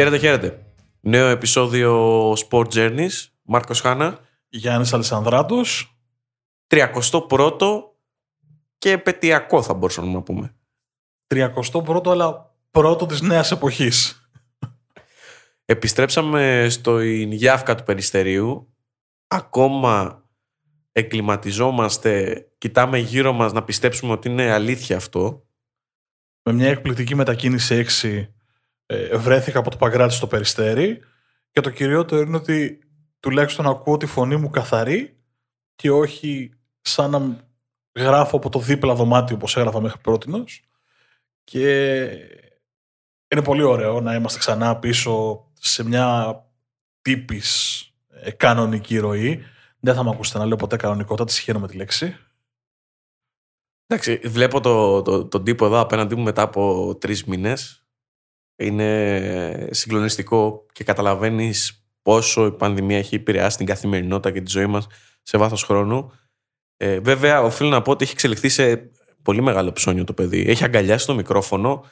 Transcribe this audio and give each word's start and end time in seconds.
Χαίρετε, 0.00 0.18
χαίρετε. 0.18 0.64
Νέο 1.00 1.28
επεισόδιο 1.28 2.32
Sport 2.32 2.66
Journeys. 2.74 3.26
Μάρκος 3.42 3.80
Χάνα. 3.80 4.18
Γιάννης 4.48 4.92
Αλεσανδράτος. 4.92 5.98
31ο 6.66 7.82
και 8.78 8.90
επαιτειακό 8.90 9.62
θα 9.62 9.74
μπορούσαμε 9.74 10.12
να 10.12 10.22
πούμε. 10.22 10.54
31ο 11.34 12.06
αλλά 12.06 12.54
πρώτο 12.70 13.06
της 13.06 13.20
νέας 13.20 13.50
εποχής. 13.50 14.30
Επιστρέψαμε 15.64 16.66
στο 16.70 17.00
Ινγιάφκα 17.00 17.74
του 17.74 17.82
Περιστερίου. 17.82 18.74
Ακόμα 19.26 20.24
εκκληματιζόμαστε, 20.92 22.44
κοιτάμε 22.58 22.98
γύρω 22.98 23.32
μας 23.32 23.52
να 23.52 23.64
πιστέψουμε 23.64 24.12
ότι 24.12 24.28
είναι 24.28 24.52
αλήθεια 24.52 24.96
αυτό. 24.96 25.46
Με 26.42 26.52
μια 26.52 26.68
εκπληκτική 26.68 27.14
μετακίνηση 27.14 27.86
6 28.02 28.39
ε, 28.92 29.16
βρέθηκα 29.16 29.58
από 29.58 29.70
το 29.70 29.76
Παγκράτη 29.76 30.14
στο 30.14 30.26
Περιστέρι 30.26 31.00
και 31.50 31.60
το 31.60 31.70
κυριότερο 31.70 32.20
είναι 32.20 32.36
ότι 32.36 32.78
τουλάχιστον 33.20 33.66
ακούω 33.66 33.96
τη 33.96 34.06
φωνή 34.06 34.36
μου 34.36 34.50
καθαρή 34.50 35.16
και 35.74 35.90
όχι 35.90 36.54
σαν 36.80 37.10
να 37.10 37.48
γράφω 37.98 38.36
από 38.36 38.48
το 38.48 38.58
δίπλα 38.58 38.94
δωμάτιο 38.94 39.36
όπως 39.36 39.56
έγραφα 39.56 39.80
μέχρι 39.80 40.00
πρότινος 40.00 40.62
και 41.44 42.02
είναι 43.28 43.42
πολύ 43.44 43.62
ωραίο 43.62 44.00
να 44.00 44.14
είμαστε 44.14 44.38
ξανά 44.38 44.76
πίσω 44.76 45.44
σε 45.60 45.84
μια 45.84 46.36
τύπης 47.02 47.84
ε, 48.08 48.30
κανονική 48.30 48.98
ροή. 48.98 49.42
Δεν 49.80 49.94
θα 49.94 50.04
με 50.04 50.10
ακούσετε 50.10 50.38
να 50.38 50.46
λέω 50.46 50.56
ποτέ 50.56 50.76
κανονικότητα, 50.76 51.24
τη 51.24 51.58
με 51.58 51.66
τη 51.68 51.76
λέξη. 51.76 52.16
Εντάξει, 53.86 54.16
βλέπω 54.16 54.60
τον 54.60 55.04
το, 55.04 55.26
το 55.26 55.40
τύπο 55.40 55.66
εδώ 55.66 55.80
απέναντί 55.80 56.14
μου 56.14 56.22
μετά 56.22 56.42
από 56.42 56.96
τρεις 57.00 57.24
μήνες. 57.24 57.84
Είναι 58.60 59.68
συγκλονιστικό 59.70 60.66
και 60.72 60.84
καταλαβαίνεις 60.84 61.84
πόσο 62.02 62.46
η 62.46 62.52
πανδημία 62.52 62.98
έχει 62.98 63.14
επηρεάσει 63.14 63.56
την 63.56 63.66
καθημερινότητα 63.66 64.30
και 64.30 64.40
τη 64.40 64.50
ζωή 64.50 64.66
μας 64.66 64.86
σε 65.22 65.38
βάθος 65.38 65.62
χρόνου. 65.62 66.12
Ε, 66.76 66.98
βέβαια, 67.00 67.42
οφείλω 67.42 67.68
να 67.68 67.82
πω 67.82 67.90
ότι 67.90 68.04
έχει 68.04 68.12
εξελιχθεί 68.12 68.48
σε 68.48 68.90
πολύ 69.22 69.42
μεγάλο 69.42 69.72
ψώνιο 69.72 70.04
το 70.04 70.12
παιδί. 70.12 70.44
Έχει 70.48 70.64
αγκαλιάσει 70.64 71.06
το 71.06 71.14
μικρόφωνο, 71.14 71.84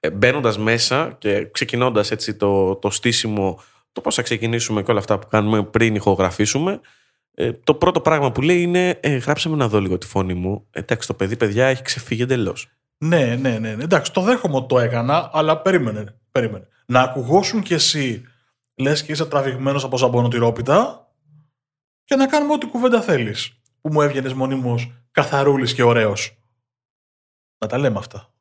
ε, 0.00 0.10
μπαίνοντας 0.10 0.58
μέσα 0.58 1.16
και 1.18 1.48
ξεκινώντας 1.50 2.10
έτσι 2.10 2.34
το, 2.34 2.76
το 2.76 2.90
στήσιμο, 2.90 3.60
το 3.92 4.00
πώς 4.00 4.14
θα 4.14 4.22
ξεκινήσουμε 4.22 4.82
και 4.82 4.90
όλα 4.90 5.00
αυτά 5.00 5.18
που 5.18 5.26
κάνουμε 5.28 5.64
πριν 5.64 5.94
ηχογραφήσουμε. 5.94 6.80
Ε, 7.34 7.52
το 7.52 7.74
πρώτο 7.74 8.00
πράγμα 8.00 8.32
που 8.32 8.42
λέει 8.42 8.62
είναι 8.62 8.98
ε, 9.02 9.16
γράψαμε 9.16 9.56
να 9.56 9.68
δω 9.68 9.80
λίγο 9.80 9.98
τη 9.98 10.06
φωνή 10.06 10.34
μου. 10.34 10.66
Εντάξει, 10.70 11.08
το 11.08 11.14
παιδί, 11.14 11.36
παιδιά, 11.36 11.66
έχει 11.66 11.82
ξεφύγει 11.82 12.22
εντελώς. 12.22 12.77
Ναι, 12.98 13.36
ναι, 13.36 13.58
ναι, 13.58 13.74
ναι. 13.74 13.82
Εντάξει, 13.82 14.12
το 14.12 14.20
δέχομαι 14.20 14.56
ότι 14.56 14.66
το 14.66 14.78
έκανα, 14.78 15.30
αλλά 15.32 15.62
περίμενε. 15.62 16.18
περίμενε. 16.30 16.68
Να 16.86 17.00
ακουγώσουν 17.00 17.62
κι 17.62 17.74
εσύ, 17.74 18.24
λες 18.74 19.02
και 19.02 19.12
είσαι 19.12 19.26
τραβηγμένος 19.26 19.84
από 19.84 19.96
ζαμπονοτυρόπιτα 19.98 21.08
και 22.04 22.14
να 22.14 22.26
κάνουμε 22.26 22.52
ό,τι 22.52 22.66
κουβέντα 22.66 23.00
θέλεις. 23.00 23.60
Που 23.80 23.92
μου 23.92 24.00
έβγαινες 24.00 24.32
μονίμως 24.32 24.92
καθαρούλης 25.10 25.74
και 25.74 25.82
ωραίος. 25.82 26.42
Να 27.58 27.66
τα 27.66 27.78
λέμε 27.78 27.98
αυτά. 27.98 28.32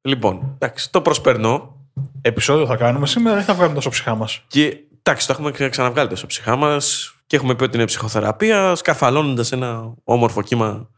Λοιπόν, 0.00 0.52
εντάξει, 0.54 0.92
το 0.92 1.02
προσπερνώ. 1.02 1.74
Επισόδιο 2.20 2.66
θα 2.66 2.76
κάνουμε 2.76 3.06
σήμερα, 3.06 3.36
δεν 3.36 3.44
θα 3.44 3.54
βγάλουμε 3.54 3.74
τόσο 3.74 3.90
ψυχά 3.90 4.14
μας; 4.14 4.44
Και 4.46 4.84
εντάξει, 5.02 5.26
το 5.26 5.32
έχουμε 5.32 5.68
ξαναβγάλει 5.68 6.08
τόσο 6.08 6.26
ψυχά 6.26 6.56
μας 6.56 7.14
και 7.26 7.36
έχουμε 7.36 7.54
πει 7.54 7.64
ότι 7.64 7.76
είναι 7.76 7.84
ψυχοθεραπεία, 7.84 8.74
σκαφαλώνοντας 8.74 9.52
ένα 9.52 9.94
όμορφο 10.04 10.42
κύμα 10.42 10.90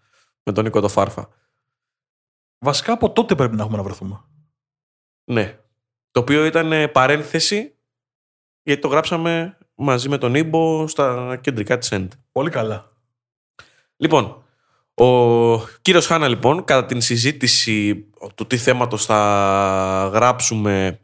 με 0.42 0.52
τον 0.52 0.64
Νίκο 0.64 0.80
το 0.80 0.88
Φάρφα. 0.88 1.28
Βασικά 2.58 2.92
από 2.92 3.10
τότε 3.10 3.34
πρέπει 3.34 3.56
να 3.56 3.62
έχουμε 3.62 3.76
να 3.76 3.82
βρεθούμε. 3.82 4.20
Ναι. 5.24 5.58
Το 6.10 6.20
οποίο 6.20 6.44
ήταν 6.44 6.90
παρένθεση 6.92 7.74
γιατί 8.62 8.80
το 8.80 8.88
γράψαμε 8.88 9.58
μαζί 9.74 10.08
με 10.08 10.18
τον 10.18 10.34
Ήμπο 10.34 10.86
στα 10.88 11.38
κεντρικά 11.40 11.78
της 11.78 11.92
ΕΝΤ. 11.92 12.12
Πολύ 12.32 12.50
καλά. 12.50 12.92
Λοιπόν, 13.96 14.42
ο 14.94 15.66
κύριος 15.82 16.06
Χάνα 16.06 16.28
λοιπόν 16.28 16.64
κατά 16.64 16.86
την 16.86 17.00
συζήτηση 17.00 18.06
του 18.34 18.46
τι 18.46 18.56
θέματος 18.56 19.04
θα 19.04 20.10
γράψουμε 20.12 21.00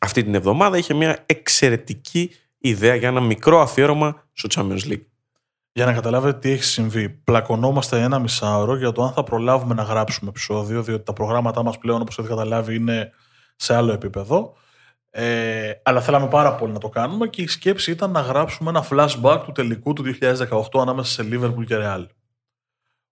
αυτή 0.00 0.22
την 0.24 0.34
εβδομάδα 0.34 0.78
είχε 0.78 0.94
μια 0.94 1.22
εξαιρετική 1.26 2.30
ιδέα 2.58 2.94
για 2.94 3.08
ένα 3.08 3.20
μικρό 3.20 3.60
αφιέρωμα 3.60 4.28
στο 4.32 4.48
Champions 4.54 4.92
League. 4.92 5.04
Για 5.78 5.86
να 5.86 5.92
καταλάβετε 5.92 6.38
τι 6.38 6.50
έχει 6.50 6.64
συμβεί. 6.64 7.08
Πλακωνόμαστε 7.08 8.02
ένα 8.02 8.18
μισάωρο 8.18 8.76
για 8.76 8.92
το 8.92 9.02
αν 9.02 9.12
θα 9.12 9.22
προλάβουμε 9.22 9.74
να 9.74 9.82
γράψουμε 9.82 10.30
επεισόδιο, 10.30 10.82
διότι 10.82 11.04
τα 11.04 11.12
προγράμματά 11.12 11.62
μας 11.62 11.78
πλέον, 11.78 12.00
όπως 12.00 12.18
έχετε 12.18 12.34
καταλάβει, 12.34 12.74
είναι 12.74 13.12
σε 13.56 13.74
άλλο 13.74 13.92
επίπεδο. 13.92 14.54
Ε, 15.10 15.70
αλλά 15.82 16.00
θέλαμε 16.00 16.28
πάρα 16.28 16.54
πολύ 16.54 16.72
να 16.72 16.78
το 16.78 16.88
κάνουμε 16.88 17.26
και 17.26 17.42
η 17.42 17.46
σκέψη 17.46 17.90
ήταν 17.90 18.10
να 18.10 18.20
γράψουμε 18.20 18.70
ένα 18.70 18.84
flashback 18.90 19.42
του 19.44 19.52
τελικού 19.52 19.92
του 19.92 20.04
2018 20.20 20.60
ανάμεσα 20.80 21.22
σε 21.22 21.28
Liverpool 21.32 21.64
και 21.66 21.76
Real. 21.78 22.06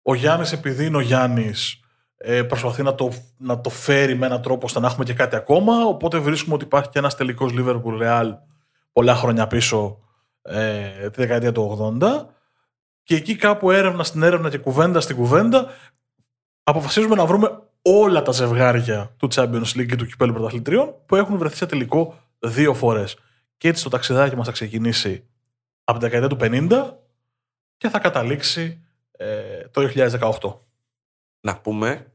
Ο 0.03 0.15
Γιάννης, 0.15 0.53
επειδή 0.53 0.87
είναι 0.87 0.97
ο 0.97 1.01
Γιάννης, 1.01 1.81
ε, 2.17 2.43
προσπαθεί 2.43 2.83
να 2.83 2.95
το, 2.95 3.13
να 3.39 3.61
το 3.61 3.71
φέρει 3.71 4.17
με 4.17 4.27
έναν 4.27 4.43
τρόπο 4.43 4.67
ώστε 4.67 4.81
να 4.81 4.87
έχουμε 4.87 5.05
και 5.05 5.15
κάτι 5.15 5.37
ακόμα. 5.37 5.85
Οπότε 5.85 6.19
βρίσκουμε 6.19 6.55
ότι 6.55 6.65
υπάρχει 6.65 6.89
και 6.89 6.99
ένας 6.99 7.17
τελικός 7.17 7.53
Liverpool 7.57 8.03
Real 8.03 8.33
πολλά 8.93 9.15
χρόνια 9.15 9.47
πίσω, 9.47 9.99
ε, 10.43 11.11
τη 11.11 11.21
δεκαετία 11.21 11.53
του 11.53 11.97
80. 12.01 12.36
Και 13.07 13.15
εκεί 13.15 13.37
κάπου 13.37 13.71
έρευνα 13.71 14.05
στην 14.05 14.23
έρευνα 14.23 14.51
και 14.51 14.59
κουβέντα 14.59 15.01
στην 15.01 15.17
κουβέντα, 15.17 15.71
αποφασίζουμε 16.63 17.15
να 17.15 17.27
βρούμε 17.27 17.63
όλα 17.83 18.23
τα 18.23 18.33
ζευγάρια 18.33 19.15
του 19.17 19.29
Champions 19.35 19.77
League 19.77 19.87
και 19.87 19.97
του 19.97 20.07
Κυπέλου 20.07 20.33
Πρωταθλητριών 20.33 20.95
που 21.07 21.17
έχουν 21.17 21.39
βρεθεί 21.39 21.57
σε 21.57 21.67
τελικό 21.67 22.19
δύο 22.39 22.75
φορές. 22.75 23.17
Και 23.57 23.69
έτσι 23.69 23.83
το 23.83 23.89
ταξιδάκι 23.89 24.37
μας 24.37 24.47
θα 24.47 24.53
ξεκινήσει 24.53 25.27
από 25.85 25.99
την 25.99 26.09
δεκαετία 26.09 26.37
του 26.37 26.69
50 26.69 26.95
και 27.77 27.89
θα 27.89 27.99
καταλήξει 27.99 28.85
ε, 29.11 29.69
το 29.71 29.91
2018. 30.41 30.55
Να 31.41 31.57
πούμε 31.61 32.13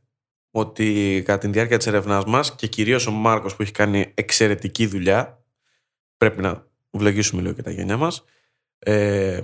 ότι 0.51 1.21
κατά 1.25 1.37
τη 1.37 1.47
διάρκεια 1.47 1.77
της 1.77 1.87
ερευνάς 1.87 2.25
μας 2.25 2.55
και 2.55 2.67
κυρίως 2.67 3.07
ο 3.07 3.11
Μάρκος 3.11 3.55
που 3.55 3.61
έχει 3.61 3.71
κάνει 3.71 4.11
εξαιρετική 4.13 4.85
δουλειά 4.85 5.43
πρέπει 6.17 6.41
να 6.41 6.65
βλογίσουμε 6.91 7.41
λίγο 7.41 7.53
και 7.53 7.61
τα 7.61 7.71
γενιά 7.71 7.97
μας 7.97 8.23
ε, 8.83 9.43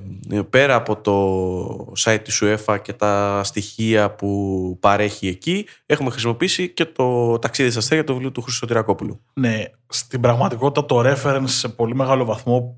πέρα 0.50 0.76
από 0.76 0.96
το 0.96 1.94
site 1.98 2.20
της 2.24 2.44
UEFA 2.44 2.78
και 2.82 2.94
τα 2.94 3.42
στοιχεία 3.44 4.12
που 4.12 4.78
παρέχει 4.80 5.28
εκεί 5.28 5.68
έχουμε 5.86 6.10
χρησιμοποιήσει 6.10 6.70
και 6.70 6.86
το 6.86 7.40
ταξίδι 7.40 7.70
στα 7.70 7.80
αστέρια 7.80 8.04
του 8.04 8.14
βιβλίου 8.14 8.32
του 8.32 8.42
Χρυσοτηρακόπουλου. 8.42 9.22
Ναι, 9.34 9.64
στην 9.88 10.22
πραγματικότητα 10.22 10.86
το 10.86 11.02
reference 11.06 11.44
σε 11.46 11.70
πολύ 11.70 11.96
μεγάλο 11.96 12.26
βαθμό 12.26 12.78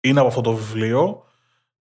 είναι 0.00 0.18
από 0.18 0.28
αυτό 0.28 0.40
το 0.40 0.52
βιβλίο 0.54 1.24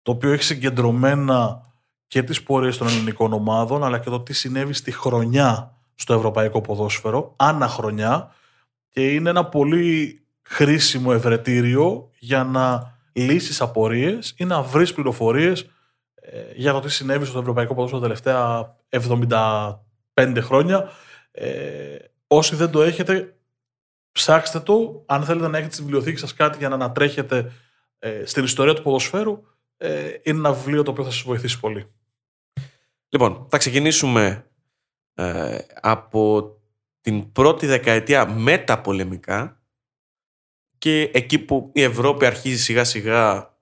το 0.02 0.12
οποίο 0.12 0.32
έχει 0.32 0.44
συγκεντρωμένα 0.44 1.62
και 2.08 2.24
τις 2.24 2.44
πορείες 2.44 2.78
των 2.78 2.88
ελληνικών 2.88 3.34
ομάδων 3.34 3.84
αλλά 3.84 4.00
και 4.00 4.10
το 4.10 4.20
τι 4.20 4.34
συνέβη 4.34 4.74
στη 4.74 4.92
χρονιά 4.92 5.78
στο 5.96 6.14
ευρωπαϊκό 6.14 6.62
ποδόσφαιρο, 6.62 7.34
ανά 7.36 7.68
χρονιά 7.68 8.32
και 8.90 9.12
είναι 9.14 9.30
ένα 9.30 9.46
πολύ 9.46 10.22
χρήσιμο 10.42 11.10
ευρετήριο 11.14 12.10
για 12.20 12.44
να 12.44 12.93
λύσεις 13.14 13.62
απορίες 13.62 14.34
ή 14.38 14.46
να 14.46 14.62
βρεις 14.62 14.94
πληροφορίες 14.94 15.70
ε, 16.16 16.44
για 16.56 16.72
το 16.74 16.80
τι 16.80 16.92
συνέβη 16.92 17.26
στο 17.26 17.40
ευρωπαϊκό 17.40 17.74
ποδόσφαιρο 17.74 18.02
τα 18.02 18.08
τελευταία 18.08 18.76
75 20.16 20.38
χρόνια. 20.42 20.90
Ε, 21.32 21.98
όσοι 22.28 22.56
δεν 22.56 22.72
το 22.72 22.82
έχετε, 22.82 23.36
ψάξτε 24.12 24.60
το. 24.60 25.04
Αν 25.06 25.24
θέλετε 25.24 25.48
να 25.48 25.58
έχετε 25.58 25.74
στη 25.74 25.82
βιβλιοθήκη 25.82 26.18
σας 26.18 26.34
κάτι 26.34 26.58
για 26.58 26.70
να 26.70 26.76
ανατρέχετε 26.76 27.52
ε, 28.00 28.26
στην 28.26 28.44
ιστορία 28.44 28.74
του 28.74 28.82
ποδοσφαίρου, 28.82 29.44
ε, 29.78 30.08
είναι 30.24 30.38
ένα 30.38 30.54
βιβλίο 30.54 30.84
το 30.84 30.92
οποίο 30.92 31.04
θα 31.04 31.12
σας 31.12 31.22
βοηθήσει 31.22 31.60
πολύ. 31.60 31.92
Λοιπόν, 33.10 33.48
θα 33.50 33.58
ξεκινήσουμε 33.58 34.48
ε, 35.14 35.58
από 35.82 36.52
την 37.02 37.32
πρώτη 37.32 37.66
δεκαετία 37.66 38.30
μεταπολεμικά 38.30 39.63
και 40.84 41.10
εκεί 41.14 41.40
που 41.40 41.72
η 41.74 41.82
Ευρώπη 41.82 42.26
αρχίζει 42.26 42.64
σιγά 42.64 42.84
σιγά 42.84 43.54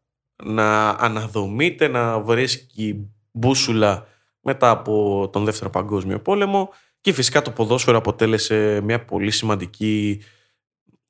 να 0.44 0.89
αναδομείται, 0.89 1.88
να 1.88 2.19
βρίσκει 2.19 3.09
μπούσουλα 3.31 4.07
μετά 4.41 4.69
από 4.69 5.29
τον 5.31 5.45
Δεύτερο 5.45 5.69
Παγκόσμιο 5.69 6.21
Πόλεμο 6.21 6.69
και 7.01 7.13
φυσικά 7.13 7.41
το 7.41 7.51
ποδόσφαιρο 7.51 7.97
αποτέλεσε 7.97 8.81
μια 8.81 9.06
πολύ 9.06 9.31
σημαντική 9.31 10.21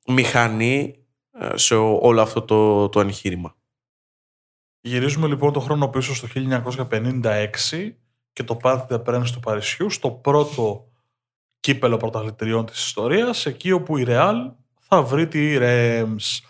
μηχανή 0.06 1.04
ε, 1.30 1.56
σε 1.56 1.74
όλο 1.74 2.20
αυτό 2.20 2.42
το, 2.42 2.88
το 2.88 3.00
εγχείρημα. 3.00 3.56
Γυρίζουμε 4.80 5.26
λοιπόν 5.26 5.52
το 5.52 5.60
χρόνο 5.60 5.88
πίσω 5.88 6.14
στο 6.14 6.28
1956 6.90 7.92
και 8.32 8.42
το 8.42 8.58
Parc 8.62 8.86
des 8.86 9.02
Princes 9.04 9.30
του 9.32 9.40
Παρισιού 9.40 9.90
στο 9.90 10.10
πρώτο 10.10 10.88
κύπελο 11.60 11.96
πρωταθλητριών 11.96 12.66
της 12.66 12.84
ιστορίας 12.84 13.46
εκεί 13.46 13.72
όπου 13.72 13.96
η 13.96 14.04
Real 14.08 14.34
θα 14.94 15.02
βρει 15.02 15.28
τη 15.28 15.56
Rams. 15.60 16.40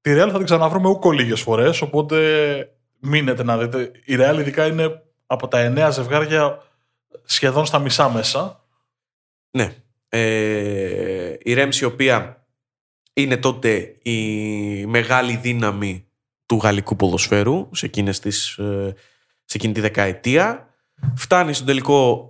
Τη 0.00 0.10
Real 0.14 0.28
θα 0.30 0.36
την 0.36 0.44
ξαναβρούμε 0.44 0.88
ούκο 0.88 1.10
λίγες 1.10 1.40
φορές 1.40 1.80
οπότε 1.80 2.18
μείνετε 2.98 3.44
να 3.44 3.58
δείτε. 3.58 3.90
Η 4.04 4.16
Real 4.18 4.36
ειδικά 4.38 4.66
είναι 4.66 5.02
από 5.26 5.48
τα 5.48 5.58
εννέα 5.60 5.90
ζευγάρια 5.90 6.62
σχεδόν 7.24 7.66
στα 7.66 7.78
μισά 7.78 8.10
μέσα. 8.10 8.64
Ναι. 9.50 9.74
Ε, 10.08 11.34
η 11.42 11.54
Ρεμς 11.56 11.74
η 11.74 11.84
οποία 11.84 12.46
είναι 13.12 13.36
τότε 13.36 13.96
η 14.02 14.86
μεγάλη 14.86 15.36
δύναμη 15.36 16.06
του 16.46 16.56
γαλλικού 16.62 16.96
ποδοσφαίρου 16.96 17.68
σε, 17.72 17.86
εκείνες 17.86 18.20
τις, 18.20 18.56
ε, 18.56 18.94
σε 19.44 19.56
εκείνη 19.56 19.72
τη 19.72 19.80
δεκαετία. 19.80 20.68
Φτάνει 21.14 21.52
στον 21.52 21.66
τελικό 21.66 22.16
που 22.16 22.29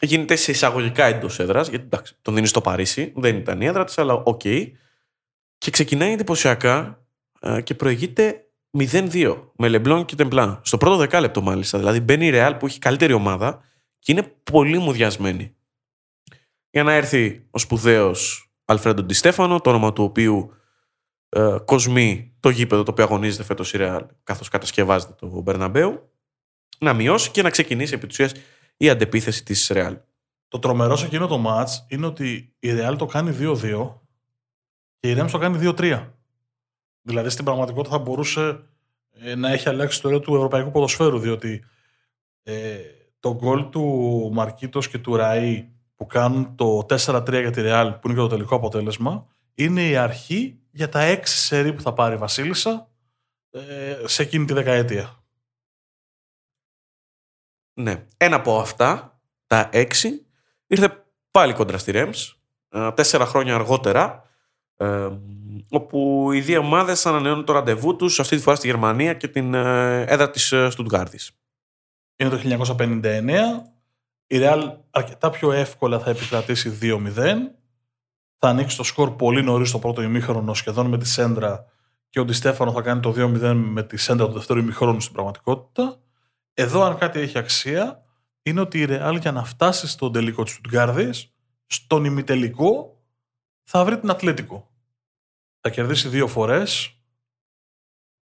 γίνεται 0.00 0.36
σε 0.36 0.50
εισαγωγικά 0.50 1.04
εντός 1.04 1.38
έδρας, 1.38 1.68
γιατί 1.68 1.84
εντάξει, 1.84 2.14
τον 2.22 2.34
δίνεις 2.34 2.50
στο 2.50 2.60
Παρίσι, 2.60 3.12
δεν 3.16 3.36
ήταν 3.36 3.60
η 3.60 3.66
έδρα 3.66 3.84
της, 3.84 3.98
αλλά 3.98 4.14
οκ. 4.14 4.40
Και 5.58 5.70
ξεκινάει 5.70 6.12
εντυπωσιακά 6.12 7.04
ε, 7.40 7.60
και 7.60 7.74
προηγείται 7.74 8.44
0-2 8.78 9.42
με 9.56 9.68
Λεμπλόν 9.68 10.04
και 10.04 10.14
Τεμπλέν. 10.14 10.60
Στο 10.64 10.76
πρώτο 10.76 10.96
δεκάλεπτο 10.96 11.42
μάλιστα. 11.42 11.78
Δηλαδή 11.78 12.00
μπαίνει 12.00 12.26
η 12.26 12.30
Ρεάλ 12.30 12.54
που 12.54 12.66
έχει 12.66 12.78
καλύτερη 12.78 13.12
ομάδα 13.12 13.64
και 13.98 14.12
είναι 14.12 14.22
πολύ 14.22 14.78
μουδιασμένη. 14.78 15.54
Για 16.70 16.82
να 16.82 16.92
έρθει 16.92 17.46
ο 17.50 17.58
σπουδαίος 17.58 18.50
Αλφρέντο 18.64 19.02
Ντιστέφανο, 19.02 19.60
το 19.60 19.70
όνομα 19.70 19.92
του 19.92 20.04
οποίου 20.04 20.54
ε, 21.28 21.56
κοσμεί 21.64 22.34
το 22.40 22.48
γήπεδο 22.48 22.82
το 22.82 22.90
οποίο 22.90 23.04
αγωνίζεται 23.04 23.42
φέτος 23.42 23.72
η 23.72 23.76
Ρεάλ, 23.76 24.06
καθώς 24.24 24.48
κατασκευάζεται 24.48 25.12
το 25.18 25.26
Μπερναμπέου, 25.26 26.10
να 26.78 26.92
μειώσει 26.92 27.30
και 27.30 27.42
να 27.42 27.50
ξεκινήσει 27.50 27.94
επί 27.94 28.06
της 28.06 28.32
η 28.82 28.88
αντεπίθεση 28.88 29.44
της 29.44 29.68
Ρεάλ. 29.72 29.98
Το 30.48 30.58
τρομερό 30.58 30.96
σε 30.96 31.06
εκείνο 31.06 31.26
το 31.26 31.38
μάτ 31.38 31.68
είναι 31.88 32.06
ότι 32.06 32.54
η 32.58 32.72
Ρεάλ 32.72 32.96
το 32.96 33.06
κάνει 33.06 33.36
2-2 33.40 33.94
και 34.98 35.08
η 35.08 35.12
Ρέμς 35.12 35.32
το 35.32 35.38
κάνει 35.38 35.72
2-3. 35.78 36.08
Δηλαδή 37.02 37.28
στην 37.28 37.44
πραγματικότητα 37.44 37.96
θα 37.96 38.02
μπορούσε 38.02 38.62
ε, 39.12 39.34
να 39.34 39.52
έχει 39.52 39.68
αλλάξει 39.68 40.02
το 40.02 40.08
έργο 40.08 40.20
του 40.20 40.34
ευρωπαϊκού 40.34 40.70
ποδοσφαίρου, 40.70 41.18
διότι 41.18 41.64
ε, 42.42 42.76
το 43.20 43.34
γκολ 43.34 43.68
του 43.68 43.82
Μαρκίτος 44.32 44.88
και 44.88 44.98
του 44.98 45.16
Ραΐ 45.18 45.64
που 45.96 46.06
κάνουν 46.06 46.54
το 46.54 46.86
4-3 47.06 47.28
για 47.30 47.50
τη 47.50 47.60
Ρεάλ, 47.60 47.92
που 47.92 48.00
είναι 48.08 48.14
και 48.14 48.22
το 48.22 48.28
τελικό 48.28 48.54
αποτέλεσμα, 48.54 49.26
είναι 49.54 49.88
η 49.88 49.96
αρχή 49.96 50.58
για 50.70 50.88
τα 50.88 51.00
έξι 51.00 51.36
σερί 51.36 51.72
που 51.72 51.82
θα 51.82 51.92
πάρει 51.92 52.14
η 52.14 52.18
Βασίλισσα 52.18 52.90
ε, 53.50 53.60
σε 54.04 54.22
εκείνη 54.22 54.44
τη 54.44 54.52
δεκαετία. 54.52 55.19
Ναι. 57.82 58.04
Ένα 58.16 58.36
από 58.36 58.58
αυτά, 58.58 59.20
τα 59.46 59.68
έξι, 59.72 60.26
ήρθε 60.66 61.04
πάλι 61.30 61.52
κοντρα 61.52 61.78
στη 61.78 61.90
Ρέμς, 61.90 62.36
ε, 62.68 62.90
τέσσερα 62.90 63.26
χρόνια 63.26 63.54
αργότερα, 63.54 64.22
ε, 64.76 65.08
όπου 65.70 66.28
οι 66.32 66.40
δύο 66.40 66.60
ομάδες 66.60 67.06
ανανεώνουν 67.06 67.44
το 67.44 67.52
ραντεβού 67.52 67.96
τους, 67.96 68.20
αυτή 68.20 68.36
τη 68.36 68.42
φορά 68.42 68.56
στη 68.56 68.66
Γερμανία 68.66 69.14
και 69.14 69.28
την 69.28 69.54
έδρα 69.54 70.30
της 70.30 70.54
Στουτγκάρδης. 70.68 71.30
Είναι 72.16 72.30
το 72.30 72.36
1959, 72.36 73.62
η 74.26 74.38
Ρεάλ 74.38 74.72
αρκετά 74.90 75.30
πιο 75.30 75.52
εύκολα 75.52 75.98
θα 75.98 76.10
επικρατήσει 76.10 76.78
2-0 76.80 77.60
θα 78.42 78.48
ανοίξει 78.48 78.76
το 78.76 78.82
σκορ 78.82 79.10
πολύ 79.10 79.42
νωρίς 79.42 79.68
στο 79.68 79.78
πρώτο 79.78 80.02
ημίχρονο, 80.02 80.54
σχεδόν 80.54 80.86
με 80.86 80.98
τη 80.98 81.06
σέντρα, 81.06 81.64
και 82.10 82.20
ο 82.20 82.24
Ντιστέφανο 82.24 82.72
θα 82.72 82.80
κάνει 82.80 83.00
το 83.00 83.14
2-0 83.16 83.52
με 83.54 83.82
τη 83.82 83.96
σέντρα 83.96 84.26
του 84.26 84.32
δεύτερου 84.32 84.58
ημίχρονου 84.58 85.00
στην 85.00 85.12
πραγματικότητα. 85.12 86.00
Εδώ, 86.54 86.82
αν 86.82 86.98
κάτι 86.98 87.20
έχει 87.20 87.38
αξία, 87.38 88.04
είναι 88.42 88.60
ότι 88.60 88.78
η 88.78 88.84
Ρεάλ 88.84 89.16
για 89.16 89.32
να 89.32 89.44
φτάσει 89.44 89.88
στον 89.88 90.12
τελικό 90.12 90.42
της 90.42 90.54
Τουτγκάρδη, 90.54 91.10
στον 91.66 92.04
ημιτελικό, 92.04 93.02
θα 93.62 93.84
βρει 93.84 94.00
την 94.00 94.10
Ατλέτικο. 94.10 94.70
Θα 95.60 95.70
κερδίσει 95.70 96.08
δύο 96.08 96.26
φορές. 96.26 96.94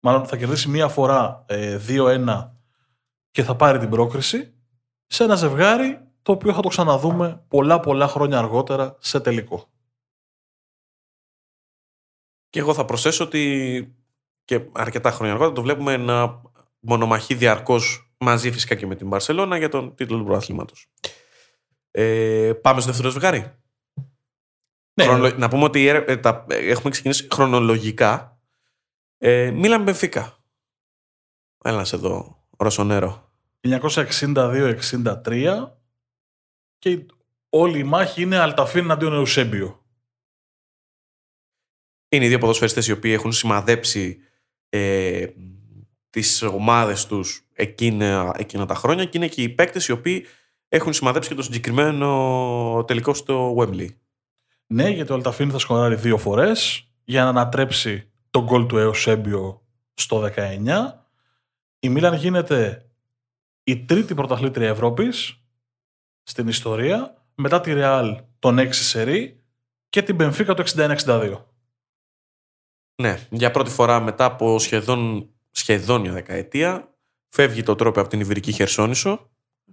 Μάλλον 0.00 0.26
θα 0.26 0.36
κερδίσει 0.36 0.68
μία 0.68 0.88
φορά 0.88 1.44
2-1 1.48 1.48
ε, 1.48 2.50
και 3.30 3.42
θα 3.42 3.56
πάρει 3.56 3.78
την 3.78 3.90
πρόκριση 3.90 4.54
σε 5.06 5.24
ένα 5.24 5.34
ζευγάρι 5.34 6.08
το 6.22 6.32
οποίο 6.32 6.52
θα 6.52 6.60
το 6.60 6.68
ξαναδούμε 6.68 7.44
πολλά 7.48 7.80
πολλά 7.80 8.08
χρόνια 8.08 8.38
αργότερα 8.38 8.96
σε 9.00 9.20
τελικό. 9.20 9.70
Και 12.48 12.58
εγώ 12.58 12.74
θα 12.74 12.84
προσθέσω 12.84 13.24
ότι 13.24 13.96
και 14.44 14.68
αρκετά 14.72 15.10
χρόνια 15.10 15.34
αργότερα 15.34 15.56
το 15.56 15.62
βλέπουμε 15.62 15.96
να 15.96 16.40
μονομαχεί 16.80 17.34
διαρκώς 17.34 18.07
μαζί 18.18 18.52
φυσικά 18.52 18.74
και 18.74 18.86
με 18.86 18.94
την 18.94 19.06
Μπαρσελόνα 19.06 19.58
για 19.58 19.68
τον 19.68 19.94
τίτλο 19.94 20.18
του 20.18 20.24
πρωταθλήματο. 20.24 20.74
Ε, 21.90 22.52
πάμε 22.62 22.80
στο 22.80 22.90
δεύτερο 22.90 23.12
ζευγάρι. 23.12 23.56
Ναι. 24.94 25.30
Να 25.30 25.48
πούμε 25.48 25.64
ότι 25.64 25.86
ε, 25.86 26.16
τα... 26.16 26.46
έχουμε 26.48 26.90
ξεκινήσει 26.90 27.28
χρονολογικά. 27.32 28.40
Ε, 29.18 29.50
Μίλαν 29.50 29.82
Μπενφίκα. 29.82 30.38
Έλας 31.64 31.92
εδώ, 31.92 32.44
Ρωσονέρο. 32.58 33.32
1962-63 33.60 35.68
και 36.78 37.06
όλη 37.48 37.78
η 37.78 37.84
μάχη 37.84 38.22
είναι 38.22 38.38
Αλταφίν 38.38 38.90
αντίον 38.90 39.12
Εουσέμπιο. 39.12 39.82
Είναι 42.08 42.24
οι 42.24 42.28
δύο 42.28 42.38
ποδοσφαιριστές 42.38 42.86
οι 42.86 42.92
οποίοι 42.92 43.12
έχουν 43.14 43.32
σημαδέψει 43.32 44.18
ε, 44.68 45.26
τις 46.20 46.42
ομάδες 46.42 47.06
τους 47.06 47.46
εκείνα, 47.52 48.34
εκείνα 48.36 48.66
τα 48.66 48.74
χρόνια 48.74 49.04
και 49.04 49.18
είναι 49.18 49.28
και 49.28 49.42
οι 49.42 49.48
παίκτες 49.48 49.86
οι 49.86 49.92
οποίοι 49.92 50.26
έχουν 50.68 50.92
σημαδέψει 50.92 51.28
και 51.28 51.34
το 51.34 51.42
συγκεκριμένο 51.42 52.84
τελικό 52.86 53.14
στο 53.14 53.56
Wembley. 53.58 53.88
Ναι, 54.66 54.88
γιατί 54.88 55.12
ο 55.12 55.14
Αλταφίν 55.14 55.50
θα 55.50 55.58
σκοράρει 55.58 55.94
δύο 55.94 56.18
φορές 56.18 56.88
για 57.04 57.22
να 57.22 57.28
ανατρέψει 57.28 58.10
τον 58.30 58.44
γκολ 58.44 58.66
του 58.66 58.78
Εωσέμπιο 58.78 59.62
στο 59.94 60.30
19. 60.36 61.04
Η 61.80 61.88
Μίλαν 61.88 62.14
γίνεται 62.14 62.90
η 63.64 63.84
τρίτη 63.84 64.14
πρωταθλήτρια 64.14 64.68
Ευρώπης 64.68 65.42
στην 66.22 66.48
ιστορία 66.48 67.26
μετά 67.34 67.60
τη 67.60 67.72
Ρεάλ 67.72 68.20
τον 68.38 68.58
6 68.58 68.68
σερί 68.70 69.42
και 69.88 70.02
την 70.02 70.14
Μπενφίκα 70.14 70.54
το 70.54 70.64
61-62. 70.76 71.42
Ναι, 73.02 73.18
για 73.30 73.50
πρώτη 73.50 73.70
φορά 73.70 74.00
μετά 74.00 74.24
από 74.24 74.58
σχεδόν, 74.58 75.30
σχεδόν 75.58 76.00
μια 76.00 76.12
δεκαετία 76.12 76.88
φεύγει 77.28 77.62
το 77.62 77.74
τρόπο 77.74 78.00
από 78.00 78.08
την 78.08 78.20
Ιβυρική 78.20 78.52
Χερσόνησο 78.52 79.30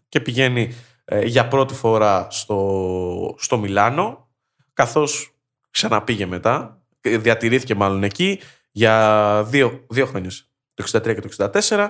και 0.09 0.19
πηγαίνει 0.19 0.73
ε, 1.05 1.25
για 1.25 1.47
πρώτη 1.47 1.73
φορά 1.73 2.27
στο, 2.29 3.35
στο 3.37 3.57
Μιλάνο 3.57 4.29
καθώς 4.73 5.35
ξαναπήγε 5.71 6.25
μετά, 6.25 6.81
διατηρήθηκε 7.01 7.75
μάλλον 7.75 8.04
εκεί 8.04 8.39
για 8.71 9.44
δύο, 9.47 9.85
δύο 9.89 10.06
χρόνια, 10.06 10.31
το 10.73 10.83
63 10.92 11.01
και 11.01 11.21
το 11.21 11.51
64 11.69 11.89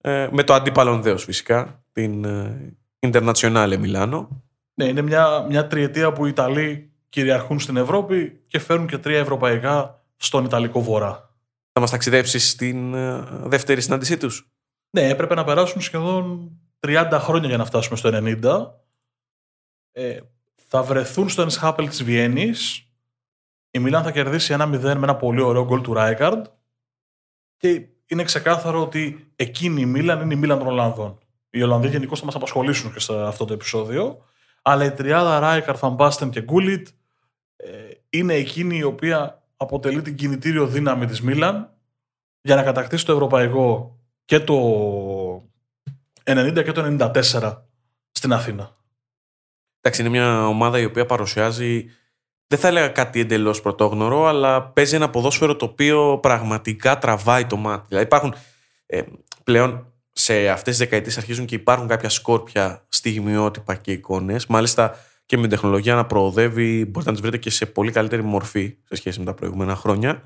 ε, 0.00 0.28
με 0.30 0.42
το 0.42 0.54
αντίπαλον 0.54 1.02
δέος 1.02 1.24
φυσικά, 1.24 1.84
την 1.92 2.24
ε, 2.24 2.76
Internazionale 3.00 3.76
Μιλάνο. 3.78 4.42
Ναι, 4.74 4.84
είναι 4.84 5.02
μια, 5.02 5.46
μια 5.48 5.66
τριετία 5.66 6.12
που 6.12 6.26
οι 6.26 6.28
Ιταλοί 6.32 6.92
κυριαρχούν 7.08 7.60
στην 7.60 7.76
Ευρώπη 7.76 8.42
και 8.46 8.58
φέρνουν 8.58 8.86
και 8.86 8.98
τρία 8.98 9.18
ευρωπαϊκά 9.18 10.04
στον 10.16 10.44
Ιταλικό 10.44 10.82
Βορρά. 10.82 11.29
Θα 11.72 11.80
μας 11.80 11.90
ταξιδέψεις 11.90 12.50
στην 12.50 12.94
ε, 12.94 13.26
δεύτερη 13.30 13.80
συνάντησή 13.80 14.16
τους; 14.16 14.50
Ναι, 14.90 15.08
έπρεπε 15.08 15.34
να 15.34 15.44
περάσουν 15.44 15.80
σχεδόν 15.80 16.50
30 16.80 17.18
χρόνια 17.20 17.48
για 17.48 17.56
να 17.56 17.64
φτάσουμε 17.64 17.96
στο 17.96 18.10
90. 18.12 18.70
Ε, 19.92 20.20
θα 20.68 20.82
βρεθούν 20.82 21.28
στο 21.28 21.42
Ενσχάπελ 21.42 21.88
της 21.88 22.04
Βιέννης. 22.04 22.84
Η 23.70 23.78
Μιλάν 23.78 24.02
θα 24.02 24.10
κερδίσει 24.10 24.52
ένα 24.52 24.64
0 24.64 24.68
με 24.80 24.90
ένα 24.90 25.16
πολύ 25.16 25.40
ωραίο 25.40 25.64
γκολ 25.64 25.80
του 25.80 25.94
Ράικαρντ. 25.94 26.46
Και 27.56 27.86
είναι 28.06 28.22
ξεκάθαρο 28.22 28.82
ότι 28.82 29.32
εκείνη 29.36 29.80
η 29.80 29.86
Μίλαν 29.86 30.20
είναι 30.20 30.34
η 30.34 30.36
Μίλαν 30.36 30.58
των 30.58 30.66
Ολλανδών. 30.66 31.18
Οι 31.50 31.62
Ολλανδοί 31.62 31.88
γενικώς 31.88 32.18
θα 32.18 32.24
μας 32.24 32.34
απασχολήσουν 32.34 32.92
και 32.92 33.00
σε 33.00 33.14
αυτό 33.14 33.44
το 33.44 33.52
επεισόδιο. 33.52 34.24
Αλλά 34.62 34.84
η 34.84 34.92
τριάδα 34.92 35.38
Ράικαρ, 35.38 35.76
Φαμπάστεν 35.76 36.30
και 36.30 36.42
Γκούλιτ 36.42 36.88
ε, 37.56 37.68
είναι 38.10 38.34
εκείνη 38.34 38.76
η 38.76 38.82
οποία 38.82 39.39
αποτελεί 39.62 40.02
την 40.02 40.14
κινητήριο 40.14 40.66
δύναμη 40.66 41.06
της 41.06 41.20
Μίλαν 41.20 41.74
για 42.40 42.54
να 42.54 42.62
κατακτήσει 42.62 43.04
το 43.04 43.12
ευρωπαϊκό 43.12 43.98
και 44.24 44.40
το 44.40 44.56
90 46.24 46.62
και 46.64 46.72
το 46.72 46.96
94 47.00 47.62
στην 48.12 48.32
Αθήνα. 48.32 48.76
Εντάξει, 49.80 50.00
είναι 50.00 50.10
μια 50.10 50.46
ομάδα 50.46 50.78
η 50.78 50.84
οποία 50.84 51.06
παρουσιάζει 51.06 51.90
δεν 52.46 52.58
θα 52.58 52.68
έλεγα 52.68 52.88
κάτι 52.88 53.20
εντελώς 53.20 53.60
πρωτόγνωρο, 53.60 54.26
αλλά 54.26 54.62
παίζει 54.62 54.94
ένα 54.94 55.10
ποδόσφαιρο 55.10 55.56
το 55.56 55.64
οποίο 55.64 56.18
πραγματικά 56.18 56.98
τραβάει 56.98 57.46
το 57.46 57.56
μάτι. 57.56 57.84
Δηλαδή 57.88 58.06
υπάρχουν 58.06 58.34
ε, 58.86 59.02
πλέον 59.44 59.92
σε 60.12 60.48
αυτές 60.48 60.76
τις 60.76 60.78
δεκαετίες 60.78 61.18
αρχίζουν 61.18 61.46
και 61.46 61.54
υπάρχουν 61.54 61.88
κάποια 61.88 62.08
σκόρπια 62.08 62.86
στιγμιότυπα 62.88 63.74
και 63.74 63.92
εικόνες. 63.92 64.46
Μάλιστα, 64.46 64.96
και 65.30 65.36
με 65.36 65.42
την 65.42 65.50
τεχνολογία 65.50 65.94
να 65.94 66.06
προοδεύει, 66.06 66.84
μπορείτε 66.84 67.10
να 67.10 67.12
τις 67.12 67.20
βρείτε 67.20 67.36
και 67.36 67.50
σε 67.50 67.66
πολύ 67.66 67.90
καλύτερη 67.90 68.22
μορφή 68.22 68.76
σε 68.84 68.94
σχέση 68.94 69.18
με 69.18 69.24
τα 69.24 69.34
προηγούμενα 69.34 69.74
χρόνια. 69.74 70.22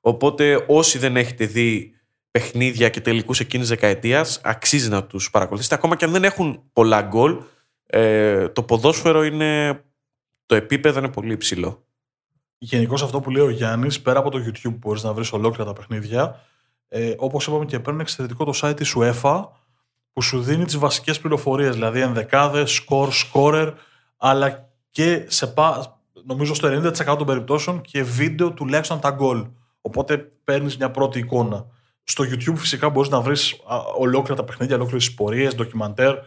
Οπότε, 0.00 0.64
όσοι 0.66 0.98
δεν 0.98 1.16
έχετε 1.16 1.46
δει 1.46 1.94
παιχνίδια 2.30 2.88
και 2.88 3.00
τελικούς 3.00 3.40
εκείνης 3.40 3.68
της 3.68 3.78
δεκαετίας, 3.78 4.40
αξίζει 4.44 4.88
να 4.88 5.04
τους 5.04 5.30
παρακολουθήσετε. 5.30 5.74
Ακόμα 5.74 5.96
και 5.96 6.04
αν 6.04 6.10
δεν 6.10 6.24
έχουν 6.24 6.62
πολλά 6.72 7.02
γκολ, 7.02 7.38
ε, 7.86 8.48
το 8.48 8.62
ποδόσφαιρο 8.62 9.24
είναι. 9.24 9.82
Το 10.46 10.54
επίπεδο 10.54 10.98
είναι 10.98 11.10
πολύ 11.10 11.32
υψηλό. 11.32 11.84
Γενικώ 12.58 12.94
αυτό 12.94 13.20
που 13.20 13.30
λέει 13.30 13.42
ο 13.42 13.50
Γιάννης, 13.50 14.00
πέρα 14.00 14.18
από 14.18 14.30
το 14.30 14.38
YouTube 14.38 14.62
που 14.62 14.78
μπορείς 14.78 15.02
να 15.02 15.12
βρεις 15.12 15.32
ολόκληρα 15.32 15.64
τα 15.64 15.72
παιχνίδια, 15.72 16.40
ε, 16.88 17.14
όπως 17.16 17.46
είπαμε 17.46 17.64
και 17.64 17.78
πριν, 17.78 17.94
είναι 17.94 18.02
εξαιρετικό 18.02 18.44
το 18.44 18.52
site 18.62 18.76
της 18.76 18.94
UEFA 18.98 19.46
που 20.12 20.22
σου 20.22 20.42
δίνει 20.42 20.64
τις 20.64 20.78
βασικές 20.78 21.20
πληροφορίες, 21.20 21.74
δηλαδή 21.74 22.00
ενδεκάδες, 22.00 22.70
σκορ, 22.70 23.12
σκόρερ, 23.12 23.72
αλλά 24.18 24.70
και 24.90 25.24
σε 25.28 25.46
πα... 25.46 26.00
νομίζω 26.24 26.54
στο 26.54 26.68
90% 26.68 27.04
των 27.04 27.26
περιπτώσεων 27.26 27.80
και 27.80 28.02
βίντεο 28.02 28.52
τουλάχιστον 28.52 29.00
τα 29.00 29.10
γκολ. 29.10 29.46
Οπότε 29.80 30.18
παίρνεις 30.44 30.76
μια 30.76 30.90
πρώτη 30.90 31.18
εικόνα. 31.18 31.66
Στο 32.04 32.24
YouTube 32.24 32.56
φυσικά 32.56 32.88
μπορείς 32.88 33.10
να 33.10 33.20
βρεις 33.20 33.56
ολόκληρα 33.96 34.34
τα 34.34 34.44
παιχνίδια, 34.44 34.76
ολόκληρες 34.76 35.14
πορείες, 35.14 35.54
ντοκιμαντέρ 35.54 36.18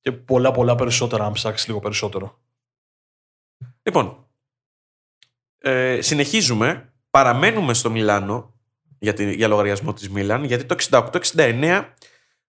και 0.00 0.12
πολλά 0.12 0.50
πολλά 0.50 0.74
περισσότερα, 0.74 1.24
αν 1.24 1.32
ψάξεις 1.32 1.66
λίγο 1.66 1.80
περισσότερο. 1.80 2.38
Λοιπόν, 3.82 4.26
ε, 5.58 6.00
συνεχίζουμε. 6.00 6.92
Παραμένουμε 7.10 7.74
στο 7.74 7.90
Μιλάνο 7.90 8.54
για, 8.98 9.12
τη, 9.12 9.34
για 9.34 9.48
λογαριασμό 9.48 9.92
της 9.92 10.10
Μίλαν, 10.10 10.44
γιατί 10.44 10.64
το 10.64 10.76
68-69 11.34 11.84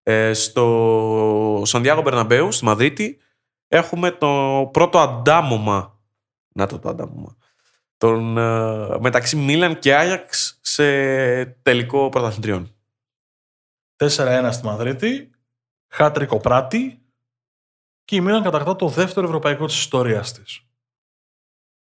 ε, 0.03 0.33
στο 0.33 1.62
Σαντιάγο 1.65 2.01
Μπερναμπέου, 2.01 2.51
στη 2.51 2.65
Μαδρίτη, 2.65 3.17
έχουμε 3.72 4.12
το 4.12 4.70
πρώτο 4.74 5.00
αντάμωμα. 5.00 6.00
Να 6.54 6.68
το 6.68 6.80
το 6.80 6.90
αντάμωμα. 6.90 7.36
Τον, 7.98 8.38
ε, 8.38 8.98
μεταξύ 9.00 9.36
Μίλαν 9.36 9.80
και 9.80 9.96
Άγιαξ 9.96 10.60
σε 10.62 10.86
τελικό 11.46 12.10
πρωταθλητριών. 12.10 12.75
4-1 13.96 14.50
στη 14.51 14.66
Μαδρίτη, 14.66 15.32
χάτρικο 15.88 16.38
πράτη 16.38 17.01
και 18.06 18.16
η 18.16 18.22
Μίλαν 18.22 18.44
κατακτά 18.44 18.75
το 18.75 18.88
δεύτερο 18.88 19.25
ευρωπαϊκό 19.25 19.66
της 19.66 19.78
ιστορίας 19.78 20.32
της. 20.32 20.66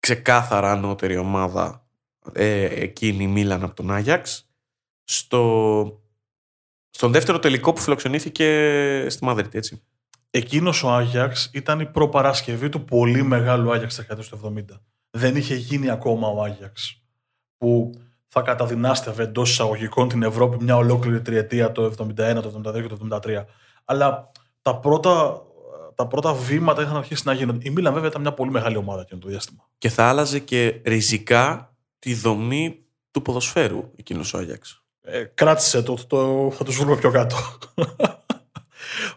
Ξεκάθαρα 0.00 0.70
ανώτερη 0.72 1.16
ομάδα 1.16 1.86
ε, 2.32 2.64
εκείνη 2.64 3.22
η 3.22 3.26
Μίλαν 3.26 3.62
από 3.62 3.74
τον 3.74 3.90
Άγιαξ. 3.90 4.50
Στο, 5.04 6.02
στον 6.90 7.12
δεύτερο 7.12 7.38
τελικό 7.38 7.72
που 7.72 7.80
φιλοξενήθηκε 7.80 9.06
στη 9.08 9.24
Μαδρίτη, 9.24 9.58
έτσι. 9.58 9.82
Εκείνος 10.30 10.82
ο 10.82 10.90
Άγιαξ 10.90 11.50
ήταν 11.52 11.80
η 11.80 11.86
προπαρασκευή 11.86 12.68
του 12.68 12.84
πολύ 12.84 13.22
μεγάλου 13.22 13.72
Άγιαξ 13.72 13.92
στα 13.94 14.16
του 14.16 14.54
70. 14.56 14.62
Δεν 15.10 15.36
είχε 15.36 15.54
γίνει 15.54 15.90
ακόμα 15.90 16.28
ο 16.28 16.42
Άγιαξ 16.42 17.02
που 17.56 17.90
θα 18.26 18.40
καταδυνάστευε 18.40 19.22
εντός 19.22 19.50
εισαγωγικών 19.50 20.08
την 20.08 20.22
Ευρώπη 20.22 20.64
μια 20.64 20.76
ολόκληρη 20.76 21.22
τριετία 21.22 21.72
το 21.72 21.84
71, 21.84 21.94
το 22.16 22.62
72 22.66 22.82
και 22.82 22.88
το 22.88 22.98
73. 23.10 23.44
Αλλά 23.84 24.30
τα 24.62 24.76
πρώτα, 24.76 25.42
τα 25.94 26.06
πρώτα 26.06 26.34
βήματα 26.34 26.82
είχαν 26.82 26.96
αρχίσει 26.96 27.22
να 27.26 27.32
γίνονται. 27.32 27.68
Η 27.68 27.70
Μίλαν 27.70 27.92
βέβαια 27.92 28.08
ήταν 28.08 28.20
μια 28.20 28.32
πολύ 28.32 28.50
μεγάλη 28.50 28.76
ομάδα 28.76 29.00
εκείνο 29.00 29.20
το 29.20 29.28
διάστημα. 29.28 29.68
Και 29.78 29.88
θα 29.88 30.04
άλλαζε 30.04 30.38
και 30.38 30.80
ριζικά 30.84 31.74
τη 31.98 32.14
δομή 32.14 32.84
του 33.10 33.22
ποδοσφαίρου 33.22 33.90
εκείνος 33.96 34.34
ο 34.34 34.38
Άγιαξ. 34.38 34.82
Ε, 35.00 35.24
κράτησε 35.24 35.82
το, 35.82 35.98
το, 36.06 36.50
θα 36.50 36.64
τους 36.64 36.76
βρούμε 36.76 36.96
πιο 36.96 37.10
κάτω. 37.10 37.36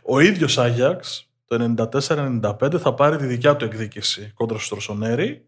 Ο 0.04 0.20
ίδιος 0.20 0.58
Άγιαξ 0.58 1.30
το 1.46 1.76
94-95 1.78 2.80
θα 2.80 2.94
πάρει 2.94 3.18
τη 3.18 3.26
δικιά 3.26 3.56
του 3.56 3.66
εκδίκηση 3.66 4.32
κόντρα 4.34 4.60
στο 4.60 4.76
Ρωσονέρι 4.76 5.48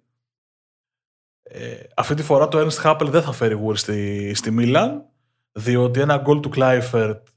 ε, 1.47 1.83
αυτή 1.95 2.13
τη 2.13 2.23
φορά 2.23 2.47
το 2.47 2.67
Ernst 2.67 2.83
Happel 2.83 3.07
δεν 3.09 3.21
θα 3.21 3.31
φέρει 3.31 3.53
γούρι 3.53 3.77
στη, 3.77 4.33
στη 4.33 4.51
Μίλαν, 4.51 5.05
διότι 5.51 5.99
ένα 5.99 6.17
γκολ 6.17 6.39
του 6.39 6.49
Κλάιφερτ 6.49 7.27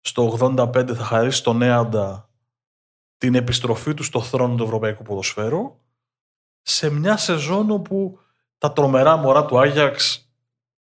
στο 0.00 0.36
85 0.40 0.94
θα 0.94 1.04
χαρίσει 1.04 1.38
στον 1.38 1.56
Νέαντα 1.56 2.30
την 3.18 3.34
επιστροφή 3.34 3.94
του 3.94 4.02
στο 4.02 4.22
θρόνο 4.22 4.54
του 4.54 4.62
Ευρωπαϊκού 4.62 5.02
Ποδοσφαίρου. 5.02 5.78
Σε 6.62 6.90
μια 6.90 7.16
σεζόν 7.16 7.70
όπου 7.70 8.18
τα 8.58 8.72
τρομερά 8.72 9.16
μωρά 9.16 9.44
του 9.44 9.58
Άγιαξ 9.58 10.28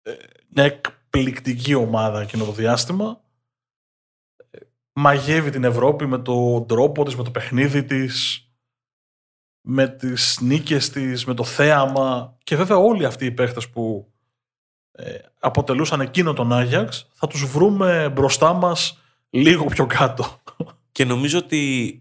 ε, 0.03 0.13
μια 0.49 0.65
εκπληκτική 0.65 1.75
ομάδα 1.75 2.21
εκείνο 2.21 2.45
το 2.45 2.53
διάστημα 2.53 3.21
ε, 3.21 3.26
μαγεύει 4.97 5.51
την 5.51 5.65
Ευρώπη 5.65 6.07
με 6.07 6.19
τον 6.19 6.67
τρόπο 6.67 7.05
της, 7.05 7.17
με 7.17 7.23
το 7.23 7.31
παιχνίδι 7.31 7.85
της 7.85 8.41
με 9.69 9.89
τις 9.89 10.39
νίκες 10.41 10.91
της, 10.91 11.25
με 11.25 11.35
το 11.35 11.45
θέαμα. 11.45 12.37
Και 12.43 12.57
βέβαια 12.57 12.77
όλοι 12.77 13.05
αυτοί 13.05 13.25
οι 13.25 13.31
παίχτες 13.31 13.71
που 13.71 14.13
ε, 14.93 15.19
αποτελούσαν 15.41 16.01
εκείνο 16.01 16.33
τον 16.33 16.53
Άγιαξ 16.53 17.09
θα 17.13 17.27
τους 17.27 17.45
βρούμε 17.45 18.11
μπροστά 18.13 18.53
μας 18.53 19.03
λίγο 19.31 19.65
πιο 19.65 19.87
κάτω. 19.87 20.43
Και 20.93 21.05
νομίζω 21.05 21.39
ότι 21.39 22.01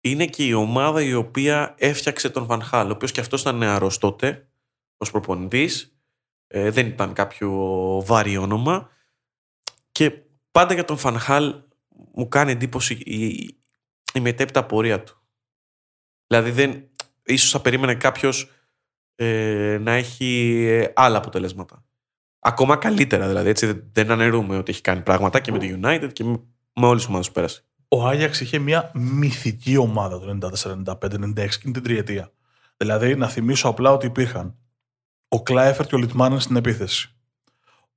είναι 0.00 0.26
και 0.26 0.46
η 0.46 0.52
ομάδα 0.52 1.02
η 1.02 1.14
οποία 1.14 1.74
έφτιαξε 1.78 2.30
τον 2.30 2.46
Βανχάλ, 2.46 2.88
ο 2.88 2.92
οποίος 2.92 3.12
και 3.12 3.20
αυτός 3.20 3.40
ήταν 3.40 3.56
νεαρός 3.56 3.98
τότε 3.98 4.48
ως 4.96 5.10
προπονητής, 5.10 5.98
ε, 6.46 6.70
δεν 6.70 6.86
ήταν 6.86 7.12
κάποιο 7.12 7.50
βάρη 8.06 8.36
όνομα. 8.36 8.88
και 8.88 8.93
πάντα 10.54 10.74
για 10.74 10.84
τον 10.84 10.96
Φανχάλ 10.96 11.54
μου 12.14 12.28
κάνει 12.28 12.52
εντύπωση 12.52 12.94
η, 12.94 13.26
η 14.14 14.20
μετέπειτα 14.20 14.64
πορεία 14.64 15.02
του. 15.02 15.22
Δηλαδή, 16.26 16.50
δεν, 16.50 16.88
ίσως 17.22 17.50
θα 17.50 17.60
περίμενε 17.60 17.94
κάποιος 17.94 18.50
ε, 19.14 19.78
να 19.80 19.92
έχει 19.92 20.64
ε, 20.68 20.92
άλλα 20.94 21.18
αποτελέσματα. 21.18 21.84
Ακόμα 22.38 22.76
καλύτερα 22.76 23.28
δηλαδή. 23.28 23.48
Έτσι, 23.48 23.88
δεν 23.92 24.10
αναιρούμε 24.10 24.56
ότι 24.56 24.70
έχει 24.70 24.80
κάνει 24.80 25.00
πράγματα 25.00 25.40
και 25.40 25.52
με 25.52 25.58
τη 25.58 25.74
United 25.82 26.08
και 26.12 26.24
με, 26.24 26.40
με 26.72 26.86
όλες 26.86 26.98
τις 27.00 27.08
ομάδες 27.08 27.26
που 27.26 27.32
πέρασε. 27.32 27.64
Ο 27.88 28.06
Άγιαξ 28.06 28.40
είχε 28.40 28.58
μια 28.58 28.90
μυθική 28.94 29.76
ομάδα 29.76 30.18
το 30.18 30.50
94-95-96 30.84 31.48
και 31.48 31.70
την 31.70 31.82
τριετία. 31.82 32.32
Δηλαδή, 32.76 33.14
να 33.14 33.28
θυμίσω 33.28 33.68
απλά 33.68 33.92
ότι 33.92 34.06
υπήρχαν 34.06 34.56
ο 35.28 35.42
Κλάιφερ 35.42 35.86
και 35.86 35.94
ο 35.94 35.98
Λιτμάνεν 35.98 36.40
στην 36.40 36.56
επίθεση. 36.56 37.14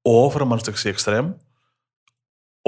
Ο 0.02 0.24
Όφρεμαν 0.24 0.60
στο 0.60 0.72
δεξί 0.72 0.90
εξτρέμ. 0.90 1.34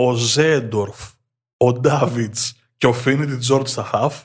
Ο 0.02 0.14
Ζέντορφ, 0.14 1.12
ο 1.58 1.74
Ντάβιτς 1.74 2.56
και 2.78 2.88
ο 2.88 2.94
Φίνιτι 2.94 3.38
Τζόρτ 3.38 3.68
στα 3.68 3.84
χαφ 3.84 4.24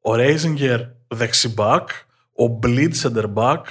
ο 0.00 0.14
Ρέιζιγκερ 0.14 0.80
δεξιμπάκ, 1.08 1.88
ο 2.32 2.46
Μπλίτ 2.46 2.94
σεντερμπάκ 2.94 3.66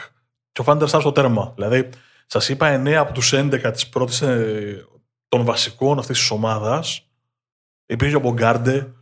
και 0.52 0.62
ο 0.62 0.64
Φάντερ 0.64 0.88
Σάρ 0.88 1.02
στο 1.02 1.12
τέρμα. 1.12 1.52
Δηλαδή, 1.56 1.90
σας 2.26 2.50
είπα 2.50 2.68
9 2.68 3.00
από 3.00 3.14
τους 3.14 3.34
11 3.34 3.72
της 3.72 3.90
πρώτης, 3.90 4.22
ε, 4.22 4.86
των 5.28 5.46
βασικών 5.46 6.00
αυτής 6.00 6.18
της 6.18 6.32
ομάδας. 6.32 7.10
Υπήρχε 7.86 8.16
ο 8.16 8.20
Μπογκάρντε. 8.20 8.94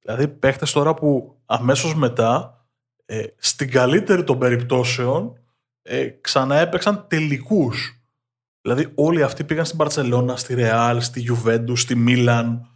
Δηλαδή, 0.00 0.28
παίχτες 0.28 0.72
τώρα 0.72 0.94
που 0.94 1.38
αμέσως 1.46 1.94
μετά, 1.94 2.64
ε, 3.04 3.24
στην 3.36 3.70
καλύτερη 3.70 4.24
των 4.24 4.38
περιπτώσεων, 4.38 5.38
ε, 5.82 6.08
ξαναέπαιξαν 6.08 7.06
τελικούς. 7.08 7.97
Δηλαδή, 8.68 8.92
όλοι 8.94 9.22
αυτοί 9.22 9.44
πήγαν 9.44 9.64
στην 9.64 9.78
Παρσελώνα, 9.78 10.36
στη 10.36 10.54
Ρεάλ, 10.54 11.00
στη 11.02 11.20
Γιουβέντους, 11.20 11.80
στη 11.80 11.94
Μίλαν. 11.94 12.70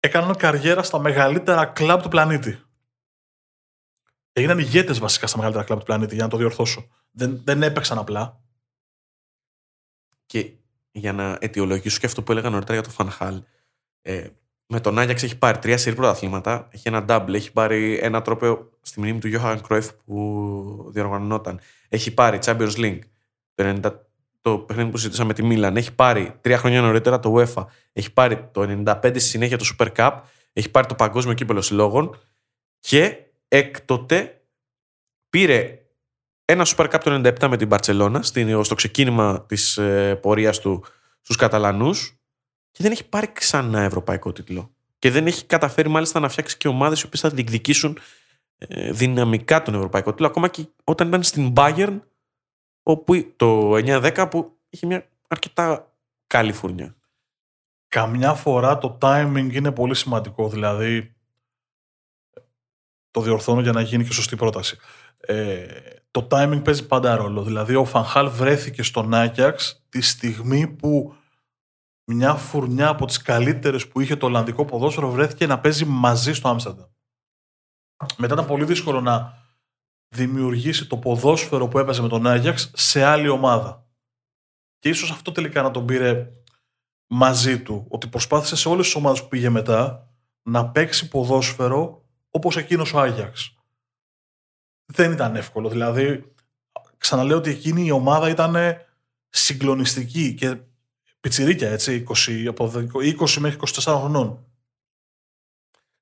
Έκαναν 0.00 0.36
καριέρα 0.36 0.82
στα 0.82 0.98
μεγαλύτερα 0.98 1.66
κλαμπ 1.66 2.00
του 2.00 2.08
πλανήτη. 2.08 2.62
Έγιναν 4.32 4.58
ηγέτες 4.58 4.98
βασικά 4.98 5.26
στα 5.26 5.36
μεγαλύτερα 5.36 5.66
κλαμπ 5.66 5.78
του 5.78 5.84
πλανήτη, 5.84 6.14
για 6.14 6.24
να 6.24 6.30
το 6.30 6.36
διορθώσω. 6.36 6.88
Δεν, 7.10 7.40
δεν 7.44 7.62
έπαιξαν 7.62 7.98
απλά. 7.98 8.40
Και 10.26 10.52
για 10.90 11.12
να 11.12 11.38
αιτιολογήσω 11.40 11.98
και 11.98 12.06
αυτό 12.06 12.22
που 12.22 12.32
έλεγα 12.32 12.50
νωρίτερα 12.50 12.74
για 12.74 12.82
το 12.82 12.90
Φανχάλ, 12.90 13.42
ε, 14.02 14.28
με 14.66 14.80
τον 14.80 14.98
Άγιαξ 14.98 15.22
έχει 15.22 15.38
πάρει 15.38 15.58
τρία 15.58 15.78
σερή 15.78 15.96
πρωταθλήματα, 15.96 16.68
έχει 16.70 16.88
ένα 16.88 17.04
double, 17.08 17.34
έχει 17.34 17.52
πάρει 17.52 17.98
ένα 17.98 18.22
τρόπαιο 18.22 18.70
στη 18.82 19.00
μνήμη 19.00 19.18
του 19.18 19.30
Johan 19.32 19.60
Cruyff 19.68 19.88
που 20.04 20.88
διοργανωνόταν. 20.90 21.60
Έχει 21.88 22.14
πάρει 22.14 22.38
Champions 22.42 22.74
League 22.76 23.00
το 23.54 23.80
90, 23.82 24.07
το 24.48 24.58
παιχνίδι 24.58 24.90
που 24.90 24.96
συζητήσαμε 24.96 25.28
με 25.28 25.34
τη 25.34 25.42
Μίλαν. 25.42 25.76
Έχει 25.76 25.94
πάρει 25.94 26.34
τρία 26.40 26.58
χρόνια 26.58 26.80
νωρίτερα 26.80 27.20
το 27.20 27.34
UEFA. 27.36 27.64
Έχει 27.92 28.12
πάρει 28.12 28.48
το 28.52 28.82
95 28.84 28.98
στη 29.02 29.20
συνέχεια 29.20 29.56
το 29.56 29.64
Super 29.78 29.88
Cup. 29.96 30.20
Έχει 30.52 30.70
πάρει 30.70 30.86
το 30.86 30.94
Παγκόσμιο 30.94 31.34
Κύπελο 31.34 31.60
Συλλόγων. 31.60 32.18
Και 32.80 33.16
έκτοτε 33.48 34.40
πήρε 35.30 35.78
ένα 36.44 36.66
Super 36.66 36.90
Cup 36.90 37.00
το 37.00 37.14
97 37.14 37.48
με 37.48 37.56
την 37.56 37.66
Μπαρτσελώνα 37.66 38.22
στο 38.62 38.74
ξεκίνημα 38.74 39.44
της 39.48 39.76
ε, 39.76 40.14
πορείας 40.14 40.60
του 40.60 40.84
στους 41.20 41.36
Καταλανούς 41.36 42.18
και 42.70 42.82
δεν 42.82 42.92
έχει 42.92 43.08
πάρει 43.08 43.32
ξανά 43.32 43.80
ευρωπαϊκό 43.82 44.32
τίτλο. 44.32 44.70
Και 44.98 45.10
δεν 45.10 45.26
έχει 45.26 45.44
καταφέρει 45.44 45.88
μάλιστα 45.88 46.20
να 46.20 46.28
φτιάξει 46.28 46.56
και 46.56 46.68
ομάδες 46.68 47.00
οι 47.00 47.06
οποίες 47.06 47.20
θα 47.20 47.28
διεκδικήσουν 47.28 47.98
ε, 48.58 48.92
δυναμικά 48.92 49.62
τον 49.62 49.74
ευρωπαϊκό 49.74 50.10
τίτλο 50.10 50.26
ακόμα 50.26 50.48
και 50.48 50.66
όταν 50.84 51.08
ήταν 51.08 51.22
στην 51.22 51.52
Bayern 51.56 51.98
όπου 52.88 53.32
το 53.36 53.72
9-10 53.74 54.26
που 54.30 54.58
είχε 54.68 54.86
μια 54.86 55.08
αρκετά 55.28 55.92
καλή 56.26 56.52
φούρνια. 56.52 56.96
Καμιά 57.88 58.34
φορά 58.34 58.78
το 58.78 58.98
timing 59.00 59.48
είναι 59.52 59.72
πολύ 59.72 59.94
σημαντικό. 59.94 60.48
Δηλαδή 60.48 61.14
το 63.10 63.20
διορθώνω 63.20 63.60
για 63.60 63.72
να 63.72 63.80
γίνει 63.80 64.04
και 64.04 64.12
σωστή 64.12 64.36
πρόταση. 64.36 64.78
Ε, 65.16 65.66
το 66.10 66.26
timing 66.30 66.60
παίζει 66.64 66.86
πάντα 66.86 67.16
ρόλο. 67.16 67.42
Δηλαδή, 67.42 67.74
ο 67.74 67.84
Φανχάλ 67.84 68.28
βρέθηκε 68.28 68.82
στον 68.82 69.14
Άκιαξ 69.14 69.84
τη 69.88 70.00
στιγμή 70.00 70.66
που 70.66 71.14
μια 72.04 72.34
φουρνιά 72.34 72.88
από 72.88 73.06
τις 73.06 73.22
καλύτερες 73.22 73.88
που 73.88 74.00
είχε 74.00 74.16
το 74.16 74.26
Ολλανδικό 74.26 74.64
ποδόσφαιρο 74.64 75.10
βρέθηκε 75.10 75.46
να 75.46 75.60
παίζει 75.60 75.84
μαζί 75.84 76.32
στο 76.32 76.48
Άμστερνταμ. 76.48 76.88
Μετά 78.16 78.34
ήταν 78.34 78.46
πολύ 78.46 78.64
δύσκολο 78.64 79.00
να 79.00 79.46
δημιουργήσει 80.08 80.86
το 80.86 80.96
ποδόσφαιρο 80.96 81.68
που 81.68 81.78
έπαιζε 81.78 82.02
με 82.02 82.08
τον 82.08 82.26
Άγιαξ 82.26 82.70
σε 82.74 83.02
άλλη 83.02 83.28
ομάδα. 83.28 83.86
Και 84.78 84.88
ίσως 84.88 85.10
αυτό 85.10 85.32
τελικά 85.32 85.62
να 85.62 85.70
τον 85.70 85.86
πήρε 85.86 86.32
μαζί 87.06 87.62
του. 87.62 87.86
Ότι 87.88 88.08
προσπάθησε 88.08 88.56
σε 88.56 88.68
όλες 88.68 88.84
τις 88.84 88.94
ομάδες 88.94 89.22
που 89.22 89.28
πήγε 89.28 89.48
μετά 89.48 90.10
να 90.42 90.70
παίξει 90.70 91.08
ποδόσφαιρο 91.08 92.04
όπως 92.30 92.56
εκείνος 92.56 92.92
ο 92.92 93.00
Άγιαξ. 93.00 93.52
δεν 94.92 95.12
ήταν 95.12 95.36
εύκολο. 95.36 95.68
Δηλαδή, 95.68 96.32
ξαναλέω 96.96 97.36
ότι 97.36 97.50
εκείνη 97.50 97.86
η 97.86 97.90
ομάδα 97.90 98.28
ήταν 98.28 98.56
συγκλονιστική 99.28 100.34
και 100.34 100.60
πιτσιρίκια, 101.20 101.70
έτσι, 101.70 102.04
20, 102.26 102.46
από 102.48 102.72
20 102.74 103.38
μέχρι 103.38 103.58
24 103.60 103.96
χρονών. 103.98 104.46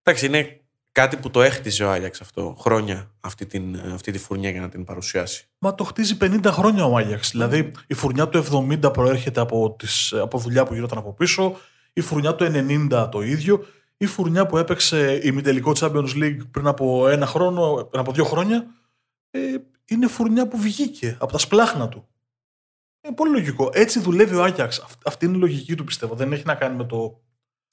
Εντάξει, 0.02 0.26
είναι 0.26 0.65
κάτι 0.96 1.16
που 1.16 1.30
το 1.30 1.42
έχτιζε 1.42 1.84
ο 1.84 1.90
Άγιαξ 1.90 2.20
αυτό 2.20 2.56
χρόνια, 2.58 3.10
αυτή, 3.20 3.46
την, 3.46 3.80
αυτή 3.92 4.12
τη 4.12 4.18
φουρνιά 4.18 4.50
για 4.50 4.60
να 4.60 4.68
την 4.68 4.84
παρουσιάσει. 4.84 5.48
Μα 5.58 5.74
το 5.74 5.84
χτίζει 5.84 6.16
50 6.20 6.40
χρόνια 6.46 6.84
ο 6.84 6.96
Άγιαξ. 6.96 7.30
Δηλαδή 7.30 7.72
η 7.86 7.94
φουρνιά 7.94 8.28
του 8.28 8.44
70 8.82 8.92
προέρχεται 8.92 9.40
από, 9.40 9.74
τις, 9.78 10.12
από 10.12 10.38
δουλειά 10.38 10.64
που 10.64 10.74
γινόταν 10.74 10.98
από 10.98 11.12
πίσω, 11.12 11.56
η 11.92 12.00
φουρνιά 12.00 12.34
του 12.34 12.44
90 12.90 13.08
το 13.10 13.22
ίδιο, 13.22 13.66
η 13.96 14.06
φουρνιά 14.06 14.46
που 14.46 14.56
έπαιξε 14.58 15.20
η 15.22 15.40
τελικό 15.40 15.72
Champions 15.76 16.14
League 16.14 16.40
πριν 16.50 16.66
από 16.66 17.08
ένα 17.08 17.26
χρόνο, 17.26 17.86
πριν 17.90 18.00
από 18.00 18.12
δύο 18.12 18.24
χρόνια, 18.24 18.66
ε, 19.30 19.40
είναι 19.84 20.06
φουρνιά 20.06 20.48
που 20.48 20.58
βγήκε 20.58 21.16
από 21.20 21.32
τα 21.32 21.38
σπλάχνα 21.38 21.88
του. 21.88 22.08
Είναι 23.00 23.14
πολύ 23.14 23.30
λογικό. 23.30 23.70
Έτσι 23.72 24.00
δουλεύει 24.00 24.34
ο 24.34 24.42
Άγιαξ. 24.42 24.84
Αυτή 25.04 25.26
είναι 25.26 25.36
η 25.36 25.40
λογική 25.40 25.74
του 25.74 25.84
πιστεύω. 25.84 26.14
Δεν 26.14 26.32
έχει 26.32 26.44
να 26.46 26.54
κάνει 26.54 26.76
με 26.76 26.84
το. 26.84 27.20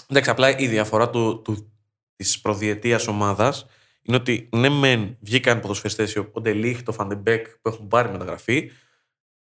Εντάξει, 0.08 0.30
απλά 0.30 0.58
η 0.58 0.68
διαφορά 0.68 1.10
του, 1.10 1.42
του, 1.42 1.73
της 2.16 2.42
προδιετίας 2.42 3.08
ομάδας 3.08 3.66
είναι 4.02 4.16
ότι 4.16 4.50
ναι, 4.52 4.70
μεν 4.70 5.18
βγήκαν 5.20 5.60
ποδοσφαιριστές 5.60 6.16
ο 6.16 6.42
Ντε 6.42 6.56
Λιχτ, 6.56 6.84
ο 6.84 6.92
Φαν 6.92 7.12
ντε 7.12 7.28
Μπεκ 7.28 7.48
που 7.50 7.70
έχουν 7.70 7.88
πάρει 7.88 8.12
μεταγραφή, 8.12 8.72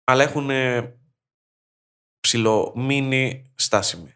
αλλά 0.04 0.22
έχουν 0.22 0.50
ψιλομείνει 2.20 3.52
στάσιμοι. 3.54 4.12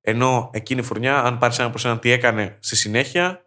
Ενώ 0.00 0.50
εκείνη 0.52 0.80
η 0.80 0.82
φουρνιά, 0.82 1.22
αν 1.22 1.38
πάρεις 1.38 1.58
ένα 1.58 1.70
προς 1.70 1.84
ένα 1.84 1.98
τι 1.98 2.10
έκανε 2.10 2.56
στη 2.60 2.76
συνέχεια, 2.76 3.46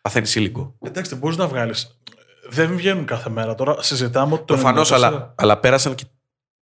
παθαίνει 0.00 0.26
σύλλογο. 0.26 0.76
Εντάξει, 0.80 1.14
μπορείς 1.14 1.36
να 1.36 1.48
βγάλεις. 1.48 2.00
Δεν 2.48 2.76
βγαίνουν 2.76 3.04
κάθε 3.04 3.30
μέρα. 3.30 3.54
Τώρα 3.54 3.82
συζητάμε 3.82 4.34
ότι 4.34 4.44
το. 4.44 4.54
Προφανώς, 4.54 4.92
αλλά, 4.92 5.34
αλλά 5.36 5.58
πέρασαν 5.58 5.94
και 5.94 6.04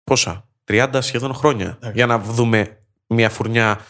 πόσα, 0.04 0.48
30 0.64 0.98
σχεδόν 1.00 1.34
χρόνια 1.34 1.78
για 1.92 2.06
να 2.06 2.18
δούμε 2.18 2.82
μια 3.06 3.30
φουρνιά 3.30 3.80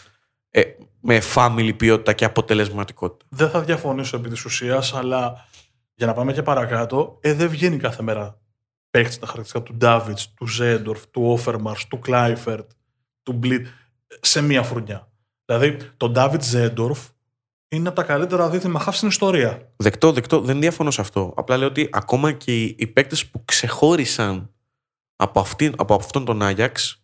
ε, 0.49 0.61
με 0.99 1.21
family 1.35 1.73
ποιότητα 1.77 2.13
και 2.13 2.25
αποτελεσματικότητα. 2.25 3.25
Δεν 3.29 3.49
θα 3.49 3.61
διαφωνήσω 3.61 4.17
επί 4.17 4.29
της 4.29 4.45
ουσίας, 4.45 4.93
αλλά 4.93 5.47
για 5.93 6.07
να 6.07 6.13
πάμε 6.13 6.33
και 6.33 6.41
παρακάτω, 6.41 7.17
ε, 7.21 7.33
δεν 7.33 7.49
βγαίνει 7.49 7.77
κάθε 7.77 8.03
μέρα 8.03 8.39
παίχτης 8.89 9.19
τα 9.19 9.25
χαρακτηριστικά 9.25 9.63
του 9.63 9.77
Ντάβιτς, 9.77 10.33
του 10.33 10.47
Ζέντορφ, 10.47 11.07
του 11.07 11.21
Όφερμαρς, 11.25 11.87
του 11.87 11.99
Κλάιφερτ, 11.99 12.69
του 13.23 13.33
Μπλίτ 13.33 13.67
σε 14.21 14.41
μία 14.41 14.63
φουρνιά. 14.63 15.11
Δηλαδή, 15.45 15.77
το 15.97 16.09
Ντάβιτς 16.09 16.47
Ζέντορφ 16.47 16.99
είναι 17.69 17.87
από 17.87 17.97
τα 17.97 18.03
καλύτερα 18.03 18.49
δίθυμα 18.49 18.79
χάφ 18.79 18.95
στην 18.95 19.07
ιστορία. 19.07 19.71
Δεκτό, 19.75 20.11
δεκτό. 20.11 20.41
Δεν 20.41 20.59
διαφωνώ 20.59 20.91
σε 20.91 21.01
αυτό. 21.01 21.33
Απλά 21.35 21.57
λέω 21.57 21.67
ότι 21.67 21.89
ακόμα 21.91 22.31
και 22.31 22.63
οι, 22.63 22.75
οι 22.79 22.87
παίκτες 22.87 23.25
που 23.25 23.45
ξεχώρισαν 23.45 24.53
από, 25.15 25.39
αυτή, 25.39 25.73
από 25.77 25.93
αυτόν 25.93 26.25
τον 26.25 26.41
Άγιαξ, 26.41 27.03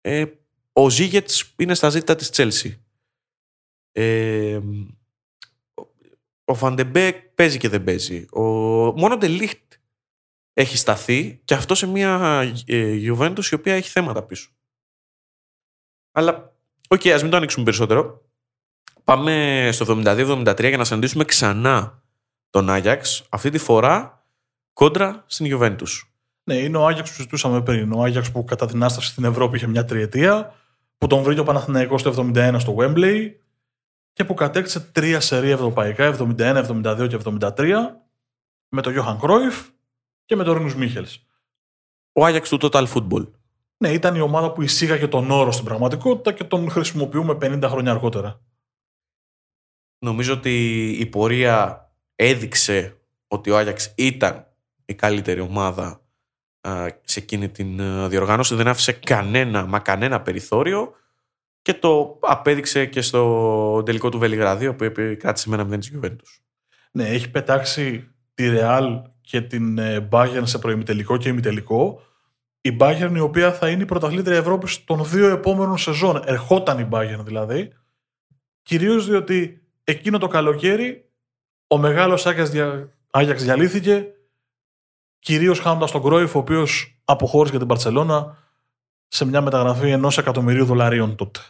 ε, 0.00 0.24
ο 0.72 0.90
Ζιγιέχ 0.90 1.54
είναι 1.56 1.74
στα 1.74 1.88
αζήτητα 1.88 2.16
της 2.16 2.30
Τσέλσι. 2.30 2.81
Ε, 3.92 4.60
ο 6.44 6.54
Φαν 6.54 6.78
ντε 6.78 6.96
Μπεκ 6.96 7.20
παίζει 7.20 7.58
και 7.58 7.68
δεν 7.68 7.84
παίζει. 7.84 8.26
Ο, 8.30 8.42
μόνο 8.98 9.16
Ντε 9.16 9.37
Λιχτ 9.37 9.72
έχει 10.52 10.76
σταθεί 10.76 11.40
και 11.44 11.54
αυτό 11.54 11.74
σε 11.74 11.86
μια 11.86 12.42
ε, 12.66 12.96
Juventus 13.06 13.44
η 13.44 13.54
οποία 13.54 13.74
έχει 13.74 13.88
θέματα 13.88 14.22
πίσω. 14.22 14.50
Αλλά, 16.12 16.56
OK, 16.88 17.00
okay, 17.00 17.08
ας 17.08 17.22
μην 17.22 17.30
το 17.30 17.36
ανοίξουμε 17.36 17.64
περισσότερο. 17.64 18.26
Πάμε 19.04 19.68
στο 19.72 20.00
72-73 20.04 20.58
για 20.58 20.76
να 20.76 20.84
συναντήσουμε 20.84 21.24
ξανά 21.24 22.02
τον 22.50 22.70
Άγιαξ, 22.70 23.26
αυτή 23.28 23.50
τη 23.50 23.58
φορά 23.58 24.26
κόντρα 24.72 25.24
στην 25.26 25.58
Juventus. 25.58 26.00
Ναι, 26.44 26.54
είναι 26.54 26.76
ο 26.76 26.86
Άγιαξ 26.86 27.08
που 27.08 27.16
συζητούσαμε 27.16 27.62
πριν. 27.62 27.92
Ο 27.92 28.02
Άγιαξ 28.02 28.30
που 28.32 28.44
κατά 28.44 28.66
την 28.66 28.82
άσταση 28.82 29.08
στην 29.08 29.24
Ευρώπη 29.24 29.56
είχε 29.56 29.66
μια 29.66 29.84
τριετία, 29.84 30.54
που 30.98 31.06
τον 31.06 31.22
βρήκε 31.22 31.40
ο 31.40 31.44
Παναθηναϊκός 31.44 32.02
το 32.02 32.30
71 32.34 32.56
στο 32.58 32.76
Wembley 32.78 33.30
και 34.12 34.24
που 34.24 34.34
κατέκτησε 34.34 34.80
τρία 34.80 35.20
σερή 35.20 35.50
ευρωπαϊκά, 35.50 36.16
71, 36.18 36.36
72 36.36 37.06
και 37.08 37.18
73, 37.24 37.74
με 38.68 38.82
τον 38.82 38.92
Γιώχαν 38.92 39.18
Κρόιφ 39.18 39.68
και 40.24 40.36
με 40.36 40.44
τον 40.44 40.56
Ρίνους 40.56 40.76
Μίχελς. 40.76 41.26
Ο 42.12 42.24
Άγιαξ 42.24 42.48
του 42.48 42.58
Total 42.60 42.86
Football. 42.86 43.30
Ναι, 43.76 43.92
ήταν 43.92 44.14
η 44.14 44.20
ομάδα 44.20 44.52
που 44.52 44.62
εισήγαγε 44.62 45.08
τον 45.08 45.30
όρο 45.30 45.52
στην 45.52 45.64
πραγματικότητα 45.64 46.32
και 46.32 46.44
τον 46.44 46.70
χρησιμοποιούμε 46.70 47.38
50 47.40 47.62
χρόνια 47.66 47.90
αργότερα. 47.90 48.40
Νομίζω 49.98 50.32
ότι 50.32 50.88
η 50.90 51.06
πορεία 51.06 51.86
έδειξε 52.14 53.00
ότι 53.28 53.50
ο 53.50 53.58
Άγιαξ 53.58 53.94
ήταν 53.96 54.46
η 54.84 54.94
καλύτερη 54.94 55.40
ομάδα 55.40 56.02
σε 57.04 57.20
εκείνη 57.20 57.48
την 57.48 57.76
διοργάνωση. 58.08 58.54
Δεν 58.54 58.68
άφησε 58.68 58.92
κανένα, 58.92 59.66
μα 59.66 59.78
κανένα 59.78 60.20
περιθώριο 60.20 60.94
και 61.62 61.74
το 61.74 62.18
απέδειξε 62.20 62.86
και 62.86 63.00
στο 63.00 63.82
τελικό 63.84 64.08
του 64.08 64.18
Βελιγραδίου 64.18 64.74
που 64.74 64.92
κράτησε 65.18 65.48
με 65.48 65.54
ένα 65.54 65.64
μηδέν 65.64 65.80
της 65.80 65.92
Juventus. 65.94 66.40
Ναι, 66.92 67.08
έχει 67.08 67.30
πετάξει 67.30 68.10
τη 68.34 68.52
Real 68.56 69.02
και 69.20 69.40
την 69.40 69.78
ε, 69.78 70.08
Bayern 70.10 70.42
σε 70.42 70.58
προημιτελικό 70.58 71.16
και 71.16 71.28
ημιτελικό. 71.28 72.02
Η 72.60 72.76
Bayern 72.80 73.12
η 73.14 73.20
οποία 73.20 73.52
θα 73.52 73.68
είναι 73.68 73.82
η 73.82 73.86
πρωταθλήτρια 73.86 74.36
Ευρώπης 74.36 74.84
των 74.84 75.04
δύο 75.04 75.28
επόμενων 75.28 75.78
σεζόν. 75.78 76.22
Ερχόταν 76.24 76.78
η 76.78 76.88
Bayern 76.90 77.20
δηλαδή. 77.24 77.72
Κυρίως 78.62 79.06
διότι 79.06 79.66
εκείνο 79.84 80.18
το 80.18 80.26
καλοκαίρι 80.26 81.10
ο 81.66 81.78
μεγάλος 81.78 82.26
Άγιαξ 83.10 83.44
διαλύθηκε 83.44 84.06
κυρίως 85.18 85.60
χάνοντας 85.60 85.90
τον 85.90 86.02
Κρόιφ, 86.02 86.34
ο 86.34 86.38
οποίος 86.38 87.00
αποχώρησε 87.04 87.50
για 87.50 87.58
την 87.58 87.68
Παρσελώνα 87.68 88.41
σε 89.12 89.24
μια 89.24 89.40
μεταγραφή 89.40 89.90
ενός 89.90 90.18
εκατομμυρίου 90.18 90.64
δολαρίων 90.64 91.16
τότε. 91.16 91.40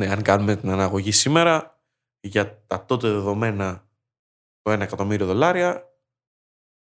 Ναι, 0.00 0.06
αν 0.10 0.22
κάνουμε 0.22 0.56
την 0.56 0.70
αναγωγή 0.70 1.12
σήμερα, 1.12 1.80
για 2.20 2.62
τα 2.66 2.84
τότε 2.84 3.08
δεδομένα 3.08 3.88
το 4.62 4.70
ένα 4.70 4.84
εκατομμύριο 4.84 5.26
δολάρια, 5.26 5.84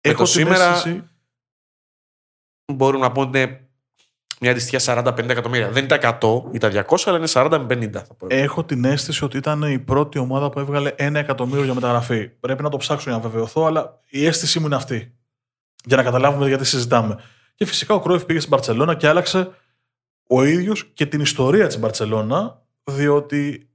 Έχω 0.01 0.25
σήμερα 0.25 0.73
αίσθηση... 0.73 1.09
μπορούμε 2.73 3.05
να 3.05 3.11
πούμε 3.11 3.67
μια 4.39 4.51
αντιστοιχεία 4.51 5.03
40-50 5.03 5.29
εκατομμύρια. 5.29 5.71
Δεν 5.71 5.85
είναι 5.85 5.97
τα 5.97 6.17
100 6.21 6.43
ή 6.51 6.57
τα 6.57 6.85
200, 6.87 6.97
αλλά 7.05 7.17
είναι 7.17 7.27
40 7.29 7.67
50. 7.67 7.91
Θα 7.91 8.13
πω. 8.13 8.27
Έχω 8.29 8.63
την 8.63 8.85
αίσθηση 8.85 9.23
ότι 9.23 9.37
ήταν 9.37 9.61
η 9.61 9.79
πρώτη 9.79 10.19
ομάδα 10.19 10.49
που 10.49 10.59
έβγαλε 10.59 10.93
ένα 10.95 11.19
εκατομμύριο 11.19 11.63
για 11.63 11.73
μεταγραφή. 11.73 12.27
Πρέπει 12.27 12.63
να 12.63 12.69
το 12.69 12.77
ψάξω 12.77 13.09
για 13.09 13.19
να 13.19 13.29
βεβαιωθώ, 13.29 13.65
αλλά 13.65 13.99
η 14.09 14.25
αίσθησή 14.25 14.59
μου 14.59 14.65
είναι 14.65 14.75
αυτή. 14.75 15.17
Για 15.85 15.97
να 15.97 16.03
καταλάβουμε 16.03 16.47
γιατί 16.47 16.65
συζητάμε. 16.65 17.17
Και 17.55 17.65
φυσικά 17.65 17.93
ο 17.93 17.99
Κρόιφ 17.99 18.25
πήγε 18.25 18.39
στην 18.39 18.51
Μπαρσελόνα 18.51 18.95
και 18.95 19.07
άλλαξε 19.07 19.51
ο 20.27 20.43
ίδιος 20.43 20.85
και 20.93 21.05
την 21.05 21.19
ιστορία 21.19 21.67
της 21.67 21.79
Μπαρσελόνα, 21.79 22.65
διότι 22.83 23.69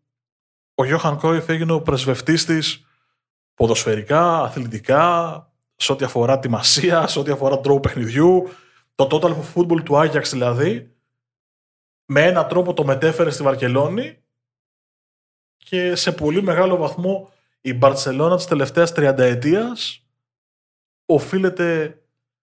ο 0.75 0.85
Γιώχαν 0.85 1.19
Κρόιφ 1.19 1.49
έγινε 1.49 1.73
ο 1.73 1.83
πρεσβευτής 1.83 2.45
της 2.45 2.87
ποδοσφαιρικά, 3.55 4.41
αθλητικά, 4.43 5.43
σε 5.77 5.93
ό,τι 5.93 6.05
αφορά 6.05 6.39
τη 6.39 6.49
μασία, 6.49 7.07
σε 7.07 7.19
ό,τι 7.19 7.31
αφορά 7.31 7.61
τρόπο 7.61 7.81
παιχνιδιού, 7.81 8.49
το 8.95 9.09
total 9.11 9.37
football 9.55 9.83
του 9.85 9.99
Άγιαξ 9.99 10.31
δηλαδή, 10.31 10.97
με 12.05 12.23
έναν 12.23 12.49
τρόπο 12.49 12.75
το 12.75 12.85
μετέφερε 12.85 13.31
στη 13.31 13.43
Βαρκελόνη 13.43 14.23
και 15.57 15.95
σε 15.95 16.13
πολύ 16.13 16.43
μεγάλο 16.43 16.77
βαθμό 16.77 17.33
η 17.61 17.75
Μπαρτσελώνα 17.75 18.37
της 18.37 18.47
τελευταίας 18.47 18.93
30 18.97 19.19
ετίας 19.19 20.07
οφείλεται 21.07 21.98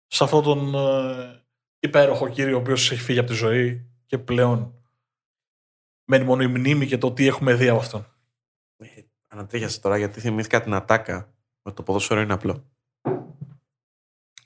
σε 0.10 0.24
αυτόν 0.24 0.44
τον 0.44 0.76
ε, 0.76 1.44
υπέροχο 1.80 2.30
κύριο 2.30 2.56
ο 2.58 2.60
οποίος 2.60 2.92
έχει 2.92 3.02
φύγει 3.02 3.20
από 3.20 3.28
τη 3.28 3.34
ζωή 3.34 3.90
και 4.06 4.18
πλέον 4.18 4.84
μένει 6.06 6.24
μόνο 6.24 6.44
η 6.44 6.48
μνήμη 6.48 6.86
και 6.86 6.98
το 6.98 7.12
τι 7.12 7.28
έχουμε 7.28 7.54
δει 7.54 7.68
από 7.70 7.80
αυτόν. 7.80 8.06
Ε, 8.78 8.88
ανατρίχιασε 9.28 9.80
τώρα 9.80 9.98
γιατί 9.98 10.20
θυμήθηκα 10.20 10.62
την 10.62 10.74
ατάκα 10.74 11.34
με 11.62 11.72
το 11.72 11.84
ποδόσφαιρο 11.84 12.22
είναι 12.22 12.34
απλό. 12.34 12.70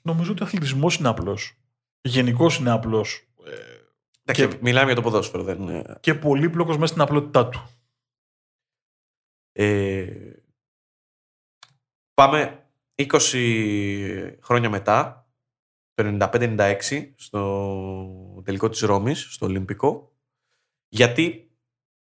Νομίζω 0.02 0.32
ότι 0.32 0.42
ο 0.42 0.44
αθλητισμός 0.44 0.96
είναι 0.96 1.08
απλός 1.08 1.58
γενικώς 2.08 2.56
είναι 2.58 2.70
απλός. 2.70 3.28
Ε, 4.24 4.32
και 4.32 4.58
μιλάμε 4.60 4.86
για 4.86 4.94
το 4.94 5.02
ποδόσφαιρο, 5.02 5.42
δεν 5.42 5.62
είναι. 5.62 5.98
Και 6.00 6.14
πολύπλοκος 6.14 6.76
μέσα 6.76 6.86
στην 6.86 7.02
απλότητά 7.02 7.48
του. 7.48 7.68
Ε, 9.52 10.32
πάμε 12.14 12.66
20 12.94 14.36
χρόνια 14.40 14.70
μετά, 14.70 15.23
το 15.94 16.28
95-96, 16.32 16.76
στο 17.16 18.42
τελικό 18.44 18.68
της 18.68 18.80
Ρώμης, 18.80 19.26
στο 19.30 19.46
Ολυμπικό, 19.46 20.12
γιατί 20.88 21.50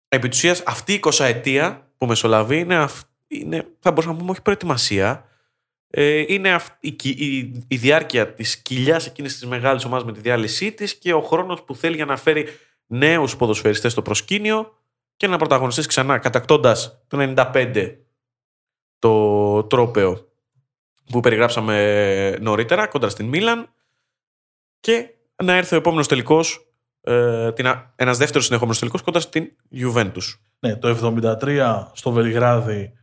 επί 0.07 0.29
της 0.29 0.37
ουσίας, 0.37 0.63
αυτή 0.65 0.93
η 0.93 0.99
20 1.03 1.25
ετία 1.25 1.91
που 1.97 2.05
μεσολαβεί 2.05 2.59
είναι, 2.59 2.87
είναι 3.27 3.67
θα 3.79 3.89
μπορούσαμε 3.89 4.13
να 4.13 4.19
πούμε 4.19 4.31
όχι 4.31 4.41
προετοιμασία, 4.41 5.27
ε, 5.87 6.23
είναι 6.27 6.59
η, 6.79 6.95
η, 7.03 7.37
η, 7.67 7.77
διάρκεια 7.77 8.33
της 8.33 8.61
κοιλιάς 8.61 9.05
εκείνης 9.07 9.33
της 9.33 9.45
μεγάλης 9.47 9.85
ομάδας 9.85 10.05
με 10.05 10.11
τη 10.11 10.19
διάλυσή 10.19 10.71
της 10.71 10.95
και 10.95 11.13
ο 11.13 11.21
χρόνος 11.21 11.63
που 11.63 11.75
θέλει 11.75 11.95
για 11.95 12.05
να 12.05 12.17
φέρει 12.17 12.47
νέους 12.85 13.35
ποδοσφαιριστές 13.35 13.91
στο 13.91 14.01
προσκήνιο 14.01 14.77
και 15.17 15.27
να 15.27 15.37
πρωταγωνιστείς 15.37 15.85
ξανά, 15.85 16.17
κατακτώντας 16.17 17.03
το 17.07 17.33
95 17.35 17.95
το 18.99 19.63
τρόπεο 19.63 20.27
που 21.11 21.19
περιγράψαμε 21.19 22.37
νωρίτερα 22.41 22.87
κοντά 22.87 23.09
στην 23.09 23.25
Μίλαν 23.25 23.73
και 24.83 25.09
να 25.43 25.53
έρθει 25.53 25.75
ο 25.75 25.77
επόμενος 25.77 26.07
τελικός 26.07 26.73
ε, 27.01 27.49
ένας 27.95 28.17
δεύτερος 28.17 28.45
συνεχόμενος 28.45 28.79
τελικός 28.79 29.01
κοντά 29.01 29.19
στην 29.19 29.51
Juventus. 29.71 30.37
Ναι, 30.59 30.75
το 30.75 31.13
73 31.41 31.87
στο 31.93 32.11
Βελιγράδι 32.11 32.93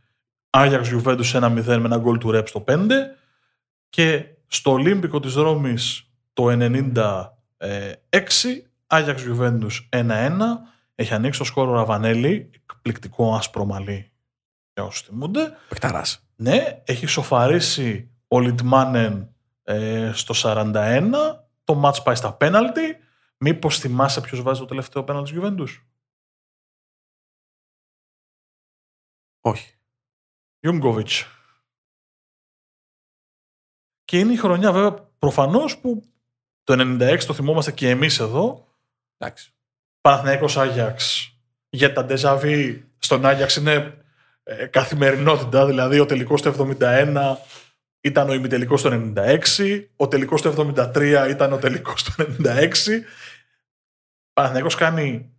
Άγιαξ 0.49 0.89
Juventus 0.93 1.31
1-0 1.31 1.51
με 1.65 1.81
ένα 1.85 1.97
γκολ 1.97 2.17
του 2.17 2.31
Ρεπ 2.31 2.47
στο 2.47 2.63
5 2.67 2.89
και 3.89 4.25
στο 4.47 4.71
Ολύμπικο 4.71 5.19
της 5.19 5.33
Ρώμης 5.33 6.09
το 6.33 6.47
96 6.49 7.25
Άγιαξ 8.87 9.23
Juventus 9.27 9.99
1-1 9.99 10.31
έχει 10.95 11.13
ανοίξει 11.13 11.39
το 11.39 11.45
σκόρο 11.45 11.73
Ραβανέλη 11.73 12.49
εκπληκτικό 12.55 13.35
άσπρο 13.35 13.65
μαλλί 13.65 14.11
για 14.73 14.83
όσους 14.83 15.01
θυμούνται 15.01 15.57
Πεκταράς. 15.69 16.27
ναι, 16.35 16.81
έχει 16.83 17.05
σοφαρίσει 17.05 18.11
ο 18.27 18.39
Λιτμάνεν 18.39 19.29
ε, 19.63 20.11
στο 20.13 20.33
41 20.37 21.40
το 21.71 21.77
μάτς 21.77 22.01
πάει 22.01 22.15
στα 22.15 22.33
πέναλτι 22.33 22.97
μήπως 23.37 23.79
θυμάσαι 23.79 24.21
ποιος 24.21 24.41
βάζει 24.41 24.59
το 24.59 24.65
τελευταίο 24.65 25.03
πέναλτι 25.03 25.31
της 25.31 25.41
Juventus 25.41 25.83
Όχι. 29.41 29.75
Ιούγκοβιτς. 30.59 31.25
Και 34.03 34.19
είναι 34.19 34.33
η 34.33 34.37
χρονιά 34.37 34.71
βέβαια 34.71 34.93
προφανώς 35.19 35.77
που 35.77 36.03
το 36.63 36.73
96 36.73 37.23
το 37.25 37.33
θυμόμαστε 37.33 37.71
και 37.71 37.89
εμείς 37.89 38.19
εδώ. 38.19 38.67
Εντάξει. 39.17 39.53
Παναθηναϊκός 40.01 40.57
Άγιαξ. 40.57 41.29
Για 41.69 41.93
τα 41.93 42.05
ντεζαβί 42.05 42.91
στον 42.99 43.25
Άγιαξ 43.25 43.55
είναι 43.55 44.03
ε, 44.43 44.65
καθημερινότητα. 44.65 45.65
Δηλαδή 45.65 45.99
ο 45.99 46.05
τελικός 46.05 46.41
το 46.41 46.75
71 46.79 47.35
ήταν 48.01 48.29
ο 48.29 48.33
ημιτελικός 48.33 48.81
το 48.81 49.13
96. 49.15 49.85
Ο 49.95 50.07
τελικός 50.07 50.41
το 50.41 50.73
73 50.95 51.27
ήταν 51.29 51.53
ο 51.53 51.57
τελικός 51.57 52.03
το 52.03 52.11
96. 52.17 52.71
Παναθηναϊκός 54.33 54.75
κάνει 54.75 55.35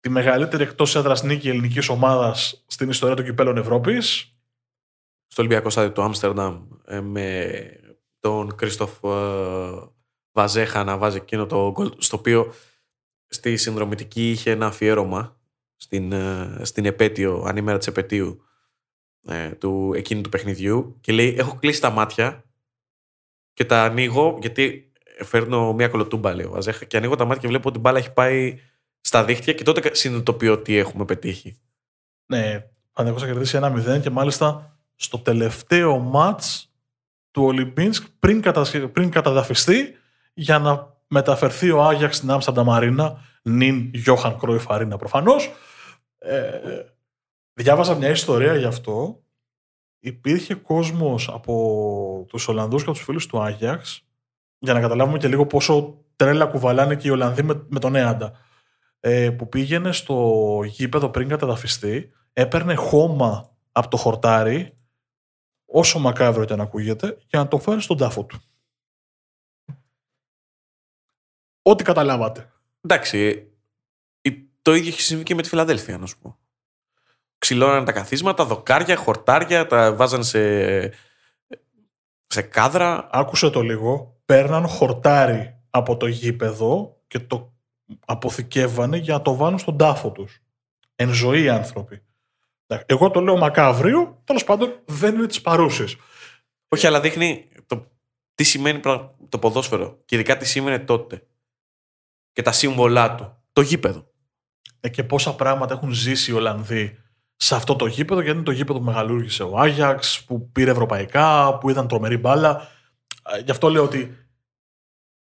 τη 0.00 0.08
μεγαλύτερη 0.08 0.62
εκτός 0.62 0.94
έδρας 0.96 1.22
νίκη 1.22 1.48
ελληνικής 1.48 1.88
ομάδας 1.88 2.64
στην 2.66 2.88
ιστορία 2.88 3.16
των 3.16 3.24
κυπέλων 3.24 3.56
Ευρώπης 3.56 4.36
στο 5.26 5.42
Ολυμπιακό 5.42 5.70
Στάδιο 5.70 5.92
του 5.92 6.02
Άμστερνταμ 6.02 6.62
ε, 6.84 7.00
με 7.00 7.50
τον 8.20 8.56
Κρίστοφ 8.56 9.04
ε, 9.04 9.10
Βαζέχα 10.32 10.84
να 10.84 10.96
βάζει 10.96 11.16
εκείνο 11.16 11.46
το 11.46 11.70
γκολ, 11.70 11.92
στο 11.98 12.16
οποίο 12.16 12.52
στη 13.26 13.56
συνδρομητική 13.56 14.30
είχε 14.30 14.50
ένα 14.50 14.66
αφιέρωμα 14.66 15.36
στην, 15.76 16.12
ε, 16.12 16.60
στην 16.62 16.84
επέτειο, 16.84 17.44
ανήμερα 17.46 17.78
της 17.78 17.86
επαιτίου 17.86 18.45
του 19.58 19.92
εκείνου 19.96 20.20
του 20.20 20.28
παιχνιδιού 20.28 20.96
και 21.00 21.12
λέει 21.12 21.34
έχω 21.38 21.56
κλείσει 21.60 21.80
τα 21.80 21.90
μάτια 21.90 22.44
και 23.52 23.64
τα 23.64 23.82
ανοίγω 23.82 24.38
γιατί 24.40 24.92
φέρνω 25.24 25.72
μια 25.72 25.88
κωλοτούμπα 25.88 26.34
λέει 26.34 26.46
ο 26.46 26.50
Βαζέχα 26.50 26.84
και 26.84 26.96
ανοίγω 26.96 27.16
τα 27.16 27.24
μάτια 27.24 27.40
και 27.40 27.48
βλέπω 27.48 27.68
ότι 27.68 27.78
η 27.78 27.80
μπάλα 27.80 27.98
έχει 27.98 28.12
πάει 28.12 28.58
στα 29.00 29.24
δίχτυα 29.24 29.52
και 29.52 29.64
τότε 29.64 29.94
συνειδητοποιώ 29.94 30.52
ότι 30.52 30.76
έχουμε 30.76 31.04
πετύχει. 31.04 31.58
Ναι, 32.26 32.66
ο 32.92 32.94
Παναθηναϊκός 32.94 33.26
θα 33.26 33.32
κερδίσει 33.32 33.56
ένα 33.56 33.96
0 33.98 34.00
και 34.00 34.10
μάλιστα 34.10 34.76
στο 34.94 35.18
τελευταίο 35.18 35.98
ματς 35.98 36.72
του 37.30 37.42
Ολυμπίνσκ 37.42 38.06
πριν, 38.18 38.42
πριν 38.92 39.10
καταδαφιστεί 39.10 39.96
για 40.34 40.58
να 40.58 40.94
μεταφερθεί 41.06 41.70
ο 41.70 41.82
Άγιαξ 41.82 42.16
στην 42.16 42.30
Άμστερνταμ 42.30 42.64
Αρίνα, 42.64 43.20
νυν 43.42 43.90
Γιόχαν 43.94 44.38
Κρόιφ 44.38 44.70
Αρίνα 44.70 44.96
προφανώς. 44.96 45.52
Ε, 46.18 46.50
διάβασα 47.56 47.94
μια 47.94 48.10
ιστορία 48.10 48.56
γι' 48.56 48.64
αυτό. 48.64 49.20
Υπήρχε 49.98 50.54
κόσμος 50.54 51.28
από 51.28 52.24
τους 52.28 52.48
Ολλανδούς 52.48 52.82
και 52.82 52.88
από 52.88 52.98
τους 52.98 53.06
φίλους 53.06 53.26
του 53.26 53.40
Άγιαξ 53.40 54.06
για 54.58 54.72
να 54.72 54.80
καταλάβουμε 54.80 55.18
και 55.18 55.28
λίγο 55.28 55.46
πόσο 55.46 56.04
τρέλα 56.16 56.46
κουβαλάνε 56.46 56.96
και 56.96 57.08
οι 57.08 57.10
Ολλανδοί 57.10 57.42
με, 57.42 57.66
με 57.68 57.80
τον 57.80 57.94
Έαντα 57.94 58.32
ε, 59.00 59.30
που 59.30 59.48
πήγαινε 59.48 59.92
στο 59.92 60.60
γήπεδο 60.64 61.10
πριν 61.10 61.28
καταδαφιστεί 61.28 62.12
έπαιρνε 62.32 62.74
χώμα 62.74 63.56
από 63.72 63.88
το 63.88 63.96
χορτάρι 63.96 64.78
όσο 65.64 65.98
μακάβρο 65.98 66.44
και 66.44 66.52
αν 66.52 66.60
ακούγεται, 66.60 67.18
για 67.26 67.38
να 67.38 67.48
το 67.48 67.58
φέρει 67.58 67.80
στον 67.80 67.96
τάφο 67.96 68.24
του. 68.24 68.40
Ό,τι 71.62 71.84
καταλάβατε. 71.84 72.52
Εντάξει, 72.80 73.50
το 74.62 74.74
ίδιο 74.74 74.88
έχει 74.88 75.00
συμβεί 75.00 75.22
και 75.22 75.34
με 75.34 75.42
τη 75.42 75.48
Φιλαδέλφια, 75.48 75.98
να 75.98 76.06
σου 76.06 76.18
πω. 76.18 76.38
Ξυλώνανε 77.38 77.84
τα 77.84 77.92
καθίσματα, 77.92 78.44
δοκάρια, 78.44 78.96
χορτάρια, 78.96 79.66
τα 79.66 79.94
βάζαν 79.94 80.24
σε, 80.24 80.78
σε 82.26 82.42
κάδρα. 82.42 83.08
Άκουσε 83.12 83.50
το 83.50 83.60
λίγο. 83.60 84.20
Παίρναν 84.24 84.68
χορτάρι 84.68 85.60
από 85.70 85.96
το 85.96 86.06
γήπεδο 86.06 87.00
και 87.06 87.18
το 87.18 87.52
αποθηκεύανε 88.04 88.96
για 88.96 89.14
να 89.14 89.22
το 89.22 89.34
βάλουν 89.34 89.58
στον 89.58 89.76
τάφο 89.76 90.10
τους. 90.10 90.42
Εν 90.96 91.12
ζωή 91.12 91.48
άνθρωποι. 91.48 92.02
Εγώ 92.86 93.10
το 93.10 93.20
λέω 93.20 93.36
μακάβριο, 93.36 94.20
τέλος 94.24 94.44
πάντων 94.44 94.82
δεν 94.84 95.14
είναι 95.14 95.26
της 95.26 95.40
παρούσης. 95.40 95.96
Όχι, 96.68 96.86
αλλά 96.86 97.00
δείχνει 97.00 97.48
το, 97.66 97.86
τι 98.34 98.44
σημαίνει 98.44 98.80
το 99.28 99.38
ποδόσφαιρο. 99.40 99.98
Και 100.04 100.14
ειδικά 100.14 100.36
τι 100.36 100.46
σήμαινε 100.46 100.78
τότε. 100.78 101.26
Και 102.32 102.42
τα 102.42 102.52
σύμβολά 102.52 103.14
του. 103.14 103.42
Το 103.52 103.60
γήπεδο. 103.60 104.10
Ε, 104.80 104.88
και 104.88 105.04
πόσα 105.04 105.34
πράγματα 105.34 105.74
έχουν 105.74 105.92
ζήσει 105.92 106.30
οι 106.30 106.34
Ολλανδοί 106.34 106.98
σε 107.36 107.54
αυτό 107.54 107.76
το 107.76 107.86
γήπεδο, 107.86 108.20
γιατί 108.20 108.36
είναι 108.36 108.46
το 108.46 108.52
γήπεδο 108.52 108.78
που 108.78 108.84
μεγαλούργησε 108.84 109.42
ο 109.42 109.58
Άγιαξ, 109.58 110.24
που 110.24 110.50
πήρε 110.50 110.70
ευρωπαϊκά, 110.70 111.58
που 111.58 111.70
ήταν 111.70 111.88
τρομερή 111.88 112.16
μπάλα. 112.16 112.68
Ε, 113.32 113.40
γι' 113.40 113.50
αυτό 113.50 113.68
λέω 113.68 113.82
ότι 113.82 114.28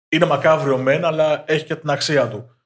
είναι 0.08 0.26
μακάβριο 0.26 0.78
μεν, 0.78 1.04
αλλά 1.04 1.44
έχει 1.46 1.64
και 1.64 1.76
την 1.76 1.90
αξία 1.90 2.28
του. 2.28 2.56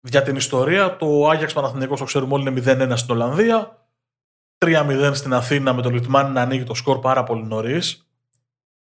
Για 0.00 0.22
την 0.22 0.36
ιστορία, 0.36 0.96
το 0.96 1.28
Άγιαξ 1.28 1.52
Παναθηναϊκός, 1.52 1.98
το 1.98 2.04
ξέρουμε 2.04 2.34
όλοι, 2.34 2.48
είναι 2.48 2.92
0-1 2.92 2.96
στην 2.96 3.14
Ολλανδία. 3.14 3.86
3-0 4.64 5.10
στην 5.14 5.32
Αθήνα 5.32 5.72
με 5.72 5.82
τον 5.82 5.94
Λιτμάνι 5.94 6.30
να 6.30 6.40
ανοίγει 6.40 6.64
το 6.64 6.74
σκορ 6.74 6.98
πάρα 6.98 7.24
πολύ 7.24 7.42
νωρίς. 7.42 8.08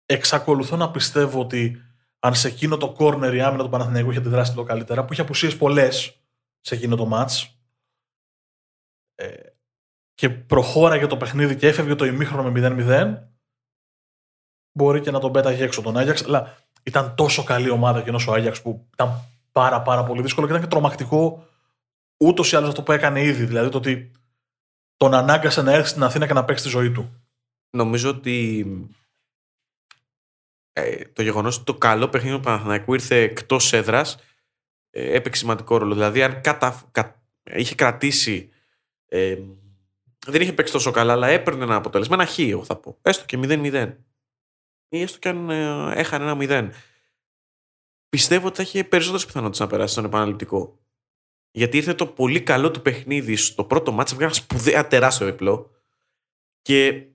Εξακολουθώ 0.06 0.76
να 0.76 0.90
πιστεύω 0.90 1.40
ότι 1.40 1.82
αν 2.18 2.34
σε 2.34 2.48
εκείνο 2.48 2.76
το 2.76 2.92
κόρνερ 2.92 3.34
η 3.34 3.40
άμυνα 3.40 3.62
του 3.62 3.68
Παναθηναϊκού 3.68 4.10
είχε 4.10 4.18
αντιδράσει 4.18 4.54
το 4.54 4.62
καλύτερα, 4.62 5.04
που 5.04 5.12
είχε 5.12 5.22
απουσίες 5.22 5.56
πολλές 5.56 6.20
σε 6.60 6.74
εκείνο 6.74 6.96
το 6.96 7.06
μάτ. 7.06 7.30
Ε, 9.14 9.32
και 10.14 10.30
προχώραγε 10.30 11.06
το 11.06 11.16
παιχνίδι 11.16 11.56
και 11.56 11.66
έφευγε 11.66 11.94
το 11.94 12.04
ημίχρονο 12.04 12.50
με 12.50 12.76
0-0, 12.88 13.14
μπορεί 14.72 15.00
και 15.00 15.10
να 15.10 15.20
τον 15.20 15.32
πέταγε 15.32 15.64
έξω 15.64 15.82
τον 15.82 15.96
Άγιαξ. 15.96 16.24
Αλλά 16.24 16.56
ήταν 16.82 17.14
τόσο 17.14 17.44
καλή 17.44 17.70
ομάδα 17.70 18.02
και 18.02 18.10
ο 18.10 18.32
Άγιαξ 18.32 18.62
που 18.62 18.88
ήταν 18.92 19.28
πάρα 19.52 19.82
πάρα 19.82 20.04
πολύ 20.04 20.22
δύσκολο 20.22 20.46
και 20.46 20.52
ήταν 20.52 20.64
και 20.64 20.70
τρομακτικό 20.70 21.48
ούτως 22.24 22.52
ή 22.52 22.56
άλλως 22.56 22.68
αυτό 22.68 22.82
που 22.82 22.92
έκανε 22.92 23.22
ήδη. 23.22 23.44
Δηλαδή 23.44 23.68
το 23.68 23.78
ότι 23.78 24.10
τον 24.96 25.14
ανάγκασε 25.14 25.62
να 25.62 25.72
έρθει 25.72 25.88
στην 25.88 26.02
Αθήνα 26.02 26.26
και 26.26 26.32
να 26.32 26.44
παίξει 26.44 26.64
τη 26.64 26.70
ζωή 26.70 26.90
του. 26.90 27.22
Νομίζω 27.70 28.10
ότι 28.10 28.66
ε, 30.72 31.04
το 31.04 31.22
γεγονός 31.22 31.56
ότι 31.56 31.64
το 31.64 31.74
καλό 31.74 32.08
παιχνίδι 32.08 32.36
του 32.36 32.42
Παναθηναϊκού 32.42 32.94
ήρθε 32.94 33.16
εκτός 33.16 33.72
έδρας 33.72 34.16
ε, 34.90 35.14
έπαιξε 35.14 35.40
σημαντικό 35.40 35.76
ρόλο. 35.76 35.94
Δηλαδή, 35.94 36.22
αν 36.22 36.40
κατα, 36.40 36.82
κα, 36.90 37.22
είχε 37.42 37.74
κρατήσει. 37.74 38.48
Ε, 39.14 39.38
δεν 40.26 40.40
είχε 40.40 40.52
παίξει 40.52 40.72
τόσο 40.72 40.90
καλά, 40.90 41.12
αλλά 41.12 41.26
έπαιρνε 41.26 41.64
ένα 41.64 41.76
αποτέλεσμα. 41.76 42.14
Ένα 42.14 42.26
χ, 42.26 42.38
εγώ 42.38 42.64
θα 42.64 42.76
πω. 42.76 42.98
Έστω 43.02 43.24
και 43.24 43.38
0-0. 43.42 43.96
Ή 44.88 45.00
έστω 45.00 45.18
και 45.18 45.28
αν 45.28 45.50
ε, 45.50 45.92
έχανε 45.94 46.30
ένα 46.30 46.70
0 46.70 46.70
πιστεύω 48.08 48.46
ότι 48.46 48.56
θα 48.56 48.62
είχε 48.62 48.84
περισσότερες 48.84 49.26
πιθανότητες 49.26 49.60
να 49.60 49.66
περάσει 49.66 49.92
στον 49.92 50.04
επαναληπτικό. 50.04 50.78
Γιατί 51.50 51.76
ήρθε 51.76 51.94
το 51.94 52.06
πολύ 52.06 52.40
καλό 52.40 52.70
του 52.70 52.82
παιχνίδι 52.82 53.36
στο 53.36 53.64
πρώτο 53.64 53.92
μάτσα, 53.92 54.14
βγάλε 54.14 54.30
ένα 54.30 54.40
σπουδαία 54.40 54.86
τεράστιο 54.86 55.26
διπλό 55.26 55.70
και 56.62 57.06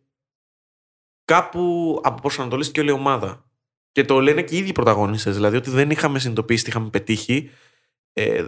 κάπου 1.26 2.02
αποπροσανατολίστηκε 2.04 2.80
όλη 2.80 2.90
η 2.90 2.94
ομάδα. 2.94 3.50
Και 3.92 4.06
το 4.06 4.20
λένε 4.20 4.44
και 4.44 4.56
οι 4.56 4.58
ίδιοι 4.58 4.72
πρωταγωνιστές, 4.72 5.36
δηλαδή 5.36 5.58
ότι 5.58 5.70
δεν 5.70 5.90
είχαμε 5.90 6.20
συνειδητοποιήσει 6.20 6.64
τι 6.64 6.70
είχαμε 6.70 6.90
πετύχει. 6.90 7.50
Ε, 8.14 8.46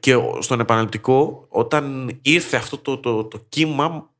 και 0.00 0.14
στον 0.38 0.60
επαναληπτικό, 0.60 1.46
όταν 1.48 2.18
ήρθε 2.22 2.56
αυτό 2.56 2.78
το, 2.78 2.98
το, 2.98 3.24
το, 3.24 3.38
κύμα 3.48 4.10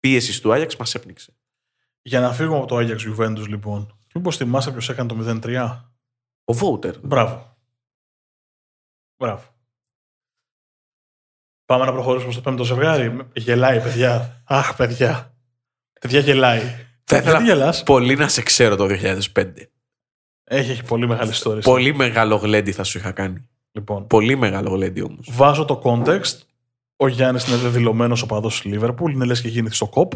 πίεσης 0.00 0.40
του 0.40 0.52
Άγιαξ, 0.52 0.76
μας 0.76 0.94
έπνιξε. 0.94 1.36
Για 2.02 2.20
να 2.20 2.32
φύγουμε 2.32 2.58
από 2.58 2.66
το 2.66 2.76
Άγιαξ 2.76 3.06
Juventus, 3.08 3.46
λοιπόν, 3.48 3.98
μήπως 4.14 4.36
θυμάσαι 4.36 4.70
ποιος 4.70 4.88
έκανε 4.88 5.08
το 5.08 5.40
0-3. 5.44 5.80
Ο 6.44 6.52
Βόουτερ. 6.52 6.98
Μπράβο. 6.98 7.56
Μπράβο. 9.16 9.54
Πάμε 11.64 11.84
να 11.84 11.92
προχωρήσουμε 11.92 12.32
στο 12.32 12.40
πέμπτο 12.40 12.64
ζευγάρι. 12.64 13.28
Γελάει, 13.34 13.80
παιδιά. 13.80 14.42
Αχ, 14.46 14.76
παιδιά. 14.76 15.34
Παιδιά 16.00 16.20
γελάει. 16.20 16.86
Θα 17.04 17.16
ήθελα 17.16 17.82
πολύ 17.84 18.16
να 18.16 18.28
σε 18.28 18.42
ξέρω 18.42 18.76
το 18.76 18.86
2005. 18.86 19.52
Έχει, 20.44 20.70
έχει 20.70 20.82
πολύ 20.82 21.06
μεγάλη 21.06 21.30
ιστορία. 21.30 21.62
Πολύ 21.62 21.94
μεγάλο 21.94 22.36
γλέντι 22.36 22.72
θα 22.72 22.84
σου 22.84 22.98
είχα 22.98 23.12
κάνει. 23.12 23.48
Λοιπόν, 23.76 24.06
πολύ 24.06 24.36
μεγάλο 24.36 24.70
γλέντι 24.70 25.02
όμως. 25.02 25.28
Βάζω 25.30 25.64
το 25.64 25.80
context. 25.84 26.40
Ο 26.96 27.08
Γιάννης 27.08 27.46
είναι 27.46 27.68
δηλωμένο 27.68 28.16
οπαδός 28.22 28.60
της 28.60 28.64
Λίβερπουλ. 28.64 29.12
Είναι 29.12 29.24
λες 29.24 29.40
και 29.40 29.48
γίνει 29.48 29.70
στο 29.70 29.88
κοπ. 29.88 30.12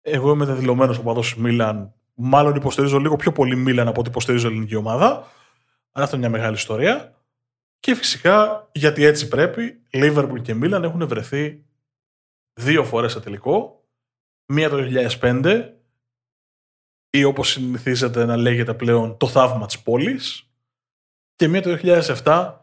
Εγώ 0.00 0.32
είμαι 0.32 0.44
δηλωμένο 0.44 0.96
οπαδός 1.00 1.32
της 1.32 1.42
Μίλαν. 1.42 1.94
Μάλλον 2.14 2.54
υποστηρίζω 2.54 2.98
λίγο 2.98 3.16
πιο 3.16 3.32
πολύ 3.32 3.56
Μίλαν 3.56 3.88
από 3.88 4.00
ότι 4.00 4.08
υποστηρίζω 4.08 4.48
ελληνική 4.48 4.74
ομάδα. 4.74 5.06
Αλλά 5.92 6.04
αυτό 6.04 6.16
είναι 6.16 6.28
μια 6.28 6.38
μεγάλη 6.38 6.54
ιστορία. 6.56 7.14
Και 7.80 7.94
φυσικά, 7.94 8.68
γιατί 8.72 9.04
έτσι 9.04 9.28
πρέπει, 9.28 9.80
Λίβερπουλ 9.90 10.40
και 10.40 10.54
Μίλαν 10.54 10.84
έχουν 10.84 11.08
βρεθεί 11.08 11.64
δύο 12.52 12.84
φορές 12.84 13.12
σε 13.12 13.20
τελικό. 13.20 13.84
Μία 14.46 14.68
το 14.68 14.76
2005 15.20 15.68
ή 17.10 17.24
όπως 17.24 17.50
συνηθίζεται 17.50 18.24
να 18.24 18.36
λέγεται 18.36 18.74
πλέον 18.74 19.16
το 19.16 19.26
θαύμα 19.26 19.66
της 19.66 19.82
πόλης 19.82 20.43
και 21.34 21.48
μία 21.48 21.62
το 21.62 21.78
2007 22.24 22.54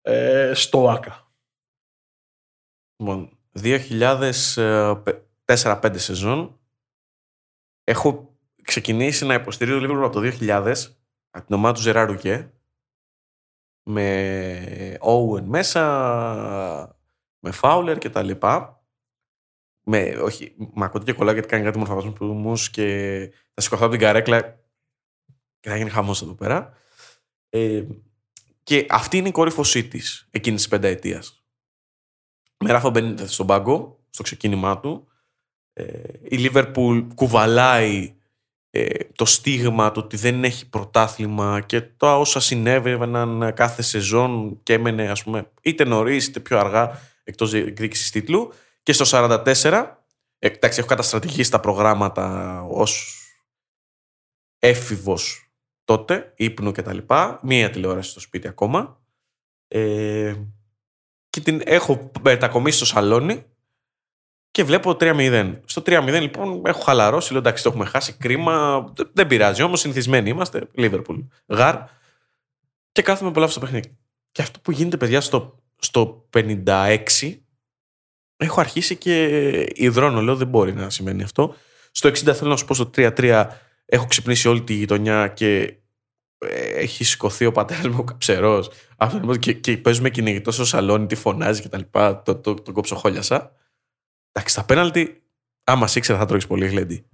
ε, 0.00 0.52
στο 0.54 0.88
ΆΚΑ. 0.88 1.32
Λοιπόν, 2.96 3.38
2004-5 3.62 5.94
σεζόν 5.94 6.58
έχω 7.84 8.38
ξεκινήσει 8.62 9.26
να 9.26 9.34
υποστηρίζω 9.34 9.80
λίγο 9.80 10.06
από 10.06 10.20
το 10.20 10.30
2000 10.40 10.74
από 11.30 11.46
την 11.46 11.54
ομάδα 11.54 11.74
του 11.74 11.80
Ζεράρου 11.80 12.16
με 13.86 14.98
Owen 15.00 15.42
μέσα, 15.42 16.98
με 17.38 17.50
Φάουλερ 17.50 17.98
και 17.98 18.10
τα 18.10 18.22
λοιπά. 18.22 18.78
Με, 19.86 20.02
όχι, 20.02 20.56
με 20.74 20.84
ακούτε 20.84 21.04
και 21.04 21.12
κολλά 21.12 21.32
γιατί 21.32 21.48
κάνει 21.48 21.64
κάτι 21.64 21.78
μορφασμούς 21.78 22.70
και 22.70 22.86
θα 23.54 23.60
σηκωθώ 23.60 23.84
από 23.84 23.92
την 23.92 24.00
καρέκλα 24.00 24.42
και 25.60 25.68
θα 25.68 25.76
γίνει 25.76 25.90
χαμός 25.90 26.22
εδώ 26.22 26.34
πέρα. 26.34 26.72
Ε, 27.48 27.84
και 28.64 28.86
αυτή 28.88 29.16
είναι 29.16 29.28
η 29.28 29.32
κορύφωσή 29.32 29.84
της 29.84 30.28
εκείνης 30.30 30.60
της 30.60 30.70
πενταετίας. 30.70 31.44
Με 32.64 32.72
Ράφα 32.72 32.90
Μπενίτεθ 32.90 33.30
στον 33.30 33.46
πάγκο, 33.46 33.98
στο 34.10 34.22
ξεκίνημά 34.22 34.80
του. 34.80 35.08
Ε, 35.72 35.84
η 36.22 36.36
Λίβερπουλ 36.36 37.00
κουβαλάει 37.14 38.14
ε, 38.70 39.04
το 39.14 39.24
στίγμα 39.24 39.92
του 39.92 40.00
ότι 40.04 40.16
δεν 40.16 40.44
έχει 40.44 40.68
πρωτάθλημα 40.68 41.60
και 41.60 41.80
τα 41.80 42.18
όσα 42.18 42.40
συνέβαιναν 42.40 43.52
κάθε 43.54 43.82
σεζόν 43.82 44.60
και 44.62 44.72
έμενε 44.72 45.10
ας 45.10 45.22
πούμε 45.22 45.50
είτε 45.62 45.84
νωρίς 45.84 46.26
είτε 46.26 46.40
πιο 46.40 46.58
αργά 46.58 47.00
εκτός 47.24 47.50
διεκδίκησης 47.50 48.10
τίτλου 48.10 48.52
και 48.82 48.92
στο 48.92 49.04
44 49.08 49.86
ε, 50.38 50.48
εντάξει 50.48 50.78
έχω 50.78 50.88
καταστρατηγήσει 50.88 51.50
τα 51.50 51.60
προγράμματα 51.60 52.62
ως 52.68 53.18
έφηβος 54.58 55.43
τότε, 55.84 56.32
ύπνο 56.36 56.72
και 56.72 56.82
τα 56.82 56.92
λοιπά, 56.92 57.40
μία 57.42 57.70
τηλεόραση 57.70 58.10
στο 58.10 58.20
σπίτι 58.20 58.48
ακόμα 58.48 59.02
ε, 59.68 60.34
και 61.30 61.40
την 61.40 61.60
έχω 61.64 62.10
μετακομίσει 62.22 62.76
στο 62.76 62.86
σαλόνι 62.86 63.44
και 64.50 64.64
βλέπω 64.64 64.90
3-0. 65.00 65.54
Στο 65.64 65.82
3-0 65.86 66.18
λοιπόν 66.20 66.62
έχω 66.66 66.80
χαλαρώσει. 66.82 67.32
Λέω 67.32 67.40
εντάξει, 67.40 67.62
το 67.62 67.68
έχουμε 67.68 67.84
χάσει. 67.84 68.12
Κρίμα. 68.12 68.84
Δεν 69.12 69.26
πειράζει. 69.26 69.62
Όμως 69.62 69.80
συνηθισμένοι 69.80 70.28
είμαστε. 70.30 70.68
Λίβερπουλ. 70.72 71.18
Γαρ. 71.46 71.76
Και 72.92 73.02
κάθομαι 73.02 73.30
πολλά 73.30 73.46
στο 73.46 73.60
παιχνίδι. 73.60 73.96
Και 74.32 74.42
αυτό 74.42 74.60
που 74.60 74.70
γίνεται, 74.70 74.96
παιδιά, 74.96 75.20
στο, 75.20 75.58
στο 75.78 76.28
56, 76.32 76.98
έχω 78.36 78.60
αρχίσει 78.60 78.96
και 78.96 79.26
υδρώνω. 79.74 80.20
Λέω 80.20 80.36
δεν 80.36 80.48
μπορεί 80.48 80.72
να 80.72 80.90
σημαίνει 80.90 81.22
αυτό. 81.22 81.54
Στο 81.90 82.08
60 82.08 82.12
θέλω 82.14 82.50
να 82.50 82.56
σου 82.56 82.64
πω 82.64 82.74
στο 82.74 82.90
3-3 82.96 83.46
έχω 83.84 84.06
ξυπνήσει 84.06 84.48
όλη 84.48 84.62
τη 84.62 84.74
γειτονιά 84.74 85.28
και 85.28 85.76
ε, 86.38 86.80
έχει 86.80 87.04
σηκωθεί 87.04 87.46
ο 87.46 87.52
πατέρας 87.52 87.88
μου 87.88 87.98
ο 88.00 88.04
καψερό. 88.04 88.64
Και, 89.38 89.52
και 89.52 89.76
παίζουμε 89.76 90.10
κυνηγητό 90.10 90.50
στο 90.50 90.64
σαλόνι, 90.64 91.06
τι 91.06 91.14
φωνάζει 91.14 91.62
και 91.62 91.68
τα 91.68 91.78
λοιπά. 91.78 92.22
Το, 92.22 92.36
το, 92.36 92.54
το, 92.54 92.72
το 92.72 92.94
χόλιασα. 92.94 93.52
Εντάξει, 94.32 94.54
στα 94.54 94.64
πέναλτι, 94.64 95.22
άμα 95.64 95.88
ήξερα 95.94 96.18
θα 96.18 96.26
τρώγεις 96.26 96.46
πολύ 96.46 96.66
γλέντι. 96.66 97.06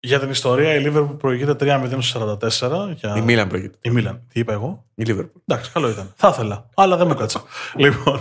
Για 0.00 0.20
την 0.20 0.30
ιστορία, 0.30 0.74
η 0.74 0.80
Λίβερπουλ 0.80 1.16
προηγείται 1.16 1.56
3-0 1.60 1.96
στο 2.00 2.38
44. 2.42 2.94
Για... 2.94 3.16
Η 3.16 3.20
Μίλαν 3.20 3.48
προηγείται. 3.48 3.78
Η 3.80 3.90
Μίλαν. 3.90 4.26
Τι 4.28 4.40
είπα 4.40 4.52
εγώ; 4.52 4.86
Η 4.94 5.02
Λίβερπουλ. 5.04 5.40
Εντάξει, 5.46 5.72
καλό 5.72 5.88
ήταν. 5.88 6.12
Θα 6.16 6.28
ήθελα. 6.28 6.68
Αλλά 6.74 6.96
δεν 6.96 7.06
μου 7.06 7.14
κάτσα. 7.14 7.42
λοιπόν, 7.84 8.20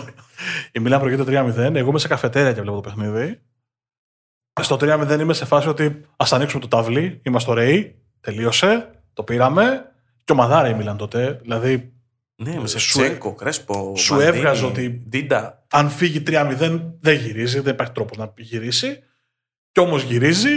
η 0.71 0.79
Μίλαν 0.79 0.99
προηγείται 0.99 1.43
3-0. 1.67 1.75
Εγώ 1.75 1.89
είμαι 1.89 1.99
σε 1.99 2.07
καφετέρια 2.07 2.53
και 2.53 2.61
βλέπω 2.61 2.75
το 2.75 2.81
παιχνίδι. 2.81 3.41
Στο 4.63 4.77
3-0 4.79 5.17
είμαι 5.19 5.33
σε 5.33 5.45
φάση 5.45 5.67
ότι 5.67 6.01
ας 6.15 6.33
ανοίξουμε 6.33 6.61
το 6.61 6.67
ταυλί. 6.67 7.21
Είμαστε 7.23 7.51
ωραίοι. 7.51 7.95
Τελείωσε. 8.21 8.91
Το 9.13 9.23
πήραμε. 9.23 9.91
Και 10.23 10.31
ομαδάρα 10.31 10.69
η 10.69 10.73
Μίλαν 10.73 10.97
τότε. 10.97 11.39
Δηλαδή 11.41 11.97
ναι, 12.35 12.59
με 12.59 12.67
Σεφτσέγκο, 12.67 13.33
Κρέσπο. 13.33 13.93
Σου 13.95 14.19
έβγαζε 14.19 14.65
ότι 14.65 15.07
αν 15.69 15.89
φύγει 15.89 16.23
3-0 16.27 16.81
δεν 16.99 17.15
γυρίζει, 17.15 17.59
δεν 17.59 17.73
υπάρχει 17.73 17.93
τρόπος 17.93 18.17
να 18.17 18.33
γυρίσει. 18.37 19.03
Κι 19.71 19.79
όμως 19.79 20.03
γυρίζει, 20.03 20.49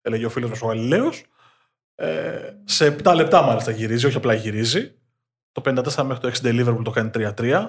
έλεγε 0.00 0.26
ο 0.26 0.30
φίλος 0.30 0.50
μας 0.50 0.62
ο 0.62 0.66
Γαλιλαίος. 0.66 1.24
Ε, 1.94 2.52
σε 2.64 2.86
7 2.86 3.14
λεπτά 3.14 3.42
μάλιστα 3.42 3.70
γυρίζει, 3.70 4.06
όχι 4.06 4.16
απλά 4.16 4.34
γυρίζει. 4.34 4.92
Το 5.52 5.60
54 5.64 6.04
μέχρι 6.04 6.30
το 6.30 6.30
60 6.42 6.66
Liverpool 6.66 6.84
το 6.84 6.90
κάνει 6.90 7.10
3-3. 7.14 7.68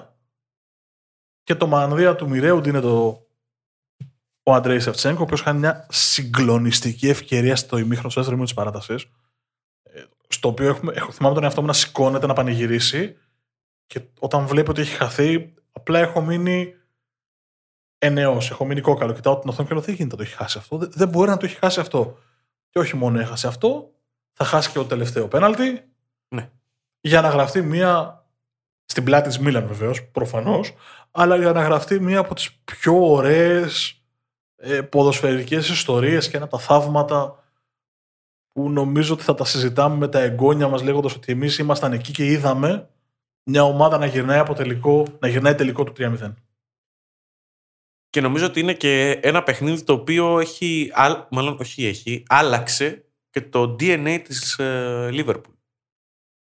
Και 1.42 1.54
το 1.54 1.66
μανδύα 1.66 2.14
του 2.14 2.28
Μιρέουντ 2.28 2.66
είναι 2.66 2.80
το 2.80 3.26
ο 4.50 4.54
Αντρέη 4.54 4.80
Σεφτσέγκο, 4.80 5.18
ο 5.18 5.22
οποίος 5.22 5.42
κάνει 5.42 5.58
μια 5.58 5.86
συγκλονιστική 5.90 7.08
ευκαιρία 7.08 7.56
στο 7.56 7.78
ημίχρονο 7.78 8.10
στο 8.10 8.20
δεύτερο 8.20 8.42
της 8.42 8.54
παράτασης. 8.54 9.06
Ε, 9.82 10.02
στο 10.28 10.48
οποίο 10.48 10.68
έχουμε, 10.68 10.92
έχω, 10.96 11.12
θυμάμαι 11.12 11.34
τον 11.34 11.44
εαυτό 11.44 11.60
μου 11.60 11.66
να 11.66 11.72
σηκώνεται 11.72 12.26
να 12.26 12.32
πανηγυρίσει 12.32 13.16
και 13.86 14.00
όταν 14.18 14.46
βλέπω 14.46 14.70
ότι 14.70 14.80
έχει 14.80 14.96
χαθεί, 14.96 15.54
απλά 15.72 15.98
έχω 15.98 16.20
μείνει 16.20 16.74
ενεός, 17.98 18.50
έχω 18.50 18.64
μείνει 18.64 18.80
κόκαλο. 18.80 19.12
Κοιτάω 19.12 19.38
την 19.38 19.48
οθόνη 19.48 19.68
και 19.68 19.74
λέω: 19.74 19.82
Δεν 19.82 19.94
γίνεται 19.94 20.16
να 20.16 20.22
το 20.22 20.28
έχει 20.30 20.36
χάσει 20.36 20.58
αυτό. 20.58 20.78
Δεν 20.78 21.08
μπορεί 21.08 21.30
να 21.30 21.36
το 21.36 21.46
έχει 21.46 21.56
χάσει 21.56 21.80
αυτό. 21.80 22.18
Και 22.68 22.78
όχι 22.78 22.96
μόνο 22.96 23.18
έχασε 23.18 23.46
αυτό, 23.46 23.90
θα 24.32 24.44
χάσει 24.44 24.68
και 24.68 24.78
το 24.78 24.84
τελευταίο 24.84 25.28
πέναλτι. 25.28 25.84
Ναι. 26.28 26.50
Για 27.00 27.20
να 27.20 27.28
γραφτεί 27.28 27.62
μία. 27.62 28.24
Στην 28.84 29.04
πλάτη 29.04 29.28
της 29.28 29.38
Μίλαν 29.38 29.66
βεβαίως, 29.66 30.04
προφανώς, 30.04 30.74
αλλά 31.10 31.36
για 31.36 31.52
να 31.52 31.62
γραφτεί 31.62 32.00
μία 32.00 32.18
από 32.18 32.34
τις 32.34 32.50
πιο 32.64 33.10
ωραίες 33.12 33.99
ε, 34.60 34.80
ποδοσφαιρικές 34.82 35.68
ιστορίες 35.68 36.28
και 36.28 36.36
ένα 36.36 36.44
από 36.44 36.56
τα 36.56 36.62
θαύματα 36.62 37.44
που 38.52 38.70
νομίζω 38.70 39.14
ότι 39.14 39.22
θα 39.22 39.34
τα 39.34 39.44
συζητάμε 39.44 39.96
με 39.96 40.08
τα 40.08 40.20
εγγόνια 40.20 40.68
μας 40.68 40.82
λέγοντας 40.82 41.14
ότι 41.14 41.32
εμείς 41.32 41.58
ήμασταν 41.58 41.92
εκεί 41.92 42.12
και 42.12 42.24
είδαμε 42.26 42.88
μια 43.44 43.62
ομάδα 43.62 43.98
να 43.98 44.06
γυρνάει 44.06 44.38
από 44.38 44.54
τελικό, 44.54 45.06
να 45.18 45.28
γυρνάει 45.28 45.54
τελικό 45.54 45.84
του 45.84 45.92
3-0. 45.96 46.34
Και 48.10 48.20
νομίζω 48.20 48.46
ότι 48.46 48.60
είναι 48.60 48.74
και 48.74 49.10
ένα 49.10 49.42
παιχνίδι 49.42 49.82
το 49.82 49.92
οποίο 49.92 50.38
έχει, 50.38 50.92
μάλλον 51.30 51.56
όχι 51.60 51.86
έχει, 51.86 52.22
άλλαξε 52.28 53.04
και 53.30 53.40
το 53.40 53.76
DNA 53.80 54.20
της 54.24 54.58
ε, 54.58 55.08
Liverpool. 55.12 55.54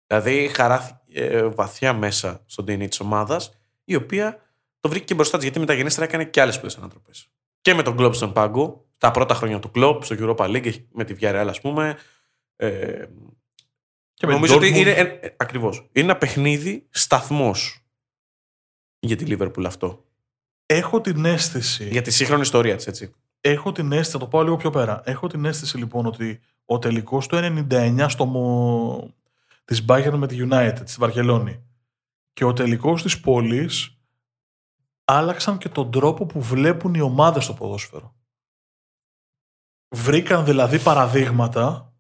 Δηλαδή 0.07 0.49
χαράθηκε 0.49 0.99
ε, 1.13 1.43
βαθιά 1.43 1.93
μέσα 1.93 2.43
στο 2.47 2.65
DNA 2.67 2.89
της 2.89 3.01
ομάδας, 3.01 3.59
η 3.85 3.95
οποία 3.95 4.41
το 4.81 4.89
βρήκε 4.89 5.05
και 5.05 5.15
μπροστά 5.15 5.37
της, 5.37 5.45
γιατί 5.45 5.61
μεταγενέστερα 5.61 6.07
έκανε 6.07 6.25
και 6.25 6.41
άλλες 6.41 6.57
πολλές 6.57 6.77
ανατροπές. 6.77 7.34
Και 7.65 7.75
με 7.75 7.83
τον 7.83 7.97
Κλόπ 7.97 8.15
στον 8.15 8.33
πάγκο, 8.33 8.87
τα 8.99 9.11
πρώτα 9.11 9.35
χρόνια 9.35 9.59
του 9.59 9.71
Κλόπ, 9.71 10.05
στο 10.05 10.17
Europa 10.19 10.45
League, 10.47 10.85
με 10.93 11.05
τη 11.05 11.15
Villarreal 11.21 11.47
ας 11.49 11.61
πούμε, 11.61 11.97
ε, 12.57 13.05
και 14.15 14.27
Νομίζω 14.27 14.57
ότι 14.57 14.81
είναι, 14.81 14.91
ε, 14.91 15.35
ακριβώς, 15.37 15.77
είναι 15.93 16.05
ένα 16.05 16.17
παιχνίδι 16.17 16.87
σταθμός 16.91 17.85
για 18.99 19.17
τη 19.17 19.25
Λίβερπουλ 19.25 19.65
αυτό. 19.65 20.05
Έχω 20.67 21.01
την 21.01 21.25
αίσθηση... 21.25 21.89
Για 21.89 22.03
τη 22.03 22.11
σύγχρονη 22.11 22.41
ιστορία 22.41 22.77
της, 22.77 22.87
έτσι. 22.87 23.15
Έχω 23.41 23.73
την 23.73 23.93
αίσθηση, 23.93 24.11
θα 24.11 24.19
το 24.19 24.27
πάω 24.27 24.43
λίγο 24.43 24.57
πιο 24.57 24.71
πέρα. 24.71 25.03
Έχω 25.05 25.27
την 25.27 25.45
αίσθηση 25.45 25.77
λοιπόν 25.79 26.07
ότι 26.07 26.41
ο 26.65 26.79
τελικός 26.79 27.27
του 27.27 27.37
99 27.71 28.07
στο 28.09 28.25
μο... 28.25 29.15
της 29.65 29.85
Bayern 29.89 30.15
με 30.15 30.27
τη 30.27 30.47
United, 30.51 30.83
στη 30.85 30.97
Βαρκελόνη 30.99 31.63
και 32.33 32.45
ο 32.45 32.53
τελικός 32.53 33.03
της 33.03 33.21
πόλης 33.21 33.94
άλλαξαν 35.05 35.59
και 35.59 35.69
τον 35.69 35.91
τρόπο 35.91 36.27
που 36.27 36.43
βλέπουν 36.43 36.95
οι 36.95 37.01
ομάδες 37.01 37.45
στο 37.45 37.55
ποδόσφαιρο. 37.55 38.17
Βρήκαν 39.95 40.45
δηλαδή 40.45 40.79
παραδείγματα 40.79 41.95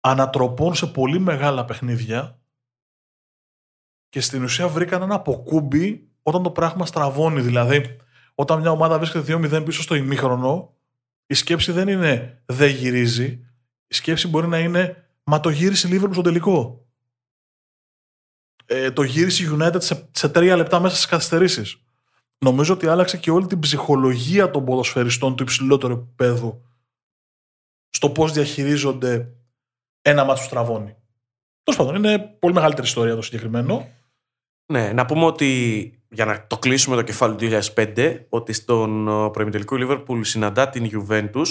ανατροπών 0.00 0.74
σε 0.74 0.86
πολύ 0.86 1.18
μεγάλα 1.18 1.64
παιχνίδια 1.64 2.42
και 4.08 4.20
στην 4.20 4.42
ουσία 4.42 4.68
βρήκαν 4.68 5.02
ένα 5.02 5.14
αποκούμπι 5.14 6.12
όταν 6.22 6.42
το 6.42 6.50
πράγμα 6.50 6.86
στραβώνει. 6.86 7.40
Δηλαδή, 7.40 7.96
όταν 8.34 8.60
μια 8.60 8.70
ομάδα 8.70 8.98
βρίσκεται 8.98 9.36
2-0 9.36 9.64
πίσω 9.64 9.82
στο 9.82 9.94
ημίχρονο, 9.94 10.76
η 11.26 11.34
σκέψη 11.34 11.72
δεν 11.72 11.88
είναι 11.88 12.42
δεν 12.46 12.70
γυρίζει. 12.70 13.26
Η 13.86 13.94
σκέψη 13.94 14.28
μπορεί 14.28 14.46
να 14.46 14.58
είναι 14.58 15.08
μα 15.24 15.40
το 15.40 15.48
γύρισε 15.48 15.88
η 15.88 15.90
Liverpool 15.92 16.12
στο 16.12 16.22
τελικό. 16.22 16.87
Ε, 18.70 18.90
το 18.90 19.02
γύρισε 19.02 19.44
η 19.44 19.46
United 19.58 19.82
σε, 19.82 20.08
σε 20.10 20.28
τρία 20.28 20.56
λεπτά 20.56 20.80
μέσα 20.80 20.94
στις 20.94 21.06
καθυστερήσεις. 21.06 21.82
Νομίζω 22.38 22.74
ότι 22.74 22.86
άλλαξε 22.86 23.16
και 23.16 23.30
όλη 23.30 23.46
την 23.46 23.58
ψυχολογία 23.58 24.50
των 24.50 24.64
ποδοσφαιριστών 24.64 25.36
του 25.36 25.42
υψηλότερου 25.42 25.92
επίπεδου 25.92 26.64
στο 27.90 28.10
πώς 28.10 28.32
διαχειρίζονται 28.32 29.32
ένα 30.02 30.24
μάτσο 30.24 30.44
στραβώνει. 30.44 30.96
Τέλος 31.62 31.80
πάντων, 31.80 31.94
είναι 31.94 32.18
πολύ 32.18 32.54
μεγαλύτερη 32.54 32.86
ιστορία 32.86 33.14
το 33.14 33.22
συγκεκριμένο. 33.22 33.88
Ναι, 34.72 34.92
να 34.92 35.06
πούμε 35.06 35.24
ότι 35.24 35.92
για 36.08 36.24
να 36.24 36.46
το 36.46 36.58
κλείσουμε 36.58 36.96
το 36.96 37.02
κεφάλαιο 37.02 37.36
του 37.36 37.60
2005, 37.74 38.20
ότι 38.28 38.52
στον 38.52 39.04
προημιτελικό 39.32 39.76
Λίβερπουλ 39.76 40.22
συναντά 40.22 40.68
την 40.68 40.90
Juventus 40.92 41.46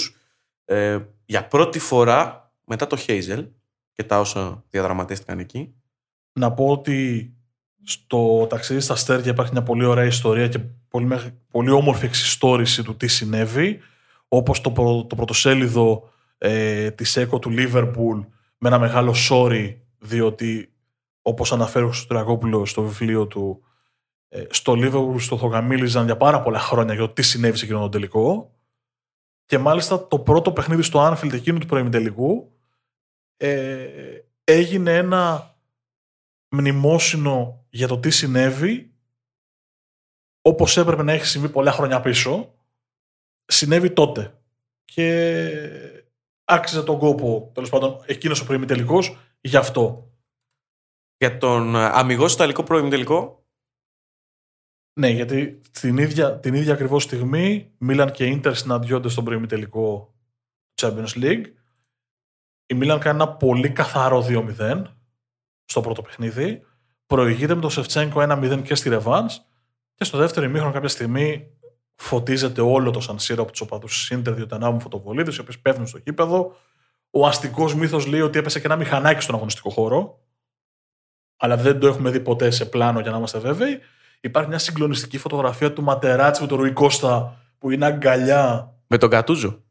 ε, 0.64 0.98
για 1.24 1.46
πρώτη 1.46 1.78
φορά 1.78 2.52
μετά 2.64 2.86
το 2.86 2.96
Χέιζελ 2.96 3.46
και 3.92 4.04
τα 4.04 4.20
όσα 4.20 4.64
διαδραματίστηκαν 4.70 5.38
εκεί. 5.38 5.74
Να 6.38 6.52
πω 6.52 6.66
ότι 6.66 7.30
στο 7.84 8.46
ταξίδι 8.48 8.80
στα 8.80 8.92
Αστέρια 8.92 9.30
υπάρχει 9.30 9.52
μια 9.52 9.62
πολύ 9.62 9.84
ωραία 9.84 10.04
ιστορία 10.04 10.48
και 10.48 10.58
πολύ, 10.88 11.16
πολύ 11.50 11.70
όμορφη 11.70 12.04
εξιστόρηση 12.04 12.82
του 12.82 12.96
τι 12.96 13.06
συνέβη. 13.06 13.80
Όπως 14.28 14.60
το, 14.60 14.70
το 15.08 15.14
πρωτοσέλιδο 15.16 16.10
ε, 16.38 16.90
της 16.90 17.16
ΕΚΟ 17.16 17.38
του 17.38 17.50
Λίβερπουλ 17.50 18.18
με 18.58 18.68
ένα 18.68 18.78
μεγάλο 18.78 19.14
sorry 19.30 19.76
διότι 19.98 20.72
όπως 21.22 21.52
αναφέρει 21.52 21.84
ο 21.84 21.92
Στραγόπουλο 21.92 22.66
στο 22.66 22.82
βιβλίο 22.82 23.26
του 23.26 23.62
ε, 24.28 24.44
στο 24.50 24.74
Λίβερπουλ 24.74 25.18
στο 25.18 25.38
Θογαμίλιζαν 25.38 26.04
για 26.04 26.16
πάρα 26.16 26.42
πολλά 26.42 26.58
χρόνια 26.58 26.94
για 26.94 27.06
το 27.06 27.12
τι 27.12 27.22
συνέβη 27.22 27.56
σε 27.56 27.64
εκείνο 27.64 27.80
το 27.80 27.88
τελικό 27.88 28.54
και 29.46 29.58
μάλιστα 29.58 30.06
το 30.06 30.18
πρώτο 30.18 30.52
παιχνίδι 30.52 30.82
στο 30.82 31.00
Άνφιλτ 31.00 31.32
εκείνου 31.32 31.58
του 31.58 31.66
προημιτελικού 31.66 32.52
ε, 33.36 33.86
έγινε 34.44 34.96
ένα 34.96 35.54
μνημόσυνο 36.48 37.66
για 37.70 37.88
το 37.88 37.98
τι 37.98 38.10
συνέβη 38.10 38.92
όπως 40.42 40.76
έπρεπε 40.76 41.02
να 41.02 41.12
έχει 41.12 41.26
συμβεί 41.26 41.48
πολλά 41.48 41.72
χρόνια 41.72 42.00
πίσω 42.00 42.54
συνέβη 43.44 43.90
τότε 43.90 44.40
και 44.84 45.50
άξιζε 46.44 46.82
τον 46.82 46.98
κόπο 46.98 47.50
τέλος 47.54 47.70
πάντων 47.70 48.02
εκείνος 48.06 48.40
ο 48.40 48.44
προημιτελικός 48.44 49.18
γι' 49.40 49.56
αυτό. 49.56 50.12
Για 51.16 51.38
τον 51.38 51.74
ε, 51.74 51.84
αμυγός 51.84 52.34
Ιταλικό 52.34 52.62
προημιτελικό 52.62 53.38
ναι, 54.98 55.08
γιατί 55.08 55.60
την 55.80 55.98
ίδια, 55.98 56.38
την 56.40 56.54
ίδια 56.54 56.72
ακριβώς 56.72 57.02
στιγμή 57.02 57.72
Μίλαν 57.78 58.10
και 58.10 58.26
Ίντερ 58.26 58.54
συναντιόνται 58.54 59.08
στον 59.08 59.24
προημιτελικό 59.24 60.14
Champions 60.80 61.12
League. 61.14 61.44
Η 62.66 62.74
Μίλαν 62.74 62.98
κάνει 62.98 63.22
ένα 63.22 63.36
πολύ 63.36 63.70
καθαρό 63.70 64.26
2-0 64.28 64.84
στο 65.68 65.80
πρώτο 65.80 66.02
παιχνίδι. 66.02 66.62
Προηγείται 67.06 67.54
με 67.54 67.60
το 67.60 67.68
Σεφτσέγκο 67.68 68.26
1-0 68.28 68.62
και 68.62 68.74
στη 68.74 68.88
Ρεβάνς 68.88 69.40
και 69.94 70.04
στο 70.04 70.18
δεύτερο 70.18 70.46
ημίχρονο 70.46 70.72
κάποια 70.72 70.88
στιγμή 70.88 71.50
φωτίζεται 71.94 72.60
όλο 72.60 72.90
το 72.90 73.00
Σανσίρο 73.00 73.42
από 73.42 73.52
τους 73.52 73.60
οπαδούς 73.62 73.98
της 73.98 74.10
Ίντερ, 74.10 74.34
διότι 74.34 74.54
ανάβουν 74.54 74.80
φωτοβολίδες, 74.80 75.36
οι 75.36 75.40
οποίες 75.40 75.58
πέφτουν 75.58 75.86
στο 75.86 75.98
γήπεδο. 75.98 76.56
Ο 77.10 77.26
αστικός 77.26 77.74
μύθος 77.74 78.06
λέει 78.06 78.20
ότι 78.20 78.38
έπεσε 78.38 78.60
και 78.60 78.66
ένα 78.66 78.76
μηχανάκι 78.76 79.22
στον 79.22 79.34
αγωνιστικό 79.34 79.70
χώρο. 79.70 80.18
Αλλά 81.36 81.56
δεν 81.56 81.78
το 81.78 81.86
έχουμε 81.86 82.10
δει 82.10 82.20
ποτέ 82.20 82.50
σε 82.50 82.64
πλάνο 82.64 83.00
για 83.00 83.10
να 83.10 83.16
είμαστε 83.16 83.38
βέβαιοι. 83.38 83.78
Υπάρχει 84.20 84.48
μια 84.48 84.58
συγκλονιστική 84.58 85.18
φωτογραφία 85.18 85.72
του 85.72 85.82
Ματεράτσι 85.82 86.42
με 86.42 86.48
τον 86.48 86.58
Ρουί 86.58 86.72
Κόστα 86.72 87.40
που 87.58 87.70
είναι 87.70 87.86
αγκαλιά. 87.86 88.74
Με 88.86 88.98
τον 88.98 89.10
Γκατούζο. 89.10 89.62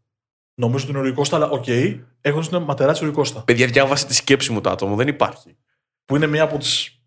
Νομίζω 0.54 0.84
ότι 0.84 0.92
είναι 0.92 1.00
ο 1.00 1.02
Ρουί 1.02 1.14
Κόστα, 1.14 1.36
αλλά 1.36 1.50
OK. 1.50 1.64
Okay, 1.68 2.00
έχω 2.22 2.42
είναι 2.52 2.60
Ματεράτσι 2.60 3.04
Ρουί 3.04 3.14
Κόστα. 3.14 3.42
Παιδιά, 3.42 3.68
διάβασε 3.68 4.06
τη 4.06 4.14
σκέψη 4.14 4.52
μου 4.52 4.62
το 4.62 4.70
άτομο, 4.70 4.96
δεν 4.96 5.08
υπάρχει. 5.08 5.58
Που 6.08 6.16
είναι 6.16 6.28
μία 6.28 6.44
από 6.44 6.58
τις 6.58 7.02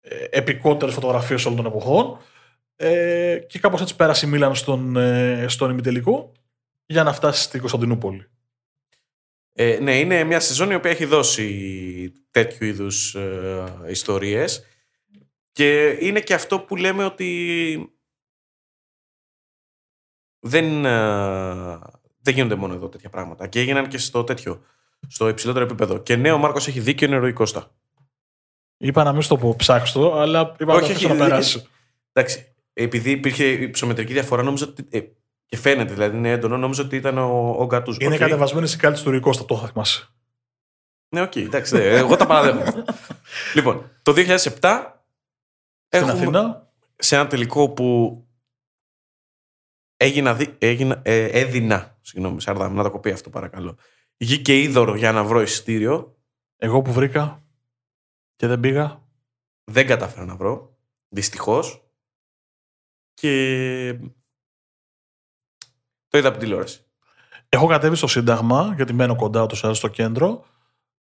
ε, 0.00 0.24
επικότερες 0.30 0.94
φωτογραφίες 0.94 1.44
όλων 1.44 1.56
των 1.56 1.66
εποχών. 1.66 2.18
Ε, 2.76 3.38
και 3.48 3.58
κάπως 3.58 3.80
έτσι 3.80 3.96
πέρασε 3.96 4.26
η 4.26 4.28
Μίλαν 4.28 4.54
στον, 4.54 4.96
ε, 4.96 5.44
στον 5.48 5.70
ημιτελικό 5.70 6.32
για 6.86 7.02
να 7.02 7.12
φτάσει 7.12 7.42
στη 7.42 7.58
Κωνσταντινούπολη. 7.58 8.28
Ε, 9.52 9.78
ναι, 9.80 9.98
είναι 9.98 10.24
μια 10.24 10.40
σεζόν 10.40 10.70
η 10.70 10.74
οποία 10.74 10.90
έχει 10.90 11.04
δώσει 11.04 12.12
τέτοιου 12.30 12.66
είδους 12.66 13.14
ε, 13.14 13.64
ιστορίες 13.88 14.66
και 15.52 15.96
είναι 16.00 16.20
και 16.20 16.34
αυτό 16.34 16.60
που 16.60 16.76
λέμε 16.76 17.04
ότι 17.04 17.78
δεν, 20.40 20.84
ε, 20.84 21.78
δεν 22.20 22.34
γίνονται 22.34 22.54
μόνο 22.54 22.74
εδώ 22.74 22.88
τέτοια 22.88 23.10
πράγματα 23.10 23.46
και 23.46 23.60
έγιναν 23.60 23.88
και 23.88 23.98
στο 23.98 24.24
τέτοιο, 24.24 24.64
στο 25.08 25.28
υψηλότερο 25.28 25.64
επίπεδο. 25.64 25.98
Και 25.98 26.16
ναι, 26.16 26.32
ο 26.32 26.38
Μάρκος 26.38 26.68
έχει 26.68 26.80
δίκιο, 26.80 27.06
είναι 27.06 27.16
ροϊκόστα. 27.16 27.74
Είπα 28.84 29.02
να 29.02 29.12
μην 29.12 29.22
στο 29.22 29.36
πω 29.36 29.54
ψάξω 29.56 30.12
αλλά 30.16 30.54
είπα 30.58 30.74
όχι, 30.74 31.06
να 31.06 31.14
περάσει. 31.14 31.66
Εντάξει, 32.12 32.54
επειδή 32.72 33.10
υπήρχε 33.10 33.44
υψομετρική 33.44 34.12
διαφορά, 34.12 34.42
νόμιζα 34.42 34.66
ότι. 34.68 34.86
Ε, 34.90 35.00
και 35.46 35.56
φαίνεται, 35.56 35.92
δηλαδή 35.92 36.16
είναι 36.16 36.30
έντονο, 36.30 36.56
νόμιζα 36.56 36.82
ότι 36.82 36.96
ήταν 36.96 37.18
ο, 37.18 37.54
ο 37.58 37.66
Γκατούζο. 37.66 37.98
Είναι 38.00 38.14
okay. 38.14 38.18
κατεβασμένη 38.18 38.70
η 38.70 38.76
κάλτ 38.76 38.98
του 38.98 39.10
Ρικώστα, 39.10 39.44
το 39.44 39.70
είχα 39.74 39.84
Ναι, 41.08 41.20
οκ, 41.22 41.32
okay, 41.32 41.44
εντάξει, 41.44 41.76
εγώ 41.76 42.16
τα 42.16 42.26
παραδέχομαι. 42.26 42.84
λοιπόν, 43.54 43.90
το 44.02 44.12
2007 44.16 44.36
Στην 44.36 44.58
έχουμε 45.88 46.12
Αθήνα. 46.12 46.72
σε 46.96 47.14
ένα 47.16 47.26
τελικό 47.26 47.68
που 47.68 48.18
έγινα, 49.96 50.38
έγινα, 50.58 51.00
ε, 51.04 51.24
έδινα, 51.24 51.98
συγγνώμη, 52.00 52.40
Σαρδάμ, 52.40 52.74
να 52.74 52.82
το 52.82 52.90
κοπεί 52.90 53.10
αυτό 53.10 53.30
παρακαλώ, 53.30 53.76
γη 54.16 54.38
και 54.38 54.60
είδωρο 54.60 54.94
για 54.94 55.12
να 55.12 55.24
βρω 55.24 55.40
εισιτήριο. 55.40 56.16
Εγώ 56.56 56.82
που 56.82 56.92
βρήκα 56.92 57.43
και 58.36 58.46
δεν 58.46 58.60
πήγα. 58.60 59.02
Δεν 59.64 59.86
κατάφερα 59.86 60.24
να 60.24 60.36
βρω, 60.36 60.76
δυστυχώς 61.08 61.88
και 63.14 63.98
το 66.08 66.18
είδα 66.18 66.28
από 66.28 66.38
την 66.38 66.46
τηλεόραση. 66.46 66.84
Έχω 67.48 67.66
κατέβει 67.66 67.96
στο 67.96 68.06
Σύνταγμα, 68.06 68.72
γιατί 68.76 68.92
μένω 68.92 69.16
κοντά 69.16 69.46
του 69.46 69.74
στο 69.74 69.88
κέντρο. 69.88 70.44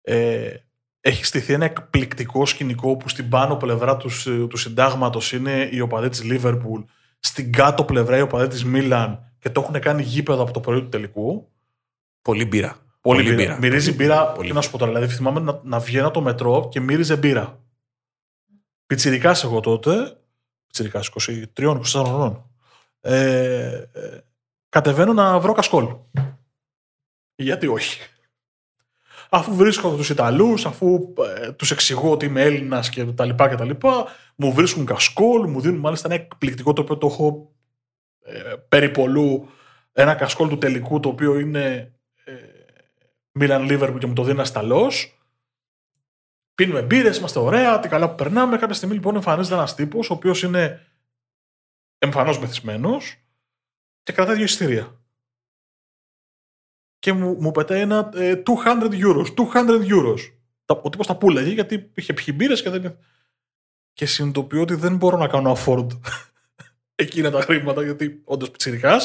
Ε, 0.03 0.55
έχει 1.01 1.25
στηθεί 1.25 1.53
ένα 1.53 1.65
εκπληκτικό 1.65 2.47
σκηνικό 2.47 2.97
που 2.97 3.09
στην 3.09 3.29
πάνω 3.29 3.57
πλευρά 3.57 3.97
τους, 3.97 4.23
του 4.23 4.57
Συντάγματος 4.57 5.33
είναι 5.33 5.69
η 5.73 5.81
οπαδή 5.81 6.09
της 6.09 6.23
Λίβερπουλ, 6.23 6.81
στην 7.21 7.53
κάτω 7.53 7.85
πλευρά 7.85 8.17
η 8.17 8.21
οπαδή 8.21 8.49
της 8.49 8.65
Μίλαν 8.65 9.33
και 9.39 9.51
το 9.51 9.61
έχουν 9.61 9.81
κάνει 9.81 10.03
γήπεδο 10.03 10.43
από 10.43 10.53
το 10.53 10.61
πρωί 10.61 10.81
του 10.81 10.89
τελικού. 10.89 11.49
Πολύ 12.23 12.45
μπύρα. 12.45 12.77
Πολύ, 13.01 13.23
Πολύ 13.23 13.35
μπύρα. 13.35 13.59
Μυρίζει 13.59 13.93
μπύρα. 13.93 14.33
Πολύ. 14.33 14.53
να 14.53 14.61
σου 14.61 14.71
πω 14.71 14.79
τώρα, 14.79 14.93
δηλαδή 14.93 15.15
θυμάμαι 15.15 15.41
να, 15.41 15.61
να 15.63 15.79
βγαίνω 15.79 16.11
το 16.11 16.21
μετρό 16.21 16.69
και 16.71 16.81
μύριζε 16.81 17.17
μπύρα. 17.17 17.65
Πιτσιρικά 18.87 19.37
εγώ 19.45 19.61
τότε 19.61 20.21
Τσιρικά, 20.73 21.01
23-24 21.57 21.83
χρονών. 21.85 22.51
Ε, 23.01 23.89
ε, 23.93 24.21
κατεβαίνω 24.69 25.13
να 25.13 25.39
βρω 25.39 25.53
κασκόλ. 25.53 25.97
Γιατί 27.35 27.67
όχι; 27.67 28.01
Αφού 29.31 29.55
βρίσκω 29.55 29.97
τους 29.97 30.11
Ιταλούς, 30.11 30.67
αφού 30.67 31.15
ε, 31.37 31.53
τους 31.53 31.71
εξηγώ 31.71 32.11
ότι 32.11 32.27
είμαι 32.27 32.43
Έλληνας 32.43 32.91
και 32.91 33.05
τα 33.05 33.25
λοιπά 33.25 33.49
και 33.49 33.55
τα 33.55 33.65
λοιπά, 33.65 34.07
μου 34.37 34.53
βρίσκουν 34.53 34.85
κασκόλ, 34.85 35.49
μου 35.49 35.61
δίνουν 35.61 35.79
μάλιστα 35.79 36.13
ένα 36.13 36.23
εκπληκτικό 36.23 36.73
το 36.73 36.83
οποίο 36.83 36.99
το 36.99 37.07
έχω 37.07 37.53
ε, 38.25 38.55
περιπολού. 38.69 39.49
Ένα 39.93 40.15
κασκόλ 40.15 40.49
του 40.49 40.59
τελικού 40.59 41.01
το 41.01 41.09
οποίο 41.09 41.39
είναι 41.39 41.65
ε, 41.65 42.00
Μίλαν 43.41 43.63
Λίβερπουλ 43.63 43.99
και 43.99 44.07
μου 44.07 44.13
το 44.13 44.23
δίνει 44.23 44.39
ένα 44.39 44.49
Ιταλό. 44.49 44.93
Πίνουμε 46.55 46.83
μπύρες, 46.83 47.19
είμαστε 47.19 47.39
ωραία, 47.39 47.81
τι 47.81 47.89
καλά 47.89 48.09
που 48.11 48.15
περνάμε. 48.15 48.59
Κάποια 48.59 48.75
στιγμή 48.75 48.95
λοιπόν 48.95 49.15
εμφανίζεται 49.15 49.55
ένας 49.55 49.75
τύπος, 49.75 50.11
ο 50.11 50.15
οποίος 50.15 50.43
είναι 50.43 50.87
εμφανώς 51.99 52.39
μεθυσμένος 52.39 53.17
και 54.03 54.13
κρατάει 54.13 54.35
δύο 54.35 54.45
εισιτήρια. 54.45 55.01
Και 56.99 57.13
μου, 57.13 57.37
μου 57.41 57.51
πετάει 57.51 57.81
ένα 57.81 58.11
ε, 58.15 58.43
200 58.47 58.91
euros. 58.93 59.35
200 59.35 59.89
euros. 59.89 60.19
Ο 60.83 60.91
τύπος 60.91 61.07
τα 61.07 61.17
πούλεγε 61.17 61.51
γιατί 61.51 61.91
είχε 61.95 62.13
πιει 62.13 62.35
μπύρες 62.37 62.63
και 62.63 62.71
δεν. 62.71 62.99
Και 63.93 64.07
συνειδητοποιώ 64.07 64.61
ότι 64.61 64.75
δεν 64.75 64.97
μπορώ 64.97 65.17
να 65.17 65.29
κάνω 65.29 65.57
afford 65.57 65.87
εκείνα 67.05 67.31
τα 67.31 67.41
χρήματα 67.41 67.83
γιατί 67.83 68.23
όντως 68.25 68.51
πιτσυρικά. 68.51 68.99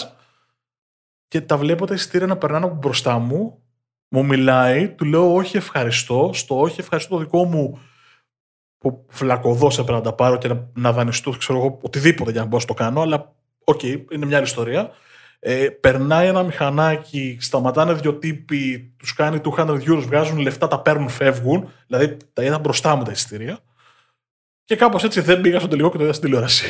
Και 1.27 1.41
τα 1.41 1.57
βλέπω 1.57 1.85
τα 1.85 1.93
εισιτήρια 1.93 2.27
να 2.27 2.37
περνάνε 2.37 2.65
από 2.65 2.75
μπροστά 2.75 3.19
μου 3.19 3.64
μου 4.15 4.25
μιλάει, 4.25 4.89
του 4.89 5.05
λέω 5.05 5.35
όχι 5.35 5.57
ευχαριστώ, 5.57 6.29
στο 6.33 6.59
όχι 6.59 6.79
ευχαριστώ 6.79 7.15
το 7.15 7.21
δικό 7.21 7.45
μου 7.45 7.79
που 8.77 9.05
βλακωδώς 9.09 9.67
έπρεπε 9.67 9.91
να 9.91 10.01
τα 10.01 10.13
πάρω 10.13 10.37
και 10.37 10.47
να, 10.47 10.71
να 10.73 10.91
δανειστώ, 10.91 11.31
ξέρω 11.31 11.59
εγώ, 11.59 11.79
οτιδήποτε 11.81 12.31
για 12.31 12.41
να 12.41 12.47
μπορώ 12.47 12.61
να 12.61 12.67
το 12.67 12.83
κάνω, 12.83 13.01
αλλά 13.01 13.35
OK, 13.63 13.79
okay, 13.83 14.05
είναι 14.11 14.25
μια 14.25 14.37
άλλη 14.37 14.45
ιστορία. 14.45 14.91
Ε, 15.39 15.69
περνάει 15.69 16.27
ένα 16.27 16.43
μηχανάκι, 16.43 17.37
σταματάνε 17.41 17.93
δύο 17.93 18.13
τύποι, 18.13 18.93
τους 18.97 19.13
κάνει 19.13 19.41
200 19.43 19.67
ευρώ, 19.67 20.03
βγάζουν 20.05 20.37
λεφτά, 20.37 20.67
τα 20.67 20.81
παίρνουν, 20.81 21.09
φεύγουν. 21.09 21.71
Δηλαδή 21.87 22.17
τα 22.33 22.43
είδα 22.43 22.59
μπροστά 22.59 22.95
μου 22.95 23.03
τα 23.03 23.11
εισιτήρια. 23.11 23.59
Και 24.63 24.75
κάπως 24.75 25.03
έτσι 25.03 25.21
δεν 25.21 25.41
πήγα 25.41 25.59
στο 25.59 25.67
τελικό 25.67 25.91
και 25.91 25.97
το 25.97 26.03
είδα 26.03 26.13
στην 26.13 26.25
τηλεόραση. 26.25 26.65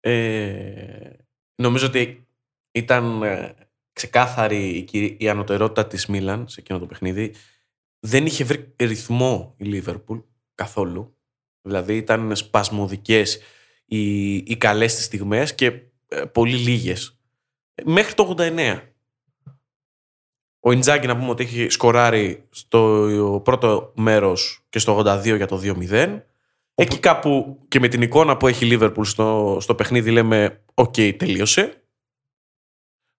Ε, 0.00 1.10
νομίζω 1.54 1.86
ότι 1.86 2.26
ήταν 2.72 3.22
ε, 3.22 3.54
ξεκάθαρη 3.92 4.86
η 5.18 5.28
ανωτερότητα 5.28 5.86
της 5.86 6.06
Μίλαν 6.06 6.48
σε 6.48 6.60
εκείνο 6.60 6.78
το 6.78 6.86
παιχνίδι. 6.86 7.34
Δεν 8.00 8.26
είχε 8.26 8.44
βρει 8.44 8.74
ρυθμό 8.76 9.54
η 9.56 9.64
Λίβερπουλ 9.64 10.18
καθόλου. 10.54 11.16
Δηλαδή 11.62 11.96
ήταν 11.96 12.36
σπασμωδικές 12.36 13.40
οι, 13.84 14.34
οι 14.34 14.56
καλές 14.56 14.94
της 14.94 15.04
στιγμές 15.04 15.54
και 15.54 15.66
ε, 16.08 16.24
πολύ 16.24 16.56
λίγες. 16.56 17.18
Μέχρι 17.84 18.14
το 18.14 18.34
89. 18.38 18.80
Ο 20.60 20.72
Ιντζάκη 20.72 21.06
να 21.06 21.16
πούμε 21.16 21.30
ότι 21.30 21.42
έχει 21.42 21.68
σκοράρει 21.68 22.46
στο 22.50 23.40
πρώτο 23.44 23.92
μέρος 23.96 24.64
και 24.68 24.78
στο 24.78 24.98
82 24.98 25.36
για 25.36 25.46
το 25.46 25.60
2-0 25.64 26.20
Εκεί 26.74 26.98
κάπου 26.98 27.58
και 27.68 27.80
με 27.80 27.88
την 27.88 28.02
εικόνα 28.02 28.36
που 28.36 28.48
έχει 28.48 28.66
η 28.66 28.78
Liverpool 28.78 29.06
στο, 29.06 29.58
στο 29.60 29.74
παιχνίδι 29.74 30.10
λέμε 30.10 30.62
«ΟΚ, 30.74 30.94
τελείωσε». 31.16 31.81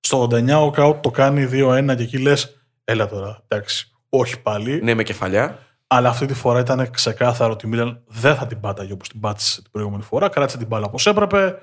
Στο 0.05 0.27
89 0.31 0.49
ο 0.49 0.69
Κάουτ 0.69 1.01
το 1.01 1.11
κάνει 1.11 1.49
2-1 1.51 1.93
και 1.97 2.03
εκεί 2.03 2.17
λες, 2.17 2.67
έλα 2.83 3.07
τώρα, 3.07 3.43
εντάξει, 3.47 3.91
όχι 4.09 4.41
πάλι. 4.41 4.81
Ναι, 4.83 4.93
με 4.93 5.03
κεφαλιά. 5.03 5.59
Αλλά 5.87 6.09
αυτή 6.09 6.25
τη 6.25 6.33
φορά 6.33 6.59
ήταν 6.59 6.91
ξεκάθαρο 6.91 7.51
ότι 7.51 7.65
η 7.65 7.69
Μίλαν 7.69 8.03
δεν 8.07 8.35
θα 8.35 8.47
την 8.47 8.59
πάταγε 8.59 8.93
όπως 8.93 9.09
την 9.09 9.19
πάτησε 9.19 9.61
την 9.61 9.71
προηγούμενη 9.71 10.03
φορά. 10.03 10.29
Κράτησε 10.29 10.57
την 10.57 10.67
μπάλα 10.67 10.85
όπως 10.85 11.07
έπρεπε 11.07 11.57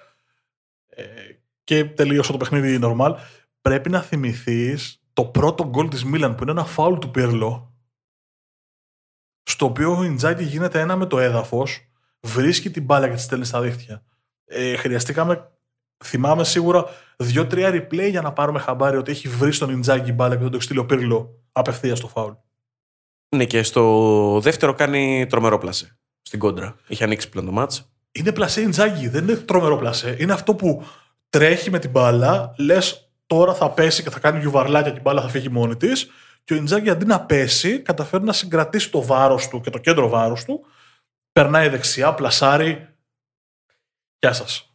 ε, 0.87 1.03
και 1.65 1.85
τελείωσε 1.85 2.33
το 2.33 2.39
παιχνίδι 2.39 2.79
normal. 2.83 3.15
Πρέπει 3.61 3.91
να 3.91 4.01
θυμηθείς 4.01 5.03
το 5.13 5.25
πρώτο 5.25 5.69
γκολ 5.69 5.89
της 5.89 6.05
Μίλαν 6.05 6.35
που 6.35 6.43
είναι 6.43 6.53
ένα 6.53 6.65
φάουλ 6.65 6.99
του 6.99 7.11
Πύρλο. 7.11 7.75
Στο 9.43 9.67
οποίο 9.67 9.97
ο 9.97 10.03
Ιντζάκη 10.03 10.45
γίνεται 10.45 10.81
ένα 10.81 10.97
με 10.97 11.07
το 11.07 11.19
έδαφος, 11.19 11.91
βρίσκει 12.21 12.71
την 12.71 12.85
μπάλα 12.85 13.09
και 13.09 13.15
της 13.15 13.23
στέλνει 13.23 13.45
στα 13.45 13.61
δίχτυα. 13.61 14.03
Ε, 14.45 14.77
χρειαστήκαμε, 14.77 15.51
θυμάμαι 16.05 16.45
σίγουρα, 16.45 16.85
δύο-τρία 17.17 17.71
replay 17.71 18.11
για 18.11 18.21
να 18.21 18.33
πάρουμε 18.33 18.59
χαμπάρι 18.59 18.97
ότι 18.97 19.11
έχει 19.11 19.29
βρει 19.29 19.53
στον 19.53 19.71
Ιντζάκη 19.71 20.13
μπάλα 20.13 20.35
και 20.35 20.41
δεν 20.41 20.51
το 20.51 20.57
έχει 20.57 20.65
στείλει 20.65 20.79
ο 20.79 20.87
Πύρλο 20.87 21.41
απευθείας 21.53 21.99
στο 21.99 22.09
φάουλ. 22.09 22.33
Ναι, 23.37 23.45
και 23.45 23.63
στο 23.63 24.41
δεύτερο 24.43 24.75
κάνει 24.75 25.27
τρομερό 25.29 25.59
πλασέ. 25.59 25.99
Στην 26.23 26.39
κόντρα. 26.39 26.77
Έχει 26.89 27.05
ανοίξει 27.05 27.29
πλέον 27.29 27.47
το 27.47 27.53
μάτς. 27.53 27.93
Είναι 28.13 28.33
πλασέ 28.33 28.61
Ιντζάκη, 28.61 29.09
δεν 29.09 29.23
είναι 29.23 29.37
τρομερό 29.37 29.77
πλασέ. 29.77 30.17
Είναι 30.19 30.33
αυτό 30.33 30.55
που 30.55 30.85
τρέχει 31.31 31.71
με 31.71 31.79
την 31.79 31.91
μπάλα, 31.91 32.55
λες 32.59 33.11
τώρα 33.27 33.55
θα 33.55 33.71
πέσει 33.71 34.03
και 34.03 34.11
θα 34.11 34.19
κάνει 34.19 34.41
γιουβαρλάκια 34.41 34.91
και 34.91 34.99
η 34.99 35.01
μπάλα 35.05 35.23
θα 35.23 35.29
φύγει 35.29 35.49
μόνη 35.49 35.77
της. 35.77 36.11
Και 36.45 36.55
ο 36.55 36.57
Ιντζάκη 36.57 36.91
αντί 36.91 37.05
να 37.05 37.21
πέσει, 37.21 37.81
καταφέρει 37.81 38.25
να 38.25 38.33
συγκρατήσει 38.33 38.91
το 38.91 39.03
βάρος 39.03 39.49
του 39.49 39.61
και 39.61 39.71
το 39.71 39.79
κέντρο 39.79 40.09
βάρους 40.09 40.45
του. 40.45 40.65
Περνάει 41.33 41.69
δεξιά, 41.69 42.15
πλασάρει. 42.15 42.89
Γεια 44.19 44.33
σας. 44.33 44.70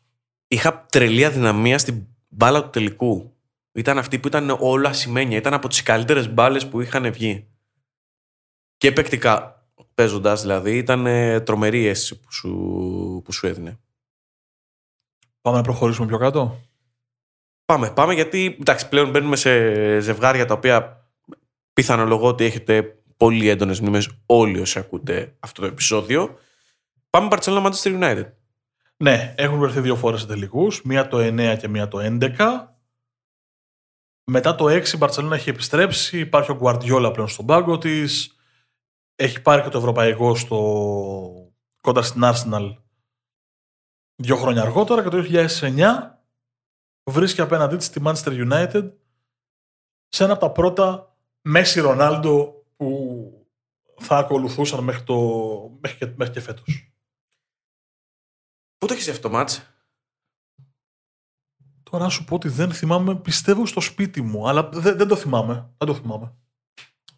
Είχα 0.47 0.85
τρελή 0.85 1.25
αδυναμία 1.25 1.77
στην 1.77 2.07
μπάλα 2.27 2.63
του 2.63 2.69
τελικού. 2.69 3.35
Ήταν 3.71 3.97
αυτή 3.97 4.19
που 4.19 4.27
ήταν 4.27 4.57
όλα 4.59 4.93
σημαίνια. 4.93 5.37
Ήταν 5.37 5.53
από 5.53 5.67
τις 5.67 5.83
καλύτερες 5.83 6.33
μπάλες 6.33 6.67
που 6.67 6.81
είχαν 6.81 7.11
βγει. 7.11 7.47
Και 8.77 8.87
επεκτικά 8.87 9.55
παίζοντας 9.95 10.41
δηλαδή, 10.41 10.77
ήταν 10.77 11.05
ε, 11.05 11.39
τρομερή 11.39 11.81
η 11.81 11.87
αίσθηση 11.87 12.19
που 12.19 12.31
σου, 12.31 12.51
που 13.25 13.31
σου 13.31 13.47
έδινε. 13.47 13.79
Πάμε 15.41 15.57
να 15.57 15.63
προχωρήσουμε 15.63 16.07
πιο 16.07 16.17
κάτω. 16.17 16.61
Πάμε, 17.65 17.91
πάμε 17.91 18.13
γιατί 18.13 18.57
εντάξει, 18.59 18.89
πλέον 18.89 19.09
μπαίνουμε 19.09 19.35
σε 19.35 19.99
ζευγάρια 19.99 20.45
τα 20.45 20.53
οποία 20.53 21.09
πιθανολογώ 21.73 22.27
ότι 22.27 22.43
έχετε 22.43 22.99
πολύ 23.17 23.49
έντονες 23.49 23.79
μνήμες 23.79 24.09
όλοι 24.25 24.59
όσοι 24.59 24.79
ακούτε 24.79 25.35
αυτό 25.39 25.61
το 25.61 25.67
επεισόδιο. 25.67 26.39
Πάμε 27.09 27.27
Barcelona 27.31 27.65
Manchester 27.65 27.99
United. 27.99 28.31
Ναι, 29.03 29.33
έχουν 29.37 29.59
βρεθεί 29.59 29.79
δύο 29.79 29.95
φορές 29.95 30.19
σε 30.19 30.27
τελικούς. 30.27 30.81
Μία 30.83 31.07
το 31.07 31.17
9 31.17 31.57
και 31.59 31.67
μία 31.67 31.87
το 31.87 31.99
11. 32.01 32.67
Μετά 34.31 34.55
το 34.55 34.65
6 34.65 34.87
η 34.87 34.97
Barcelona 34.99 35.31
έχει 35.31 35.49
επιστρέψει. 35.49 36.19
Υπάρχει 36.19 36.51
ο 36.51 36.59
Guardiola 36.61 37.09
πλέον 37.13 37.27
στον 37.27 37.45
πάγκο 37.45 37.77
της. 37.77 38.35
Έχει 39.15 39.41
πάρει 39.41 39.61
και 39.61 39.69
το 39.69 39.77
ευρωπαϊκό 39.77 40.35
στο... 40.35 41.53
κοντά 41.81 42.01
στην 42.01 42.21
Arsenal 42.23 42.75
δύο 44.15 44.35
χρόνια 44.35 44.61
αργότερα 44.61 45.03
και 45.03 45.09
το 45.09 45.23
2009 45.29 46.11
βρίσκει 47.11 47.41
απέναντί 47.41 47.75
της 47.77 47.89
τη 47.89 48.01
Manchester 48.05 48.51
United 48.51 48.91
σε 50.07 50.23
ένα 50.23 50.33
από 50.33 50.45
τα 50.45 50.51
πρώτα 50.51 51.15
Μέση 51.41 51.79
Ρονάλντο 51.79 52.65
που 52.75 53.47
θα 53.97 54.17
ακολουθούσαν 54.17 54.83
μέχρι, 54.83 55.03
το, 55.03 55.15
μέχρι, 55.81 55.97
και, 55.97 56.13
μέχρι 56.15 56.33
και 56.33 56.39
φέτος. 56.39 56.94
Πού 58.77 58.87
το 58.87 58.93
έχεις 58.93 59.09
αυτό 59.09 59.21
το 59.21 59.29
μάτς; 59.29 59.75
Τώρα 61.89 62.03
να 62.03 62.09
σου 62.09 62.23
πω 62.23 62.35
ότι 62.35 62.49
δεν 62.49 62.71
θυμάμαι, 62.71 63.15
πιστεύω 63.15 63.65
στο 63.65 63.81
σπίτι 63.81 64.21
μου, 64.21 64.47
αλλά 64.47 64.69
δεν, 64.69 64.97
δεν 64.97 65.07
το 65.07 65.15
θυμάμαι. 65.15 65.53
Δεν 65.77 65.87
το 65.87 65.93
θυμάμαι. 65.93 66.33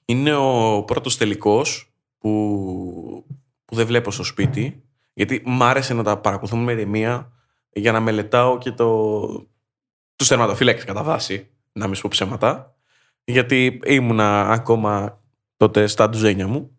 Είναι 0.06 0.36
ο 0.36 0.84
πρώτος 0.84 1.18
τελικός 1.18 1.94
που, 2.18 3.26
που 3.66 3.76
δεν 3.76 3.86
βλέπω 3.86 4.12
στο 4.12 4.24
σπίτι, 4.24 4.84
γιατί 5.14 5.44
μ' 5.46 5.64
άρεσε 5.64 5.94
να 5.94 6.04
τα 6.04 6.18
παρακολουθούμε 6.18 6.64
με 6.64 6.72
ηρεμία 6.72 7.32
για 7.72 7.92
να 7.92 8.00
μελετάω 8.00 8.58
και 8.58 8.72
το, 8.72 9.28
τους 10.16 10.28
τερματοφύλακες 10.28 10.84
κατά 10.84 11.04
βάση, 11.04 11.50
να 11.72 11.86
μην 11.86 11.96
σου 11.96 12.02
πω 12.02 12.10
ψέματα, 12.12 12.76
γιατί 13.24 13.80
ήμουνα 13.86 14.50
ακόμα 14.50 15.22
τότε 15.58 15.88
στα 15.88 16.10
ντουζένια 16.10 16.48
μου. 16.48 16.78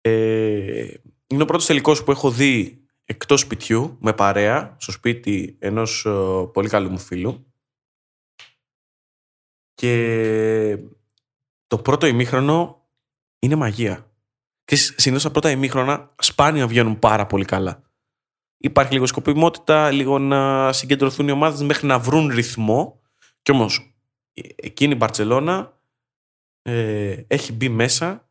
Ε, 0.00 0.94
είναι 1.26 1.42
ο 1.42 1.46
πρώτος 1.46 1.66
τελικός 1.66 2.04
που 2.04 2.10
έχω 2.10 2.30
δει 2.30 2.82
εκτός 3.10 3.40
σπιτιού, 3.40 3.96
με 4.00 4.12
παρέα, 4.12 4.76
στο 4.78 4.92
σπίτι 4.92 5.56
ενός 5.58 6.04
ε, 6.04 6.10
πολύ 6.52 6.68
καλού 6.68 6.90
μου 6.90 6.98
φίλου. 6.98 7.52
Και 9.74 10.78
το 11.66 11.78
πρώτο 11.78 12.06
ημίχρονο 12.06 12.88
είναι 13.38 13.54
μαγεία. 13.54 14.12
Και 14.64 14.76
συνήθως 14.76 15.22
τα 15.22 15.30
πρώτα 15.30 15.50
ημίχρονα 15.50 16.14
σπάνια 16.18 16.66
βγαίνουν 16.66 16.98
πάρα 16.98 17.26
πολύ 17.26 17.44
καλά. 17.44 17.82
Υπάρχει 18.56 18.92
λίγο 18.92 19.06
σκοπιμότητα, 19.06 19.90
λίγο 19.90 20.18
να 20.18 20.72
συγκεντρωθούν 20.72 21.28
οι 21.28 21.30
ομάδες 21.30 21.62
μέχρι 21.62 21.86
να 21.86 21.98
βρουν 21.98 22.26
ρυθμό. 22.26 23.00
Κι 23.42 23.50
όμως 23.50 23.96
εκείνη 24.56 24.92
η 24.92 24.96
Μπαρσελόνα 24.96 25.80
ε, 26.62 27.24
έχει 27.26 27.52
μπει 27.52 27.68
μέσα 27.68 28.30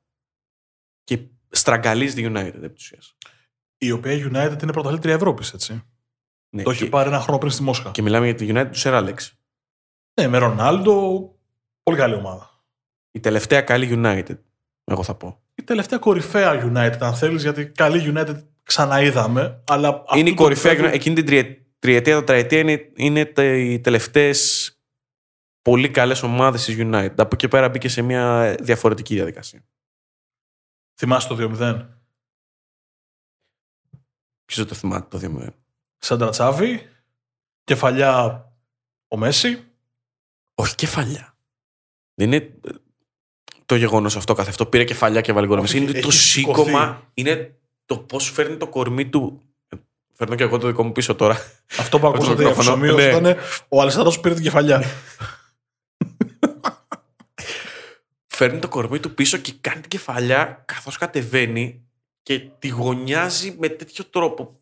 και 1.03 1.19
στραγγαλίζει 1.49 2.15
τη 2.15 2.31
United 2.33 2.61
επί 2.61 2.81
Η 3.77 3.91
οποία 3.91 4.13
United 4.13 4.63
είναι 4.63 4.71
πρωταθλήτρια 4.71 5.13
Ευρώπης, 5.13 5.53
έτσι. 5.53 5.83
Ναι, 6.49 6.63
το 6.63 6.71
και... 6.71 6.77
έχει 6.77 6.89
πάρει 6.89 7.09
ένα 7.09 7.19
χρόνο 7.19 7.37
πριν 7.37 7.51
στη 7.51 7.63
Μόσχα. 7.63 7.91
Και 7.91 8.01
μιλάμε 8.01 8.25
για 8.25 8.35
τη 8.35 8.47
United 8.49 8.69
του 8.71 8.77
Σεράλεξ. 8.77 9.33
Ναι, 10.21 10.27
με 10.27 10.37
Ρονάλντο. 10.37 11.35
Πολύ 11.83 11.97
καλή 11.97 12.13
ομάδα. 12.13 12.49
Η 13.11 13.19
τελευταία 13.19 13.61
καλή 13.61 13.89
United, 13.91 14.37
εγώ 14.83 15.03
θα 15.03 15.15
πω 15.15 15.41
η 15.57 15.63
τελευταία 15.63 15.99
κορυφαία 15.99 16.71
United, 16.73 16.97
αν 16.99 17.13
θέλεις, 17.13 17.41
γιατί 17.41 17.65
καλή 17.65 18.13
United 18.15 18.43
ξαναείδαμε. 18.63 19.63
Αλλά 19.67 20.03
είναι 20.15 20.29
η 20.29 20.33
κορυφαία 20.33 20.73
United. 20.73 20.93
Εκείνη 20.93 21.23
την 21.23 21.25
τριετία, 21.79 22.15
τετραετία 22.15 22.59
είναι, 22.59 22.91
είναι 22.95 23.31
οι 23.37 23.79
τελευταίες 23.79 24.71
πολύ 25.61 25.89
καλές 25.89 26.23
ομάδες 26.23 26.65
της 26.65 26.75
United. 26.79 27.13
Από 27.15 27.29
εκεί 27.33 27.47
πέρα 27.47 27.69
μπήκε 27.69 27.89
σε 27.89 28.01
μια 28.01 28.55
διαφορετική 28.61 29.15
διαδικασία. 29.15 29.65
Θυμάσαι 30.99 31.27
το 31.27 31.55
2-0. 31.59 31.85
Ποιο 34.47 34.65
το 34.65 34.75
θυμάται 34.75 35.17
το 35.17 35.37
2-0. 35.39 35.47
Σάντρα 35.97 36.29
Τσάβη, 36.29 36.89
κεφαλιά 37.63 38.45
ο 39.07 39.17
Μέση. 39.17 39.63
Όχι 40.53 40.75
κεφαλιά. 40.75 41.37
Δεν 42.13 42.31
είναι 42.31 42.53
το 43.65 43.75
γεγονός 43.75 44.15
αυτό 44.15 44.33
καθ' 44.33 44.47
αυτό. 44.47 44.65
Πήρε 44.65 44.83
κεφαλιά 44.83 45.21
και 45.21 45.31
βάλει 45.31 45.47
γκολ. 45.47 45.65
Είναι 45.73 45.99
το 45.99 46.11
σήκωμα, 46.11 47.09
είναι 47.13 47.59
το 47.85 47.97
πώς 47.97 48.29
φέρνει 48.31 48.57
το 48.57 48.67
κορμί 48.67 49.09
του. 49.09 49.41
Φέρνω 50.13 50.35
και 50.35 50.43
εγώ 50.43 50.57
το 50.57 50.67
δικό 50.67 50.83
μου 50.83 50.91
πίσω 50.91 51.15
τώρα. 51.15 51.37
Αυτό 51.77 51.99
που 51.99 52.07
ακούσατε 52.07 52.49
αυτό 52.49 52.75
ναι. 52.75 53.03
ήταν 53.03 53.25
ο 53.67 53.81
Αλessandro 53.81 54.21
πήρε 54.21 54.33
την 54.33 54.43
κεφαλιά. 54.43 54.83
φέρνει 58.27 58.59
το 58.59 58.67
κορμί 58.67 58.99
του 58.99 59.13
πίσω 59.13 59.37
και 59.37 59.53
κάνει 59.61 59.81
την 59.81 59.89
κεφαλιά 59.89 60.63
καθώς 60.65 60.97
κατεβαίνει 60.97 61.86
και 62.27 62.39
τη 62.39 62.67
γωνιάζει 62.67 63.55
με 63.59 63.69
τέτοιο 63.69 64.05
τρόπο. 64.05 64.59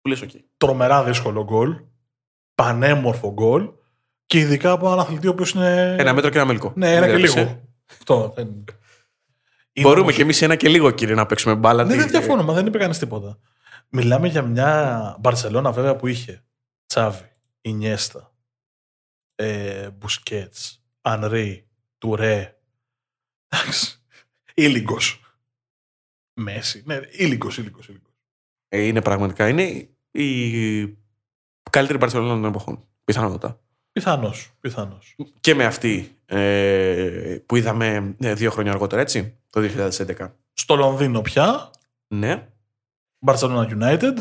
Που 0.00 0.08
λες, 0.08 0.22
okay. 0.24 0.40
Τρομερά 0.56 1.04
δύσκολο 1.04 1.44
γκολ. 1.44 1.80
Πανέμορφο 2.54 3.32
γκολ. 3.32 3.70
Και 4.26 4.38
ειδικά 4.38 4.70
από 4.70 4.86
έναν 4.86 4.98
αθλητή 4.98 5.26
ο 5.26 5.30
οποίος 5.30 5.50
είναι. 5.50 5.96
Ένα 5.98 6.14
μέτρο 6.14 6.30
και 6.30 6.36
ένα 6.36 6.46
μελικό. 6.46 6.72
Ναι, 6.76 6.94
ένα 6.94 7.06
και 7.06 7.16
λίγο. 7.16 7.62
Αυτό 7.90 8.32
δεν... 8.36 8.64
Μπορούμε 9.80 10.00
όμως... 10.00 10.14
και 10.14 10.22
εμείς 10.22 10.42
ένα 10.42 10.56
και 10.56 10.68
λίγο, 10.68 10.90
κύριε, 10.90 11.14
να 11.14 11.26
παίξουμε 11.26 11.54
μπάλα. 11.54 11.84
Ναι, 11.84 11.94
δεν 11.94 12.08
διαφωνώ, 12.08 12.42
μα 12.42 12.52
δεν 12.52 12.66
είπε 12.66 12.78
κανείς 12.78 12.98
τίποτα. 12.98 13.38
Μιλάμε 13.88 14.28
για 14.28 14.42
μια 14.42 15.16
Μπαρσελόνα 15.20 15.72
βέβαια 15.72 15.96
που 15.96 16.06
είχε 16.06 16.44
Τσάβη, 16.86 17.32
Ινιέστα, 17.60 18.34
ε, 19.34 19.90
Μπουσκέτς, 19.90 20.84
Ανρί, 21.00 21.68
Τουρέ. 21.98 22.58
Εντάξει. 23.48 24.02
Ήλιγκος. 24.54 25.20
Μέση. 26.36 26.82
Ναι, 26.86 27.00
ήλιγκο, 27.10 27.48
ήλιγκο. 27.58 27.80
Ε, 28.68 28.80
είναι 28.80 29.02
πραγματικά. 29.02 29.48
Είναι 29.48 29.88
η 30.10 30.98
καλύτερη 31.70 31.98
Μπαρσελόνα 31.98 32.34
των 32.34 32.44
εποχών. 32.44 32.88
Πιθανότατα. 33.04 33.60
Πιθανώς. 33.92 34.52
Πιθανώς. 34.60 35.16
Και 35.40 35.54
με 35.54 35.64
αυτή 35.64 36.18
ε, 36.26 37.38
που 37.46 37.56
είδαμε 37.56 38.16
ε, 38.18 38.34
δύο 38.34 38.50
χρόνια 38.50 38.72
αργότερα, 38.72 39.00
έτσι, 39.00 39.38
το 39.50 39.60
2011. 39.60 40.30
Στο 40.52 40.76
Λονδίνο 40.76 41.20
πια. 41.20 41.70
Ναι. 42.06 42.48
Barcelona 43.26 43.68
United. 43.68 44.14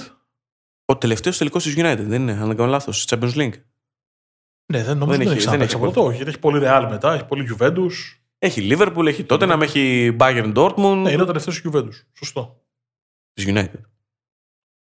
Ο 0.86 0.98
τελευταίος 0.98 1.38
τελικός 1.38 1.64
της 1.64 1.74
United, 1.78 2.04
δεν 2.08 2.22
είναι, 2.22 2.32
αν 2.32 2.48
δεν 2.48 2.56
κάνω 2.56 2.70
λάθος. 2.70 3.06
Champions 3.10 3.34
League. 3.34 3.62
Ναι, 4.74 4.84
δεν 4.84 4.98
νομίζω 4.98 5.22
ότι 5.22 5.30
έχει, 5.30 5.48
δεν 5.48 5.62
έχει 5.62 5.76
από 5.76 5.92
το. 5.92 6.10
έχει 6.10 6.40
πολύ 6.40 6.60
Real 6.64 6.88
μετά, 6.90 7.14
έχει 7.14 7.26
πολύ 7.26 7.56
Juventus. 7.56 7.92
Έχει 8.46 8.68
Liverpool, 8.72 9.06
έχει 9.06 9.24
τότε 9.24 9.46
να 9.46 9.64
έχει 9.64 10.16
Bayern 10.20 10.54
Dortmund. 10.56 11.02
Ναι, 11.02 11.12
είναι 11.12 11.22
ο 11.22 11.26
τελευταίος 11.26 11.62
Juventus. 11.64 12.04
Σωστό. 12.14 12.62
Της 13.34 13.46
United. 13.48 13.82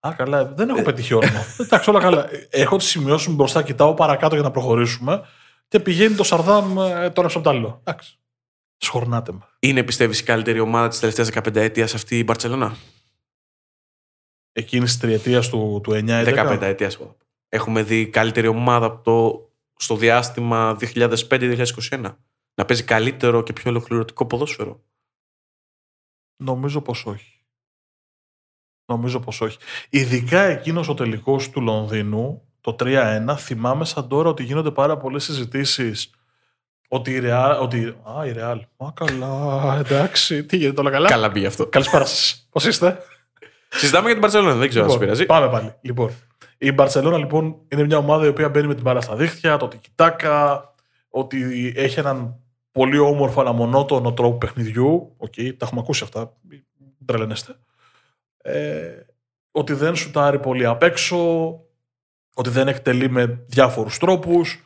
Α, 0.06 0.14
καλά. 0.16 0.44
Δεν 0.44 0.68
έχω 0.68 0.82
πετύχει 0.82 1.14
όνομα. 1.14 1.44
Εντάξει, 1.58 1.90
όλα 1.90 2.00
καλά. 2.00 2.28
Έχω 2.50 2.76
τις 2.76 2.86
σημειώσεις 2.86 3.28
μου 3.28 3.34
μπροστά, 3.34 3.62
κοιτάω 3.62 3.94
παρακάτω 3.94 4.34
για 4.34 4.44
να 4.44 4.50
προχωρήσουμε. 4.50 5.22
Και 5.68 5.80
πηγαίνει 5.80 6.14
το 6.14 6.22
Σαρδάμ 6.22 6.78
ε, 6.78 7.10
τώρα 7.10 7.28
στο 7.28 7.40
πτάλιο. 7.40 7.80
Εντάξει. 7.84 8.18
Σχορνάτε 8.76 9.32
με. 9.32 9.40
Είναι, 9.58 9.82
πιστεύεις, 9.82 10.20
η 10.20 10.24
καλύτερη 10.24 10.60
ομάδα 10.60 10.88
της 10.88 10.98
τελευταίας 10.98 11.30
15 11.32 11.56
ετία 11.56 11.84
αυτή 11.84 12.18
η 12.18 12.22
Μπαρσελόνα; 12.26 12.76
Εκείνη 14.52 14.84
τη 14.84 14.98
τριετίας 14.98 15.48
του, 15.48 15.80
του 15.82 15.90
9-11. 15.92 16.58
15 16.58 16.58
ετία. 16.60 16.90
Έχουμε 17.48 17.82
δει 17.82 18.06
καλύτερη 18.06 18.46
ομάδα 18.46 18.86
από 18.86 19.02
το, 19.02 19.48
στο 19.76 19.96
διάστημα 19.96 20.76
2005-2021. 20.80 22.14
Να 22.54 22.64
παίζει 22.64 22.84
καλύτερο 22.84 23.42
και 23.42 23.52
πιο 23.52 23.70
ολοκληρωτικό 23.70 24.26
ποδόσφαιρο; 24.26 24.82
Νομίζω 26.36 26.80
πως 26.80 27.06
όχι. 27.06 27.36
Νομίζω 28.84 29.20
πως 29.20 29.40
όχι. 29.40 29.58
Ειδικά 29.90 30.40
εκείνος 30.40 30.88
ο 30.88 30.94
τελικός 30.94 31.50
του 31.50 31.60
Λονδίνου, 31.60 32.42
το 32.60 32.76
3-1, 32.78 33.34
θυμάμαι 33.38 33.84
σαν 33.84 34.08
τώρα 34.08 34.28
ότι 34.28 34.42
γίνονται 34.42 34.70
πάρα 34.70 34.96
πολλές 34.96 35.24
συζητήσεις 35.24 36.10
ότι 36.88 37.10
η 37.10 37.20
Real. 37.24 37.58
Ότι, 37.60 37.96
α, 38.18 38.26
η 38.26 38.34
Real. 38.36 38.60
Α, 38.76 38.92
καλά, 38.94 39.76
εντάξει. 39.78 40.44
Τι 40.44 40.56
γίνεται, 40.56 40.80
όλα 40.80 40.90
καλά; 40.90 41.08
Καλά 41.08 41.32
πήγε 41.32 41.46
αυτό. 41.46 41.66
Καλησπέρα 41.66 42.04
σας. 42.04 42.48
Πώς 42.50 42.64
είστε; 42.64 43.02
Συζητάμε 43.68 44.04
για 44.04 44.12
την 44.12 44.22
Μπαρσελόνα, 44.22 44.54
δεν 44.54 44.68
ξέρω 44.68 44.84
αν 44.84 44.90
λοιπόν, 44.90 45.08
σας 45.08 45.12
πειράζει. 45.12 45.26
Πάμε 45.26 45.48
πάλι. 45.48 45.74
Λοιπόν, 45.80 46.10
η 46.58 46.72
Μπαρσελόνα 46.72 47.18
λοιπόν 47.18 47.56
είναι 47.68 47.84
μια 47.84 47.98
ομάδα 47.98 48.24
η 48.24 48.28
οποία 48.28 48.48
μπαίνει 48.48 48.66
με 48.66 48.74
την 48.74 48.82
μπάλα 48.82 49.00
στα 49.00 49.16
δίχτυα, 49.16 49.56
το 49.56 49.68
τικιτάκα, 49.68 50.70
ότι 51.08 51.72
έχει 51.76 51.98
έναν 51.98 52.41
πολύ 52.72 52.98
όμορφο 52.98 53.40
αλλά 53.40 53.52
μονότονο 53.52 54.12
τρόπο 54.12 54.36
παιχνιδιού. 54.36 55.14
OK, 55.16 55.32
okay, 55.36 55.56
τα 55.56 55.66
έχουμε 55.66 55.80
ακούσει 55.80 56.04
αυτά. 56.04 56.36
Μην 56.40 56.62
τρελαίνεστε. 57.04 57.56
Ε, 58.36 58.90
ότι 59.50 59.72
δεν 59.72 59.96
σουτάρει 59.96 60.38
πολύ 60.38 60.66
απ' 60.66 60.82
έξω, 60.82 61.50
ότι 62.34 62.50
δεν 62.50 62.68
εκτελεί 62.68 63.10
με 63.10 63.44
διάφορους 63.46 63.98
τρόπους 63.98 64.64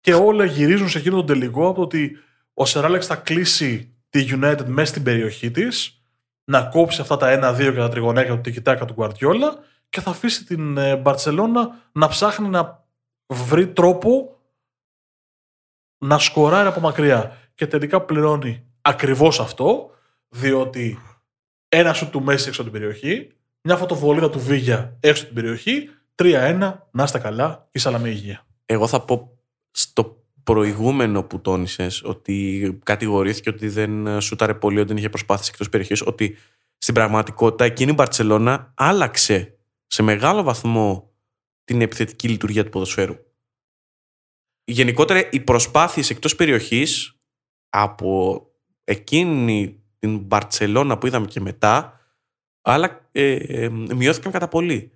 και 0.00 0.14
όλα 0.14 0.44
γυρίζουν 0.44 0.88
σε 0.88 0.98
εκείνο 0.98 1.16
τον 1.16 1.26
τελικό 1.26 1.66
από 1.66 1.74
το 1.74 1.82
ότι 1.82 2.16
ο 2.54 2.64
Σερ 2.64 2.82
Άλεξ 2.82 3.06
θα 3.06 3.16
κλείσει 3.16 3.94
τη 4.08 4.26
United 4.30 4.64
μέσα 4.64 4.90
στην 4.90 5.02
περιοχή 5.02 5.50
της, 5.50 6.02
να 6.44 6.62
κόψει 6.62 7.00
αυτά 7.00 7.16
τα 7.16 7.54
1-2 7.54 7.56
και 7.58 7.72
τα 7.72 7.88
τριγωνάκια 7.88 8.34
του 8.34 8.40
τικιτάκα 8.40 8.84
του 8.84 8.94
Guardiola 8.98 9.50
και 9.88 10.00
θα 10.00 10.10
αφήσει 10.10 10.44
την 10.44 10.78
Μπαρτσελώνα 10.98 11.88
να 11.92 12.08
ψάχνει 12.08 12.48
να 12.48 12.84
βρει 13.26 13.68
τρόπο 13.68 14.39
να 16.00 16.18
σκοράρει 16.18 16.68
από 16.68 16.80
μακριά. 16.80 17.36
Και 17.54 17.66
τελικά 17.66 18.00
πληρώνει 18.00 18.64
ακριβώς 18.80 19.40
αυτό, 19.40 19.90
διότι 20.28 20.98
ένα 21.68 21.92
σου 21.92 22.10
του 22.10 22.22
Μέση 22.22 22.48
έξω 22.48 22.62
από 22.62 22.70
την 22.70 22.80
περιοχή, 22.80 23.32
μια 23.62 23.76
φωτοβολίδα 23.76 24.30
του 24.30 24.40
Βίγια 24.40 24.96
έξω 25.00 25.22
από 25.22 25.32
την 25.32 25.42
περιοχή, 25.42 25.88
3-1, 26.14 26.72
να 26.90 27.02
είστε 27.02 27.18
καλά, 27.18 27.68
η 27.72 27.78
Σαλαμέ 27.78 28.08
υγεία. 28.08 28.46
Εγώ 28.66 28.86
θα 28.86 29.00
πω 29.00 29.38
στο 29.70 30.22
προηγούμενο 30.42 31.22
που 31.22 31.40
τόνισες 31.40 32.02
ότι 32.02 32.78
κατηγορήθηκε 32.82 33.48
ότι 33.48 33.68
δεν 33.68 34.20
σούταρε 34.20 34.54
πολύ, 34.54 34.78
ότι 34.78 34.88
δεν 34.88 34.96
είχε 34.96 35.08
προσπάθηση 35.08 35.50
εκτός 35.52 35.68
περιοχής, 35.68 36.02
ότι 36.06 36.36
στην 36.78 36.94
πραγματικότητα 36.94 37.64
εκείνη 37.64 37.90
η 37.90 37.94
Μπαρσελόνα 37.96 38.72
άλλαξε 38.76 39.58
σε 39.86 40.02
μεγάλο 40.02 40.42
βαθμό 40.42 41.10
την 41.64 41.80
επιθετική 41.80 42.28
λειτουργία 42.28 42.64
του 42.64 42.70
ποδοσφαίρου. 42.70 43.16
Γενικότερα 44.70 45.28
οι 45.30 45.40
προσπάθειες 45.40 46.10
εκτός 46.10 46.36
περιοχής 46.36 47.16
από 47.68 48.42
εκείνη 48.84 49.82
την 49.98 50.18
Μπαρτσελώνα 50.18 50.98
που 50.98 51.06
είδαμε 51.06 51.26
και 51.26 51.40
μετά 51.40 52.00
αλλά 52.62 53.08
ε, 53.12 53.32
ε, 53.32 53.68
μειώθηκαν 53.68 54.32
κατά 54.32 54.48
πολύ. 54.48 54.92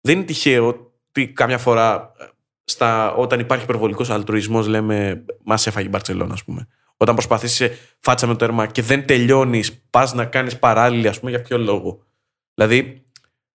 Δεν 0.00 0.16
είναι 0.16 0.24
τυχαίο 0.24 0.66
ότι 0.66 1.32
κάμια 1.32 1.58
φορά 1.58 2.12
στα, 2.64 3.12
όταν 3.12 3.40
υπάρχει 3.40 3.64
υπερβολικός 3.64 4.10
αλτρουισμός, 4.10 4.66
λέμε 4.66 5.24
Μας 5.44 5.66
έφαγε 5.66 5.86
η 5.86 5.90
Μπαρσελόνα, 5.90 6.32
ας 6.32 6.44
πούμε. 6.44 6.68
Όταν 6.96 7.14
προσπαθείς 7.14 7.62
φάτσα 8.00 8.26
με 8.26 8.32
το 8.32 8.38
τέρμα 8.38 8.66
και 8.66 8.82
δεν 8.82 9.06
τελειώνεις, 9.06 9.80
πας 9.90 10.14
να 10.14 10.24
κάνεις 10.24 10.58
παράλληλη, 10.58 11.08
ας 11.08 11.18
πούμε, 11.18 11.30
για 11.30 11.42
ποιο 11.42 11.58
λόγο. 11.58 12.02
Δηλαδή, 12.54 13.06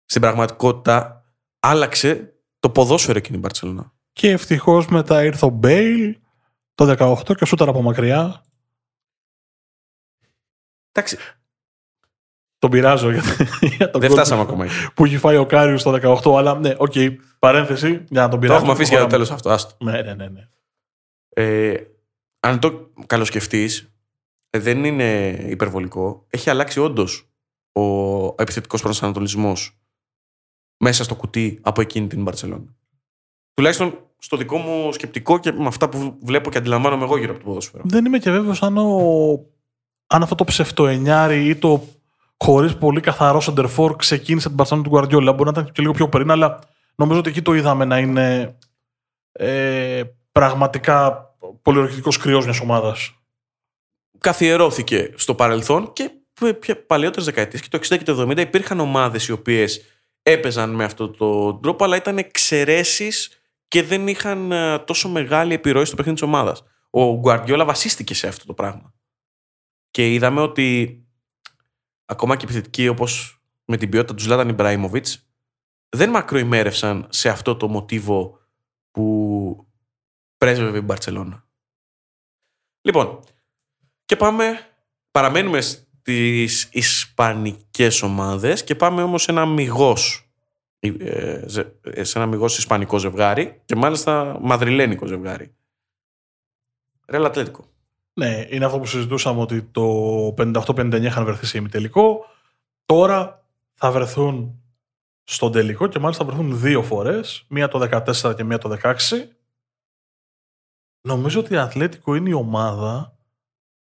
στην 0.05 0.21
πραγματικότητα, 0.21 1.25
άλλαξε 1.61 2.35
το 2.59 2.71
ποδόσφαιρο 2.71 3.19
εκείνη 3.19 3.37
η 3.37 3.41
Μπαρσελόνα. 3.41 3.93
Και 4.13 4.31
ευτυχώς 4.31 4.87
μετά 4.87 5.25
ήρθε 5.25 5.47
ο 5.47 5.49
Μπέιλ 5.49 6.19
το 6.75 6.97
18 6.99 7.37
και 7.37 7.45
σούταρε 7.45 7.71
από 7.71 7.83
μακριά. 7.83 8.43
Εντάξει. 10.93 11.19
Τον 12.59 12.71
πειράζω 12.71 13.11
για, 13.11 13.23
για 13.77 13.91
τον 13.91 14.01
Δεν 14.01 14.11
φτάσαμε 14.11 14.43
ακόμα 14.43 14.65
εκεί. 14.65 14.75
Που 14.95 15.05
έχει 15.05 15.19
φάει 15.19 15.37
ο 15.37 15.47
Κάριους 15.47 15.77
το 15.77 16.19
18, 16.23 16.39
αλλά 16.39 16.59
ναι, 16.59 16.75
OK. 16.79 16.93
Okay, 16.95 17.17
παρένθεση 17.39 18.05
για 18.09 18.23
να 18.23 18.29
τον 18.29 18.41
πειράζω. 18.41 18.59
Το 18.59 18.65
έχουμε 18.65 18.73
αφήσει 18.73 18.95
για 18.95 19.03
το 19.03 19.09
τέλος 19.09 19.31
αυτό. 19.31 19.51
Άστο. 19.51 19.85
Ναι, 19.85 20.03
ναι, 20.03 20.15
ναι. 20.15 20.29
ναι. 20.29 20.49
Ε, 21.29 21.87
αν 22.41 22.59
το 22.59 22.91
καλοσκεφτείς, 23.07 23.95
ε, 24.51 24.59
δεν 24.59 24.85
είναι 24.85 25.29
υπερβολικό. 25.49 26.27
Έχει 26.31 26.51
αλλάξει 26.51 26.81
όντως 26.81 27.33
ο 27.73 28.27
επιθετικός 28.27 28.83
προσανατολισμός 28.83 29.81
μέσα 30.77 31.05
στο 31.05 31.15
κουτί 31.15 31.59
από 31.63 31.81
εκείνη 31.81 32.07
την 32.07 32.23
Μπαρσελόνα. 32.23 32.77
Τουλάχιστον 33.55 33.99
στο 34.19 34.37
δικό 34.37 34.57
μου 34.57 34.93
σκεπτικό 34.93 35.39
και 35.39 35.53
με 35.53 35.67
αυτά 35.67 35.89
που 35.89 36.19
βλέπω 36.23 36.51
και 36.51 36.59
αντιλαμβάνομαι 36.59 37.05
εγώ 37.05 37.19
γύρω 37.19 37.31
από 37.31 37.41
το 37.41 37.47
ποδόσφαιρο. 37.47 37.83
Δεν 37.87 38.05
είμαι 38.05 38.19
και 38.19 38.31
βέβαιος 38.31 38.63
αν, 38.63 38.77
ο... 38.79 38.89
αν 40.07 40.23
αυτό 40.23 40.35
το 40.35 40.45
ψευτοενιάρι 40.45 41.47
ή 41.47 41.57
το 41.57 41.85
χωρίς 42.37 42.77
πολύ 42.77 43.01
καθαρό 43.01 43.41
σεντερφόρ 43.41 43.97
ξεκίνησε 43.97 44.47
την 44.47 44.57
Μπαρσελόνα 44.57 44.85
του 44.85 44.91
Γκουαρδιόλα. 44.93 45.33
Μπορεί 45.33 45.45
να 45.45 45.61
ήταν 45.61 45.73
και 45.73 45.81
λίγο 45.83 45.93
πιο 45.93 46.09
πριν, 46.09 46.31
αλλά 46.31 46.59
νομίζω 46.95 47.19
ότι 47.19 47.29
εκεί 47.29 47.43
το 47.43 47.55
είδαμε 47.55 47.85
να 47.85 47.99
είναι 47.99 48.57
ε, 49.33 50.03
πραγματικά 50.33 51.27
πολυορκητικός 51.63 52.17
κρυός 52.17 52.45
μιας 52.45 52.61
ομάδας. 52.61 53.15
Καθιερώθηκε 54.19 55.13
στο 55.17 55.35
παρελθόν 55.35 55.93
και 55.93 56.11
παλαιότερες 56.87 57.25
δεκαετίες 57.25 57.63
και 57.63 57.79
το 57.79 57.79
60 57.79 57.99
και 57.99 58.05
το 58.05 58.29
70 58.31 58.39
υπήρχαν 58.39 58.81
ομάδες 58.81 59.29
οι 59.29 59.33
οποίες 59.33 59.81
έπαιζαν 60.23 60.71
με 60.71 60.85
αυτόν 60.85 61.17
τον 61.17 61.61
τρόπο, 61.63 61.85
αλλά 61.85 61.97
ήταν 61.97 62.19
εξαιρέσεις 62.19 63.42
και 63.73 63.83
δεν 63.83 64.09
είχαν 64.09 64.53
ε, 64.53 64.79
τόσο 64.79 65.09
μεγάλη 65.09 65.55
επιρροή 65.55 65.85
στο 65.85 65.97
παιχνίδι 65.97 66.19
της 66.19 66.29
ομάδας. 66.29 66.63
Ο 66.91 67.19
Γκουαρδιόλα 67.19 67.65
βασίστηκε 67.65 68.15
σε 68.15 68.29
αυτό 68.29 68.47
το 68.47 68.55
πράγμα. 68.55 68.95
Και 69.91 70.13
είδαμε 70.13 70.41
ότι 70.41 71.01
ακόμα 72.05 72.37
και 72.37 72.45
επιθετικοί 72.45 72.89
όπως 72.89 73.43
με 73.65 73.77
την 73.77 73.89
ποιότητα 73.89 74.15
του 74.15 74.23
Ζλάταν 74.23 74.49
Ιμπραήμοβιτς 74.49 75.29
δεν 75.89 76.11
μακροημέρευσαν 76.11 77.07
σε 77.11 77.29
αυτό 77.29 77.57
το 77.57 77.69
μοτίβο 77.69 78.39
που 78.91 79.67
πρέσβευε 80.37 80.79
η 80.79 80.83
Μπαρσελόνα. 80.85 81.49
Λοιπόν, 82.83 83.21
και 84.05 84.17
πάμε, 84.17 84.69
παραμένουμε 85.11 85.61
τις 86.03 86.69
ισπανικές 86.73 88.03
ομάδες 88.03 88.65
και 88.65 88.75
πάμε 88.75 89.03
όμως 89.03 89.23
σε 89.23 89.31
ένα 89.31 89.47
μυγός 89.47 90.17
ε, 90.17 90.21
ε, 90.21 90.32
σε 92.01 92.19
ένα 92.19 92.27
μυγός 92.27 92.59
ισπανικό 92.59 92.99
ζευγάρι 92.99 93.61
και 93.65 93.77
μάλιστα 93.77 94.39
μαδριλένικο 94.41 95.07
ζευγάρι. 95.07 95.55
Ρέλα 97.07 97.27
Ατλέτικο. 97.27 97.65
Ναι, 98.15 98.47
είναι 98.49 98.65
αυτό 98.65 98.79
που 98.79 98.87
συζητούσαμε 98.87 99.41
ότι 99.41 99.63
το 99.63 100.35
58-59 100.39 101.03
είχαν 101.03 101.25
βρεθεί 101.25 101.47
σε 101.47 101.59
ημιτελικό. 101.59 102.27
Τώρα 102.87 103.47
θα 103.75 103.91
βρεθούν 103.91 104.63
στον 105.25 105.53
τελικό 105.53 105.87
και 105.87 105.99
μάλιστα 105.99 106.25
θα 106.25 106.31
βρεθούν 106.31 106.61
δύο 106.61 106.83
φορές. 106.83 107.45
Μία 107.49 107.69
το 107.69 108.03
14 108.23 108.37
και 108.37 108.45
μία 108.45 108.59
το 108.59 108.77
16. 108.83 108.95
Νομίζω 111.01 111.41
ότι 111.41 111.55
η 111.55 111.57
Ατλέτικο 111.57 112.15
είναι 112.15 112.29
η 112.29 112.33
ομάδα 112.33 113.17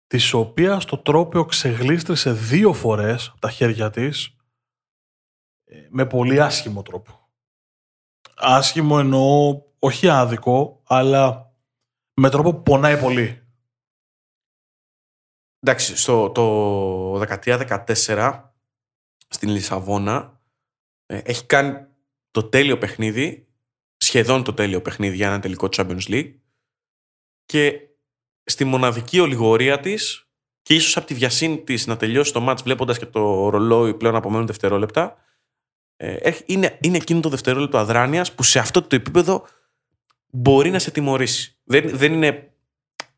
της 0.07 0.33
οποίας 0.33 0.85
το 0.85 0.99
τρόπιο 0.99 1.45
ξεγλίστρησε 1.45 2.33
δύο 2.33 2.73
φορές 2.73 3.29
από 3.29 3.41
τα 3.41 3.51
χέρια 3.51 3.91
της 3.91 4.27
ε, 4.27 4.38
με 5.89 6.07
πολύ 6.07 6.41
άσχημο 6.41 6.83
τρόπο. 6.83 7.29
Άσχημο 8.35 8.97
εννοώ 8.99 9.63
όχι 9.79 10.09
άδικο, 10.09 10.83
αλλά 10.87 11.53
με 12.15 12.31
τρόπο 12.31 12.55
που 12.55 12.63
πονάει 12.63 13.01
πολύ. 13.01 13.43
Εντάξει, 15.61 15.97
στο 15.97 16.31
το 16.31 17.21
13-14 17.21 18.43
στην 19.29 19.49
Λισαβόνα 19.49 20.41
ε, 21.07 21.19
έχει 21.19 21.47
κάνει 21.47 21.87
το 22.31 22.45
τέλειο 22.45 22.79
παιχνίδι, 22.79 23.49
σχεδόν 23.97 24.45
το 24.45 24.55
τέλειο 24.55 24.83
παιχνίδι 24.83 25.17
για 25.17 25.27
ένα 25.27 25.41
τελικό 25.41 25.69
Champions 25.77 26.09
League 26.09 26.35
και 27.45 27.89
στη 28.45 28.65
μοναδική 28.65 29.21
ολιγορία 29.21 29.81
της 29.81 30.29
και 30.63 30.75
ίσως 30.75 30.97
από 30.97 31.07
τη 31.07 31.15
βιασύνη 31.15 31.63
της 31.63 31.87
να 31.87 31.97
τελειώσει 31.97 32.33
το 32.33 32.41
μάτς 32.41 32.63
βλέποντας 32.63 32.99
και 32.99 33.07
το 33.07 33.49
ρολόι 33.49 33.95
πλέον 33.95 34.17
απομένουν 34.17 34.47
δευτερόλεπτα. 34.47 35.17
Ε, 36.01 36.31
είναι, 36.47 36.79
είναι 36.81 36.97
εκείνο 36.97 37.21
το 37.21 37.29
δευτερόλεπτο 37.29 37.79
αδράνειας 37.79 38.33
που 38.35 38.43
σε 38.43 38.59
αυτό 38.59 38.83
το 38.83 38.97
επίπεδο 38.97 39.47
μπορεί 40.31 40.71
να 40.71 40.79
σε 40.79 40.91
τιμωρήσει. 40.91 41.57
Δεν, 41.65 41.97
δεν 41.97 42.13
είναι 42.13 42.53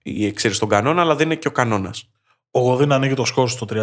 η 0.03 0.27
εξαίρεση 0.27 0.61
των 0.61 0.69
κανόνα, 0.69 1.01
αλλά 1.01 1.17
δεν 1.17 1.27
είναι 1.27 1.37
και 1.37 1.49
ο 1.49 1.53
κανόνας. 1.53 2.11
Ο 2.51 2.61
Γοδίν 2.61 2.93
ανοίγει 2.93 3.15
το 3.15 3.25
σκόρ 3.25 3.49
στο 3.49 3.67
36. 3.71 3.77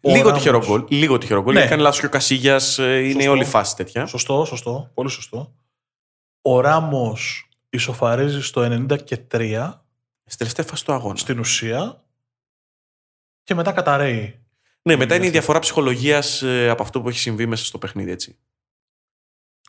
Ο 0.00 0.10
Λίγο 0.10 0.22
Ράμος. 0.28 0.32
τυχερό 0.42 0.64
γκολ. 0.66 0.84
Λίγο 0.88 1.18
τυχερό 1.18 1.42
γκολ. 1.42 1.52
Ναι. 1.52 1.58
Γιατί 1.58 1.70
κάνει 1.74 1.82
λάθος 1.82 2.00
και 2.00 2.06
ο 2.06 2.08
Κασίγιας. 2.08 2.78
Είναι 2.78 3.12
Σωστό. 3.12 3.30
όλη 3.30 3.42
η 3.42 3.44
φάση 3.44 3.76
τέτοια. 3.76 4.06
Σωστό, 4.06 4.44
σωστό. 4.44 4.90
Πολύ 4.94 5.10
σωστό. 5.10 5.54
Ο 6.42 6.60
Ράμος 6.60 7.48
ισοφαρίζει 7.68 8.42
στο 8.42 8.86
93 9.28 9.72
Στη 10.24 10.36
τελευταία 10.36 10.66
φάση 10.66 10.84
του 10.84 10.92
αγώνα. 10.92 11.16
στην 11.16 11.38
ουσία 11.38 12.04
και 13.42 13.54
μετά 13.54 13.72
καταραίει. 13.72 14.42
Ναι, 14.88 14.96
μετά 14.96 15.14
είναι 15.14 15.24
η 15.24 15.26
αυτή. 15.26 15.38
διαφορά 15.38 15.58
ψυχολογίας 15.58 16.42
από 16.68 16.82
αυτό 16.82 17.00
που 17.00 17.08
έχει 17.08 17.18
συμβεί 17.18 17.46
μέσα 17.46 17.64
στο 17.64 17.78
παιχνίδι, 17.78 18.10
έτσι. 18.10 18.38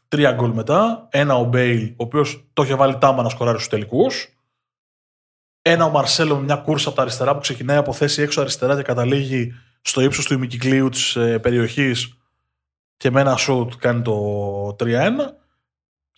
Τρία 0.08 0.32
γκολ 0.32 0.52
μετά. 0.52 1.08
Ένα 1.12 1.36
ο 1.36 1.44
Μπέιλ, 1.44 1.86
ο 1.86 1.94
οποίος 1.98 2.50
το 2.54 2.64
είχε 2.64 2.76
βάλει 2.76 2.98
τάμα 2.98 3.24
να 3.24 3.30
σκοράρει 3.30 3.58
στους 3.58 3.70
τελικούς. 3.70 4.34
Ένα 5.62 5.86
ο 5.86 5.90
Μαρσέλο 5.90 6.36
με 6.36 6.42
μια 6.42 6.56
κούρσα 6.56 6.88
από 6.88 6.98
τα 6.98 7.02
αριστερά 7.04 7.34
που 7.34 7.40
ξεκινάει 7.40 7.78
από 7.78 7.94
θέση 7.94 8.22
έξω 8.22 8.42
αριστερά 8.42 8.76
και 8.76 8.82
καταλήγει 8.82 9.54
στο 9.82 10.02
ύψος 10.02 10.26
του 10.26 10.34
ημικυκλίου 10.34 10.90
της 10.90 11.18
περιοχής 11.42 12.18
και 12.98 13.12
με 13.12 13.22
ένα 13.22 13.36
σουτ 13.36 13.74
κάνει 13.78 14.02
το 14.02 14.76
3-1. 14.80 14.86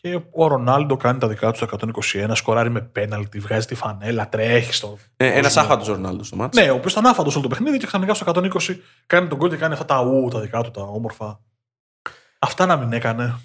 Και 0.01 0.21
ο 0.31 0.47
Ρονάλντο 0.47 0.97
κάνει 0.97 1.19
τα 1.19 1.27
δικά 1.27 1.51
του 1.51 1.65
το 1.65 1.91
121, 2.13 2.29
σκοράρει 2.33 2.69
με 2.69 2.81
πέναλτι, 2.81 3.39
βγάζει 3.39 3.65
τη 3.67 3.75
φανέλα, 3.75 4.29
τρέχει 4.29 4.73
στο. 4.73 4.97
Ναι, 5.17 5.27
ένας 5.33 5.53
Κόσμο. 5.53 5.61
άφαντο 5.73 5.91
Ρονάλντος 5.93 6.27
στο 6.27 6.35
μάτι. 6.35 6.61
Ναι, 6.61 6.69
ο 6.71 6.75
οποίος 6.75 6.91
ήταν 6.91 7.05
άφαντο 7.05 7.29
όλο 7.31 7.41
το 7.41 7.47
παιχνίδι 7.47 7.77
και 7.77 7.85
ξαφνικά 7.87 8.13
στο 8.13 8.31
120 8.31 8.79
κάνει 9.05 9.27
τον 9.27 9.37
γκολ 9.37 9.49
και 9.49 9.57
κάνει 9.57 9.73
αυτά 9.73 9.85
τα 9.85 10.01
ου, 10.01 10.27
τα 10.31 10.39
δικά 10.39 10.61
του, 10.61 10.71
τα 10.71 10.81
όμορφα. 10.81 11.39
Αυτά 12.39 12.65
να 12.65 12.77
μην 12.77 12.93
έκανε. 12.93 13.39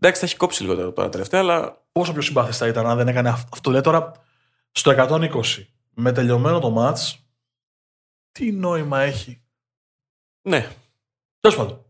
Εντάξει, 0.00 0.20
θα 0.20 0.26
έχει 0.26 0.36
κόψει 0.36 0.62
λίγο 0.62 0.92
τώρα 0.92 1.08
τελευταία, 1.08 1.40
αλλά 1.40 1.86
πόσο 1.92 2.12
πιο 2.12 2.22
συμπάθη 2.22 2.52
θα 2.52 2.66
ήταν 2.66 2.86
αν 2.86 2.96
δεν 2.96 3.08
έκανε 3.08 3.28
αυ- 3.28 3.48
αυτό. 3.52 3.70
Λέει 3.70 3.80
τώρα 3.80 4.12
στο 4.70 4.90
120 4.90 5.66
με 5.94 6.12
τελειωμένο 6.12 6.58
το 6.58 6.70
μάτς 6.70 7.26
τι 8.32 8.52
νόημα 8.52 9.00
έχει. 9.00 9.42
ναι. 10.42 10.68
Τέλος 11.40 11.56
πάντων. 11.56 11.84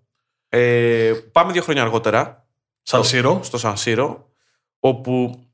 Ε, 0.48 1.12
πάμε 1.32 1.52
δύο 1.52 1.62
χρόνια 1.62 1.82
αργότερα 1.82 2.45
Σαν 2.88 3.04
Σύρο. 3.04 3.42
στο 3.42 3.58
Σαν 3.58 3.76
Σύρο, 3.76 4.30
όπου 4.80 5.44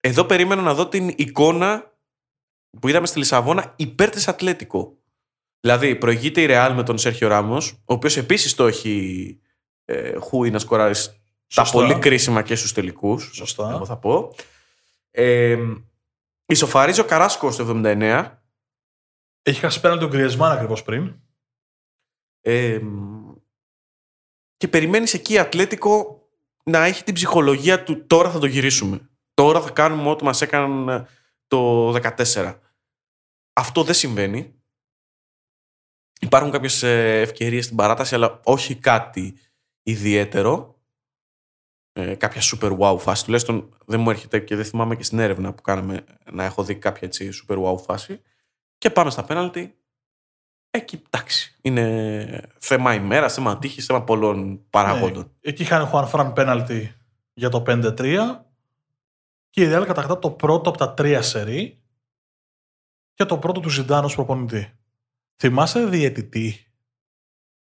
εδώ 0.00 0.24
περίμενα 0.24 0.62
να 0.62 0.74
δω 0.74 0.88
την 0.88 1.08
εικόνα 1.16 1.96
που 2.80 2.88
είδαμε 2.88 3.06
στη 3.06 3.18
Λισαβόνα 3.18 3.72
υπέρ 3.76 4.10
της 4.10 4.28
Ατλέτικο. 4.28 4.98
Δηλαδή, 5.60 5.96
προηγείται 5.96 6.40
η 6.40 6.46
Ρεάλ 6.46 6.74
με 6.74 6.82
τον 6.82 6.98
Σέρχιο 6.98 7.28
Ράμος, 7.28 7.72
ο 7.72 7.92
οποίος 7.94 8.16
επίσης 8.16 8.54
το 8.54 8.66
έχει 8.66 9.40
ε, 9.84 10.18
χούει 10.18 10.50
να 10.50 10.58
σκοράρει 10.58 10.94
τα 10.94 11.02
Σωστά. 11.46 11.78
πολύ 11.78 11.98
κρίσιμα 11.98 12.42
και 12.42 12.54
στους 12.54 12.72
τελικούς. 12.72 13.30
Σωστά. 13.34 13.70
Εγώ 13.70 13.84
θα 13.84 13.96
πω. 13.96 14.34
Ε, 15.10 15.58
ισοφαρίζει 16.46 17.00
ο 17.00 17.04
Καράσκο 17.04 17.50
στο 17.50 17.64
79. 17.84 18.38
Έχει 19.42 19.60
χάσει 19.60 19.80
πέναλτι 19.80 20.02
τον 20.02 20.12
Γκριεσμάν 20.12 20.52
ακριβώς 20.52 20.82
πριν. 20.82 21.20
Ε, 22.40 22.80
και 24.56 24.68
περιμένεις 24.68 25.14
εκεί 25.14 25.32
η 25.32 25.38
Ατλέτικο 25.38 26.27
να 26.68 26.84
έχει 26.84 27.04
την 27.04 27.14
ψυχολογία 27.14 27.82
του 27.82 28.06
τώρα 28.06 28.30
θα 28.30 28.38
το 28.38 28.46
γυρίσουμε. 28.46 29.08
Τώρα 29.34 29.60
θα 29.60 29.70
κάνουμε 29.70 30.10
ό,τι 30.10 30.24
μας 30.24 30.42
έκαναν 30.42 30.88
ε, 30.88 31.06
το 31.46 31.90
14. 31.94 32.58
Αυτό 33.52 33.82
δεν 33.82 33.94
συμβαίνει. 33.94 34.54
Υπάρχουν 36.20 36.50
κάποιες 36.50 36.82
ε, 36.82 37.20
ευκαιρίες 37.20 37.64
στην 37.64 37.76
παράταση, 37.76 38.14
αλλά 38.14 38.40
όχι 38.44 38.74
κάτι 38.74 39.38
ιδιαίτερο. 39.82 40.82
Ε, 41.92 42.14
κάποια 42.14 42.40
super 42.42 42.78
wow 42.78 42.98
φάση. 42.98 43.24
Τουλάχιστον 43.24 43.76
δεν 43.86 44.00
μου 44.00 44.10
έρχεται 44.10 44.40
και 44.40 44.56
δεν 44.56 44.64
θυμάμαι 44.64 44.96
και 44.96 45.02
στην 45.02 45.18
έρευνα 45.18 45.54
που 45.54 45.62
κάναμε 45.62 46.04
να 46.32 46.44
έχω 46.44 46.64
δει 46.64 46.74
κάποια 46.74 47.08
έτσι 47.08 47.30
super 47.48 47.64
wow 47.64 47.78
φάση. 47.78 48.22
Και 48.78 48.90
πάμε 48.90 49.10
στα 49.10 49.24
πέναλτι. 49.24 49.77
Εκεί, 50.70 51.02
εντάξει. 51.10 51.56
Είναι 51.60 52.50
θέμα 52.58 52.94
ημέρας, 52.94 53.34
θέμα 53.34 53.58
τύχης, 53.58 53.86
θέμα 53.86 54.02
πολλών 54.02 54.64
παραγόντων. 54.70 55.22
Ναι. 55.22 55.50
Εκεί 55.50 55.62
είχαν 55.62 55.86
Χουάν 55.86 56.08
Φραν 56.08 56.32
πέναλτι 56.32 56.94
για 57.34 57.48
το 57.48 57.62
5-3 57.66 58.44
και 59.50 59.62
η 59.62 59.66
Ρεάλ 59.68 59.86
κατακτά 59.86 60.18
το 60.18 60.30
πρώτο 60.30 60.68
από 60.68 60.78
τα 60.78 60.94
τρία 60.94 61.22
σερί 61.22 61.82
και 63.14 63.24
το 63.24 63.38
πρώτο 63.38 63.60
του 63.60 63.68
Ζιντάν 63.68 64.04
ως 64.04 64.14
προπονητή. 64.14 64.72
Θυμάσαι 65.36 65.86
διαιτητή, 65.86 66.66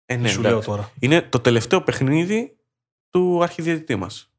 Ε, 0.05 0.15
τι 0.15 0.21
ναι, 0.21 0.29
σου 0.29 0.41
εντάξει. 0.41 0.57
λέω 0.57 0.77
τώρα; 0.77 0.91
Είναι 1.01 1.23
το 1.23 1.41
τελευταίο 1.41 1.83
παιχνίδι 1.83 2.57
του 3.11 3.43
αρχιδιαιτητή 3.43 3.97
μας. 3.97 4.31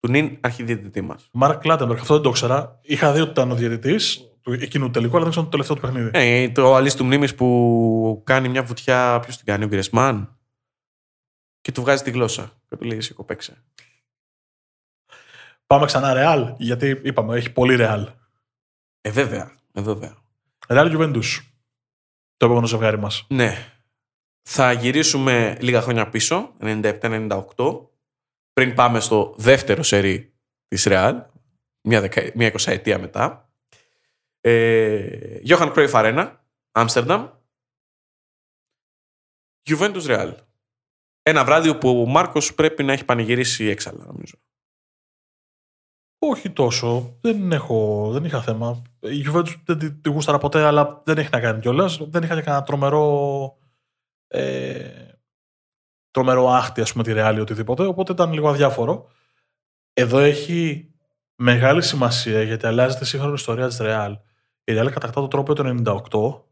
Του 0.00 0.10
νυν 0.10 0.38
αρχιδιαιτητή 0.40 1.00
μας. 1.00 1.28
Μαρκ 1.32 1.60
Κλάτεμπεργκ, 1.60 2.00
αυτό 2.00 2.14
δεν 2.14 2.22
το 2.22 2.28
ήξερα. 2.28 2.78
Είχα 2.82 3.12
δει 3.12 3.20
ότι 3.20 3.30
ήταν 3.30 3.50
ο 3.50 3.54
διαιτητής 3.54 4.30
του 4.46 4.52
εκείνου 4.52 4.84
του 4.84 4.90
τελικού, 4.90 5.12
αλλά 5.12 5.22
δεν 5.22 5.30
ξέρω 5.30 5.44
το 5.44 5.50
τελευταίο 5.50 5.76
του 5.76 5.82
παιχνίδι. 5.82 6.10
Ε, 6.12 6.50
το 6.50 6.74
αλής 6.74 6.94
του 6.94 7.04
μνήμης 7.04 7.34
που 7.34 8.22
κάνει 8.24 8.48
μια 8.48 8.62
βουτιά. 8.62 9.20
Ποιος 9.20 9.36
την 9.36 9.46
κάνει, 9.46 9.64
ο 9.64 9.66
Γκρεσμάν. 9.66 10.38
Και 11.60 11.72
του 11.72 11.80
βγάζει 11.80 12.02
τη 12.02 12.10
γλώσσα. 12.10 12.52
Και 12.68 12.76
του 12.76 12.84
λέει: 12.84 12.98
Εσύ 12.98 13.14
κοπέξε. 13.14 13.62
Πάμε 15.66 15.86
ξανά 15.86 16.12
Ρεάλ, 16.12 16.54
γιατί 16.58 17.00
είπαμε, 17.04 17.36
έχει 17.36 17.52
πολύ 17.52 17.76
Ρεάλ. 17.76 18.08
Ε, 19.00 19.10
βέβαια. 19.10 19.52
Ε, 19.72 19.80
βέβαια. 19.80 20.16
Ρεάλ 20.68 20.96
Juventus. 20.96 21.42
Το 22.36 22.46
επόμενο 22.46 22.66
ζευγάρι 22.66 22.98
μας. 22.98 23.26
Ναι. 23.28 23.72
Θα 24.48 24.72
γυρίσουμε 24.72 25.56
λίγα 25.60 25.80
χρόνια 25.80 26.08
πίσω, 26.08 26.54
97-98, 26.60 27.86
πριν 28.52 28.74
πάμε 28.74 29.00
στο 29.00 29.34
δεύτερο 29.36 29.82
σερί 29.82 30.34
της 30.68 30.84
Ρεάλ, 30.84 31.22
μια, 31.88 32.00
δεκα... 32.00 32.30
μια 32.34 32.46
εικοσαετία 32.46 32.98
μετά. 32.98 33.45
Ε, 34.48 35.40
Johan 35.48 35.74
Cruyff 35.74 35.90
Arena, 35.90 36.36
Άμστερνταμ, 36.72 37.28
Juventus 39.70 40.02
Real. 40.02 40.34
Ένα 41.22 41.44
βράδυ 41.44 41.68
όπου 41.68 42.00
ο 42.00 42.06
Μάρκος 42.06 42.54
πρέπει 42.54 42.84
να 42.84 42.92
έχει 42.92 43.04
πανηγυρίσει 43.04 43.64
έξαλα, 43.64 44.04
νομίζω. 44.04 44.34
Όχι 46.18 46.50
τόσο. 46.50 47.18
Δεν, 47.20 47.52
έχω, 47.52 48.08
δεν 48.12 48.24
είχα 48.24 48.42
θέμα. 48.42 48.82
Η 49.00 49.24
Juventus 49.28 49.54
δεν 49.64 49.78
τη, 49.78 49.92
τη 49.92 50.08
γούσταρα 50.08 50.38
ποτέ, 50.38 50.62
αλλά 50.62 51.02
δεν 51.04 51.18
έχει 51.18 51.28
να 51.32 51.40
κάνει 51.40 51.60
κιόλας. 51.60 51.98
Δεν 52.10 52.22
είχα 52.22 52.34
και 52.34 52.42
κανένα 52.42 52.64
τρομερό. 52.64 53.58
Ε, 54.26 55.12
τρομερό 56.10 56.48
άχτη, 56.48 56.80
ας 56.80 56.92
πούμε, 56.92 57.04
τη 57.04 57.12
Real 57.14 57.34
ή 57.36 57.40
οτιδήποτε. 57.40 57.84
Οπότε 57.84 58.12
ήταν 58.12 58.32
λίγο 58.32 58.48
αδιάφορο. 58.48 59.08
Εδώ 59.92 60.18
έχει 60.18 60.90
μεγάλη 61.34 61.82
σημασία 61.82 62.42
γιατί 62.42 62.66
αλλάζει 62.66 62.96
τη 62.96 63.04
σύγχρονη 63.04 63.34
ιστορία 63.34 63.68
της 63.68 63.78
Real. 63.80 64.14
Η 64.68 64.72
Real 64.72 64.90
κατακτά 64.92 65.20
το 65.20 65.28
τρόπο 65.28 65.54
το 65.54 66.44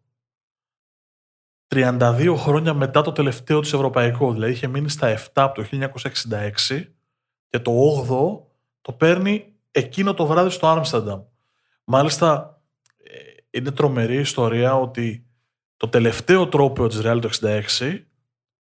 98. 1.69 1.75
32 1.75 2.35
χρόνια 2.37 2.75
μετά 2.75 3.03
το 3.03 3.13
τελευταίο 3.13 3.61
της 3.61 3.73
ευρωπαϊκό. 3.73 4.33
Δηλαδή 4.33 4.53
είχε 4.53 4.67
μείνει 4.67 4.89
στα 4.89 5.19
7 5.19 5.27
από 5.35 5.63
το 5.63 5.69
1966 5.71 6.85
και 7.49 7.59
το 7.59 7.73
8ο 7.73 8.53
το 8.81 8.93
παίρνει 8.93 9.55
εκείνο 9.71 10.15
το 10.15 10.27
βράδυ 10.27 10.51
στο 10.51 10.67
Άμστερνταμ. 10.67 11.23
Μάλιστα, 11.85 12.61
ε, 12.97 13.59
είναι 13.59 13.71
τρομερή 13.71 14.17
ιστορία 14.17 14.77
ότι 14.77 15.27
το 15.77 15.89
τελευταίο 15.89 16.49
τρόπαιο 16.49 16.89
της 16.89 17.01
Real 17.05 17.19
το 17.21 17.31
66 17.41 18.05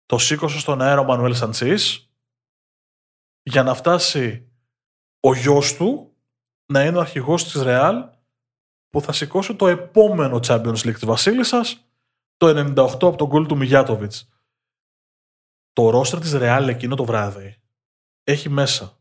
το 0.05 0.17
σήκωσε 0.17 0.59
στον 0.59 0.81
αέρα 0.81 0.99
ο 0.99 1.03
Μανουέλ 1.03 1.35
Σαντσής 1.35 2.11
για 3.43 3.63
να 3.63 3.73
φτάσει 3.73 4.51
ο 5.19 5.35
γιος 5.35 5.75
του 5.75 6.15
να 6.65 6.83
είναι 6.85 6.97
ο 6.97 6.99
αρχηγός 6.99 7.43
της 7.43 7.61
Real 7.65 8.09
που 8.91 9.01
θα 9.01 9.11
σηκώσει 9.11 9.55
το 9.55 9.67
επόμενο 9.67 10.39
Champions 10.43 10.77
League 10.77 10.93
της 10.93 11.05
Βασίλισσας 11.05 11.85
το 12.37 12.47
98 12.47 12.87
από 12.91 13.15
τον 13.15 13.27
γκολ 13.27 13.45
του 13.45 13.57
Μιγιάτοβιτς. 13.57 14.29
Το 15.73 15.89
ρόστερ 15.89 16.19
της 16.19 16.31
Real 16.35 16.65
εκείνο 16.67 16.95
το 16.95 17.05
βράδυ 17.05 17.61
έχει 18.23 18.49
μέσα 18.49 18.97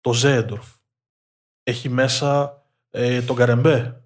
το 0.00 0.12
Ζέντορφ, 0.12 0.74
έχει 1.62 1.88
μέσα 1.88 2.62
ε, 2.90 3.22
τον 3.22 3.36
Καρεμπέ, 3.36 4.04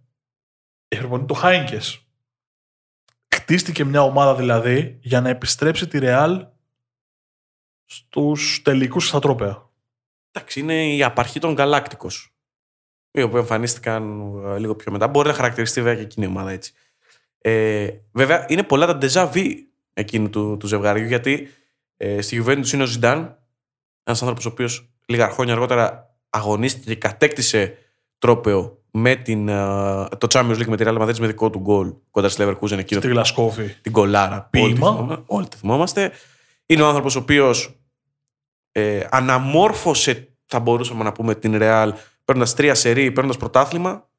έχει 0.88 1.00
προπονεί 1.00 1.26
το 1.26 1.34
Χάινκες. 1.34 2.02
Χτίστηκε 3.34 3.84
μια 3.84 4.02
ομάδα 4.02 4.34
δηλαδή 4.34 4.98
για 5.02 5.20
να 5.20 5.28
επιστρέψει 5.28 5.86
τη 5.86 5.98
Ρεάλ 5.98 6.46
στους 7.84 8.62
τελικούς 8.62 9.08
στα 9.08 9.18
τρόπαια. 9.18 9.70
Εντάξει, 10.30 10.60
είναι 10.60 10.94
η 10.94 11.02
απαρχή 11.02 11.40
των 11.40 11.52
Γκαλάκτικος. 11.52 12.37
Οι 13.10 13.22
οποίοι 13.22 13.38
εμφανίστηκαν 13.40 14.32
ε, 14.46 14.58
λίγο 14.58 14.74
πιο 14.74 14.92
μετά. 14.92 15.08
Μπορεί 15.08 15.28
να 15.28 15.34
χαρακτηριστεί 15.34 15.82
βέβαια 15.82 15.98
και 15.98 16.04
εκείνη 16.04 16.26
η 16.26 16.28
ομάδα 16.28 16.50
έτσι. 16.50 16.72
Ε, 17.40 17.88
βέβαια, 18.12 18.44
είναι 18.48 18.62
πολλά 18.62 18.86
τα 18.86 18.98
déjà 19.02 19.32
vu 19.32 19.44
εκείνου 19.92 20.30
του, 20.30 20.56
του 20.56 20.66
ζευγαριού 20.66 21.06
γιατί 21.06 21.48
ε, 21.96 22.20
στη 22.20 22.42
Juventus 22.46 22.72
είναι 22.72 22.82
ο 22.82 22.86
Ζιντάν, 22.86 23.38
ένας 24.04 24.20
άνθρωπος 24.22 24.46
ο 24.46 24.48
οποίος 24.48 24.90
λίγα 25.06 25.28
χρόνια 25.30 25.52
αργότερα 25.54 26.14
αγωνίστηκε 26.30 26.94
και 26.94 27.00
κατέκτησε 27.00 27.76
τρόπεο 28.18 28.82
με 28.90 29.16
την, 29.16 29.48
ε, 29.48 29.54
το 30.18 30.26
Champions 30.30 30.56
League 30.58 30.66
με 30.66 30.76
τη 30.76 30.84
Real 30.86 31.00
Madrid 31.02 31.18
με 31.18 31.26
δικό 31.26 31.50
του 31.50 31.58
γκολ 31.58 31.94
κοντά 32.10 32.28
στη 32.28 32.42
Leverkusen 32.46 32.78
εκείνο 32.78 33.00
Στη 33.00 33.08
Γλασκόβη. 33.10 33.76
την 33.82 33.92
κολάρα. 33.92 34.48
Ποίημα. 34.50 34.66
Όλοι 34.68 34.74
τη 34.74 34.78
θυμόμα- 34.96 35.22
Όλοι 35.26 35.48
τη 35.48 35.56
θυμόμαστε. 35.56 36.12
Είναι 36.66 36.82
ο 36.82 36.86
άνθρωπος 36.88 37.16
ο 37.16 37.18
οποίος 37.18 37.80
ε, 38.72 39.06
αναμόρφωσε, 39.10 40.28
θα 40.46 40.60
μπορούσαμε 40.60 41.04
να 41.04 41.12
πούμε, 41.12 41.34
την 41.34 41.58
Real 41.60 41.90
παίρνοντας 42.28 42.54
τρία 42.54 42.74
σερί, 42.74 43.12
παίρνοντας 43.12 43.36
πρωτάθλημα. 43.36 44.10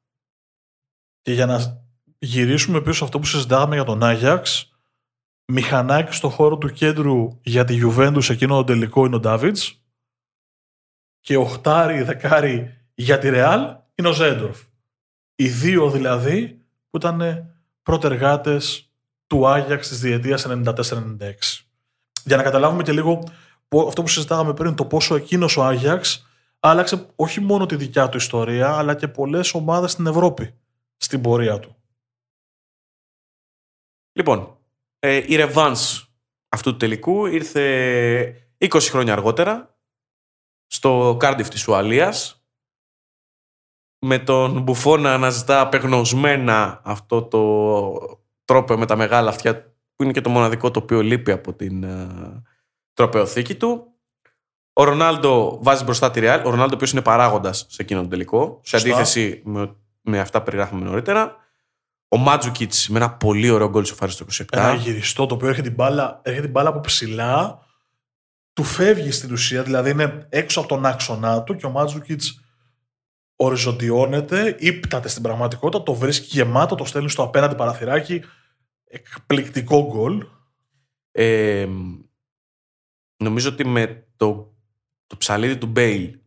Και 1.22 1.32
για 1.32 1.46
να 1.46 1.84
γυρίσουμε 2.18 2.80
πίσω 2.80 2.96
σε 2.96 3.04
αυτό 3.04 3.18
που 3.18 3.26
συζητάγαμε 3.26 3.74
για 3.74 3.84
τον 3.84 4.02
Άγιαξ, 4.02 4.72
μηχανάκι 5.52 6.14
στο 6.14 6.28
χώρο 6.28 6.58
του 6.58 6.68
κέντρου 6.68 7.40
για 7.42 7.64
τη 7.64 7.80
Juventus 7.82 8.30
εκείνο 8.30 8.56
το 8.56 8.64
τελικό 8.64 9.06
είναι 9.06 9.16
ο 9.16 9.20
Ντάβιτς 9.20 9.84
και 11.20 11.36
οχτάρι, 11.36 12.02
δεκάρι 12.02 12.76
για 12.94 13.18
τη 13.18 13.28
Ρεάλ 13.28 13.76
είναι 13.94 14.08
ο 14.08 14.12
Ζέντορφ. 14.12 14.60
Οι 15.34 15.48
δύο 15.48 15.90
δηλαδή 15.90 16.64
που 16.90 16.96
ήταν 16.96 17.46
πρωτεργάτες 17.82 18.92
του 19.26 19.48
Άγιαξ 19.48 19.88
της 19.88 20.00
διετίας 20.00 20.46
94-96. 20.48 21.64
Για 22.24 22.36
να 22.36 22.42
καταλάβουμε 22.42 22.82
και 22.82 22.92
λίγο 22.92 23.28
αυτό 23.86 24.02
που 24.02 24.08
συζητάγαμε 24.08 24.54
πριν, 24.54 24.74
το 24.74 24.84
πόσο 24.84 25.14
εκείνος 25.14 25.56
ο 25.56 25.64
Άγιαξ 25.64 26.29
άλλαξε 26.60 27.06
όχι 27.16 27.40
μόνο 27.40 27.66
τη 27.66 27.76
δικιά 27.76 28.08
του 28.08 28.16
ιστορία, 28.16 28.76
αλλά 28.76 28.94
και 28.94 29.08
πολλές 29.08 29.54
ομάδες 29.54 29.92
στην 29.92 30.06
Ευρώπη 30.06 30.54
στην 30.96 31.20
πορεία 31.20 31.58
του. 31.58 31.76
Λοιπόν, 34.12 34.58
ε, 34.98 35.16
η 35.16 35.36
Revans 35.38 36.04
αυτού 36.48 36.70
του 36.70 36.76
τελικού 36.76 37.26
ήρθε 37.26 38.54
20 38.58 38.78
χρόνια 38.80 39.12
αργότερα 39.12 39.78
στο 40.66 41.16
Κάρντιφ 41.18 41.48
της 41.48 41.68
Ουαλίας 41.68 42.44
με 43.98 44.18
τον 44.18 44.62
Μπουφόν 44.62 44.96
να 44.96 45.14
αναζητά 45.14 45.60
απεγνωσμένα 45.60 46.80
αυτό 46.84 47.22
το 47.22 48.20
τρόπαιο 48.44 48.76
με 48.76 48.86
τα 48.86 48.96
μεγάλα 48.96 49.28
αυτιά 49.28 49.74
που 49.96 50.02
είναι 50.02 50.12
και 50.12 50.20
το 50.20 50.30
μοναδικό 50.30 50.70
το 50.70 50.80
οποίο 50.80 51.00
λείπει 51.02 51.32
από 51.32 51.52
την 51.52 51.84
ε, 51.86 52.42
τροπαιοθήκη 52.92 53.54
του. 53.54 53.89
Ο 54.72 54.84
Ρονάλντο 54.84 55.58
βάζει 55.62 55.84
μπροστά 55.84 56.10
τη 56.10 56.20
Ρεάλ. 56.20 56.40
Ο 56.46 56.50
Ρονάλντο, 56.50 56.72
ο 56.72 56.74
οποίος 56.74 56.92
είναι 56.92 57.02
παράγοντας 57.02 57.66
σε 57.68 57.82
εκείνο 57.82 58.02
το 58.02 58.08
τελικό, 58.08 58.60
σε 58.62 58.76
αντίθεση 58.76 59.42
με, 59.44 59.76
με 60.00 60.18
αυτά 60.18 60.38
που 60.38 60.44
περιγράφουμε 60.44 60.84
νωρίτερα. 60.84 61.36
Ο 62.08 62.16
Μάτζουκιτς 62.16 62.88
με 62.88 62.96
ένα 62.98 63.12
πολύ 63.12 63.50
ωραίο 63.50 63.68
γκολ 63.68 63.84
σοφάρι 63.84 64.12
στο 64.12 64.26
27. 64.32 64.44
Ένα 64.52 64.74
γυριστό 64.74 65.26
το 65.26 65.34
οποίο 65.34 65.48
έρχεται 65.48 65.66
την 65.66 65.76
μπάλα, 65.76 66.20
έρχεται 66.22 66.44
την 66.44 66.52
μπάλα 66.52 66.68
από 66.68 66.80
ψηλά, 66.80 67.58
του 68.52 68.62
φεύγει 68.64 69.10
στην 69.10 69.32
ουσία, 69.32 69.62
δηλαδή 69.62 69.90
είναι 69.90 70.26
έξω 70.28 70.60
από 70.60 70.68
τον 70.68 70.86
άξονά 70.86 71.42
του 71.42 71.56
και 71.56 71.66
ο 71.66 71.70
Μάτζουκιτς 71.70 72.40
οριζοντιώνεται, 73.36 74.56
ύπταται 74.58 75.08
στην 75.08 75.22
πραγματικότητα, 75.22 75.82
το 75.82 75.94
βρίσκει 75.94 76.26
γεμάτο, 76.26 76.74
το 76.74 76.84
στέλνει 76.84 77.10
στο 77.10 77.22
απέναντι 77.22 77.54
παραθυράκι. 77.54 78.22
Εκπληκτικό 78.84 79.86
γκολ. 79.86 80.26
Ε, 81.10 81.68
νομίζω 83.16 83.48
ότι 83.48 83.66
με 83.66 84.06
το, 84.16 84.49
το 85.10 85.16
ψαλίδι 85.16 85.58
του 85.58 85.66
Μπέιλ 85.66 86.18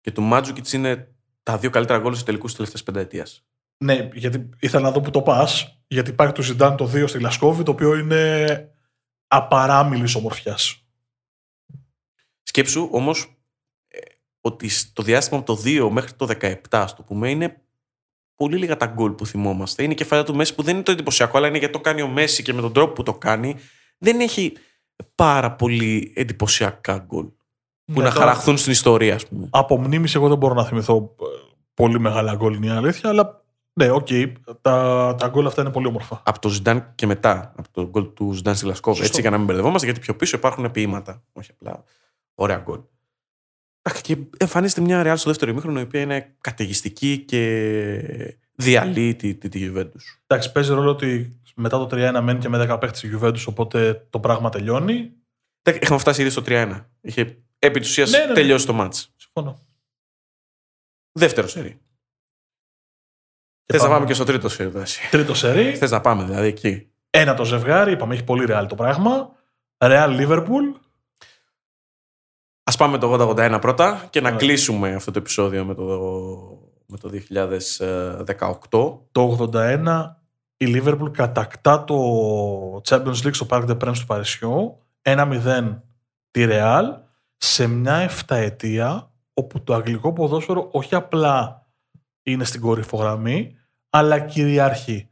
και 0.00 0.12
του 0.12 0.22
Μάτζουκιτς 0.22 0.72
είναι 0.72 1.14
τα 1.42 1.58
δύο 1.58 1.70
καλύτερα 1.70 1.98
γκολ 1.98 2.14
σε 2.14 2.24
τελικούς 2.24 2.48
της 2.48 2.56
τελευταίας 2.56 2.82
πενταετίας. 2.82 3.44
Ναι, 3.84 4.08
γιατί 4.12 4.48
ήθελα 4.60 4.82
να 4.82 4.90
δω 4.90 5.00
που 5.00 5.10
το 5.10 5.22
πας. 5.22 5.80
Γιατί 5.86 6.10
υπάρχει 6.10 6.32
το 6.32 6.42
Ζιντάν 6.42 6.76
το 6.76 6.90
2 6.94 7.08
στη 7.08 7.20
Λασκόβη, 7.20 7.62
το 7.62 7.70
οποίο 7.70 7.94
είναι 7.94 8.72
απαράμιλης 9.26 10.14
ομορφιάς. 10.14 10.86
Σκέψου 12.42 12.88
όμως 12.92 13.40
ε, 13.88 13.98
ότι 14.40 14.68
στο 14.68 15.02
διάστημα 15.02 15.40
από 15.40 15.54
το 15.54 15.62
2 15.64 15.88
μέχρι 15.90 16.12
το 16.12 16.26
17, 16.40 16.54
ας 16.70 16.94
το 16.94 17.02
πούμε, 17.02 17.30
είναι 17.30 17.62
πολύ 18.34 18.56
λίγα 18.56 18.76
τα 18.76 18.86
γκολ 18.86 19.12
που 19.12 19.26
θυμόμαστε. 19.26 19.82
Είναι 19.82 19.92
η 19.92 19.96
κεφαλιά 19.96 20.24
του 20.24 20.34
Μέση 20.34 20.54
που 20.54 20.62
δεν 20.62 20.74
είναι 20.74 20.82
το 20.82 20.92
εντυπωσιακό, 20.92 21.36
αλλά 21.36 21.48
είναι 21.48 21.58
γιατί 21.58 21.72
το 21.72 21.80
κάνει 21.80 22.02
ο 22.02 22.08
Μέση 22.08 22.42
και 22.42 22.52
με 22.52 22.60
τον 22.60 22.72
τρόπο 22.72 22.92
που 22.92 23.02
το 23.02 23.14
κάνει. 23.14 23.56
Δεν 23.98 24.20
έχει 24.20 24.56
πάρα 25.14 25.52
πολύ 25.52 26.12
εντυπωσιακά 26.16 26.98
γκολ. 26.98 27.28
Που 27.92 28.00
ναι, 28.00 28.06
να 28.06 28.10
χαραχθούν 28.10 28.56
στην 28.56 28.72
ιστορία, 28.72 29.14
ας 29.14 29.26
πούμε. 29.26 29.48
Από 29.50 29.78
μνήμης, 29.78 30.14
εγώ 30.14 30.28
δεν 30.28 30.38
μπορώ 30.38 30.54
να 30.54 30.64
θυμηθώ 30.64 31.14
ε, 31.20 31.24
πολύ 31.74 32.00
μεγάλα 32.00 32.34
γκολ, 32.34 32.54
είναι 32.54 32.66
η 32.66 32.70
αλήθεια, 32.70 33.10
αλλά 33.10 33.42
ναι, 33.78 33.90
OK. 33.90 34.06
Okay. 34.10 34.32
Τα, 34.60 35.14
τα 35.18 35.28
γκολ 35.28 35.46
αυτά 35.46 35.60
είναι 35.60 35.70
πολύ 35.70 35.86
όμορφα. 35.86 36.22
Από 36.24 36.38
το 36.38 36.48
Ζιντάν 36.48 36.92
και 36.94 37.06
μετά. 37.06 37.52
Από 37.56 37.68
το 37.70 37.88
γκολ 37.88 38.12
του 38.12 38.32
Ζιντάν 38.32 38.54
στη 38.54 38.66
Γλασκόβη. 38.66 39.00
Έτσι, 39.00 39.20
για 39.20 39.30
να 39.30 39.36
μην 39.36 39.46
μπερδευόμαστε, 39.46 39.86
γιατί 39.86 40.00
πιο 40.00 40.16
πίσω 40.16 40.36
υπάρχουν 40.36 40.70
ποιήματα. 40.70 41.22
Όχι 41.32 41.50
απλά. 41.50 41.84
Ωραία 42.34 42.56
γκολ. 42.56 42.80
Και 44.00 44.16
εμφανίζεται 44.36 44.80
μια 44.80 45.02
Ρεάλ 45.02 45.16
στο 45.16 45.28
δεύτερο 45.28 45.50
ημίχρονο 45.50 45.80
η 45.80 45.82
οποία 45.82 46.00
είναι 46.00 46.36
καταιγιστική 46.40 47.18
και 47.18 48.36
διαλύει 48.54 49.14
τη, 49.14 49.34
τη, 49.34 49.48
τη 49.48 49.70
Juventus. 49.70 50.18
Εντάξει, 50.26 50.52
παίζει 50.52 50.72
ρόλο 50.72 50.90
ότι 50.90 51.40
μετά 51.54 51.86
το 51.86 51.88
3-1 51.92 52.20
μένει 52.22 52.38
και 52.38 52.48
με 52.48 52.66
10 52.70 52.80
παίχτες 52.80 53.02
η 53.02 53.18
Juventus, 53.18 53.44
οπότε 53.46 54.06
το 54.10 54.20
πράγμα 54.20 54.48
τελειώνει. 54.48 55.12
Έχουμε 55.62 55.98
φτάσει 55.98 56.20
ήδη 56.20 56.30
στο 56.30 56.42
3-1. 56.46 56.84
Είχε 57.00 57.38
επί 57.58 57.80
του 57.80 57.88
ναι, 57.96 58.18
ναι, 58.18 58.24
ναι, 58.24 58.32
τελειώσει 58.32 58.66
το 58.66 58.72
μάτς. 58.72 59.12
Συμφωνώ. 59.16 59.66
Δεύτερο 61.12 61.48
σερί. 61.48 61.80
Θες 63.72 63.82
να 63.82 63.88
πάμε 63.88 64.06
και 64.06 64.14
στο 64.14 64.24
τρίτο 64.24 64.48
σερί. 64.48 64.72
Τρίτο 65.10 65.34
σερί. 65.34 65.76
Θες 65.76 65.90
να 65.90 66.00
πάμε 66.00 66.24
δηλαδή 66.24 66.46
εκεί. 66.46 66.90
Ένα 67.10 67.34
το 67.34 67.44
ζευγάρι, 67.44 67.92
είπαμε, 67.92 68.14
έχει 68.14 68.24
πολύ 68.24 68.44
ρεάλ 68.44 68.66
το 68.66 68.74
πράγμα. 68.74 69.30
Ρεάλ 69.84 70.14
Λίβερπουλ. 70.14 70.64
Α 72.62 72.76
πάμε 72.76 72.98
το 72.98 73.32
80-81 73.36 73.58
πρώτα 73.60 74.06
και 74.10 74.20
να 74.20 74.32
κλείσουμε 74.32 74.94
αυτό 74.94 75.10
το 75.10 75.18
επεισόδιο 75.18 75.64
με 75.64 75.74
το, 75.74 75.84
με 76.86 76.98
το 76.98 77.10
2018. 78.70 78.98
Το 79.12 79.50
81 79.54 80.14
η 80.56 80.66
Λίβερπουλ 80.66 81.10
κατακτά 81.10 81.84
το 81.84 81.96
Champions 82.88 83.22
League 83.24 83.34
στο 83.34 83.46
Parc 83.50 83.66
des 83.68 83.78
Princes 83.78 83.98
του 83.98 84.06
Παρισιού 84.06 84.78
1-0 85.02 85.78
τη 86.30 86.44
Ρεάλ 86.44 86.94
σε 87.38 87.66
μια 87.66 87.96
εφταετία 87.96 89.12
όπου 89.34 89.62
το 89.62 89.74
αγγλικό 89.74 90.12
ποδόσφαιρο 90.12 90.68
όχι 90.72 90.94
απλά 90.94 91.66
είναι 92.22 92.44
στην 92.44 92.60
κορυφογραμμή, 92.60 93.56
αλλά 93.90 94.18
κυριαρχεί. 94.18 95.08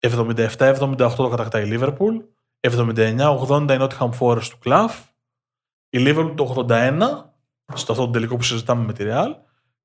77-78 0.00 1.12
το 1.16 1.28
κατακτάει 1.28 1.62
η 1.62 1.66
Λίβερπουλ, 1.66 2.16
79-80 2.60 3.66
η 3.70 3.76
Nottingham 3.80 4.10
Forest 4.18 4.44
του 4.44 4.58
Κλαφ, 4.58 5.04
η 5.90 5.98
Λίβερπουλ 5.98 6.34
το 6.34 6.66
81, 6.68 6.98
στο 7.74 7.92
αυτό 7.92 8.04
το 8.04 8.10
τελικό 8.10 8.36
που 8.36 8.42
συζητάμε 8.42 8.84
με 8.84 8.92
τη 8.92 9.02
Ρεάλ, 9.04 9.36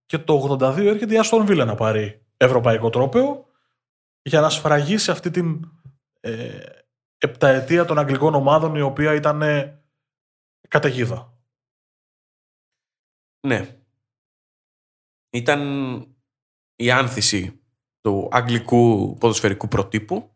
και 0.05 0.17
το 0.17 0.57
82 0.59 0.77
έρχεται 0.77 1.13
η 1.13 1.17
Άστον 1.17 1.45
Βίλα 1.45 1.65
να 1.65 1.75
πάρει 1.75 2.25
ευρωπαϊκό 2.37 2.89
τρόπαιο 2.89 3.45
για 4.21 4.41
να 4.41 4.49
σφραγίσει 4.49 5.11
αυτή 5.11 5.29
την 5.29 5.71
ε, 6.19 6.59
επταετία 7.17 7.85
των 7.85 7.99
αγγλικών 7.99 8.35
ομάδων 8.35 8.75
η 8.75 8.81
οποία 8.81 9.13
ήταν 9.13 9.41
ε, 9.41 9.83
καταιγίδα. 10.67 11.34
Ναι. 13.45 13.79
Ήταν 15.29 15.61
η 16.75 16.91
άνθηση 16.91 17.61
του 18.01 18.29
αγγλικού 18.31 19.15
ποδοσφαιρικού 19.19 19.67
προτύπου 19.67 20.35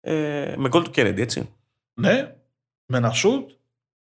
ε, 0.00 0.54
με 0.58 0.68
γκολ 0.68 0.82
του 0.82 0.90
Κέρεντι, 0.90 1.22
έτσι. 1.22 1.54
Ναι, 2.00 2.36
με 2.86 2.96
ένα 2.96 3.10
σουτ 3.10 3.50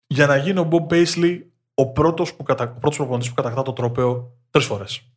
για 0.07 0.27
να 0.27 0.37
γίνει 0.37 0.59
ο 0.59 0.65
Μπομπ 0.65 0.89
Πέισλι 0.89 1.53
ο 1.75 1.93
πρώτος, 1.93 2.35
που 2.35 2.43
κατα... 2.43 2.69
πρώτος 2.69 2.97
προπονητής 2.97 3.29
που 3.29 3.35
κατακτά 3.35 3.63
το 3.63 3.73
τρόπαιο 3.73 4.39
τρεις 4.51 4.67
φορές. 4.67 5.13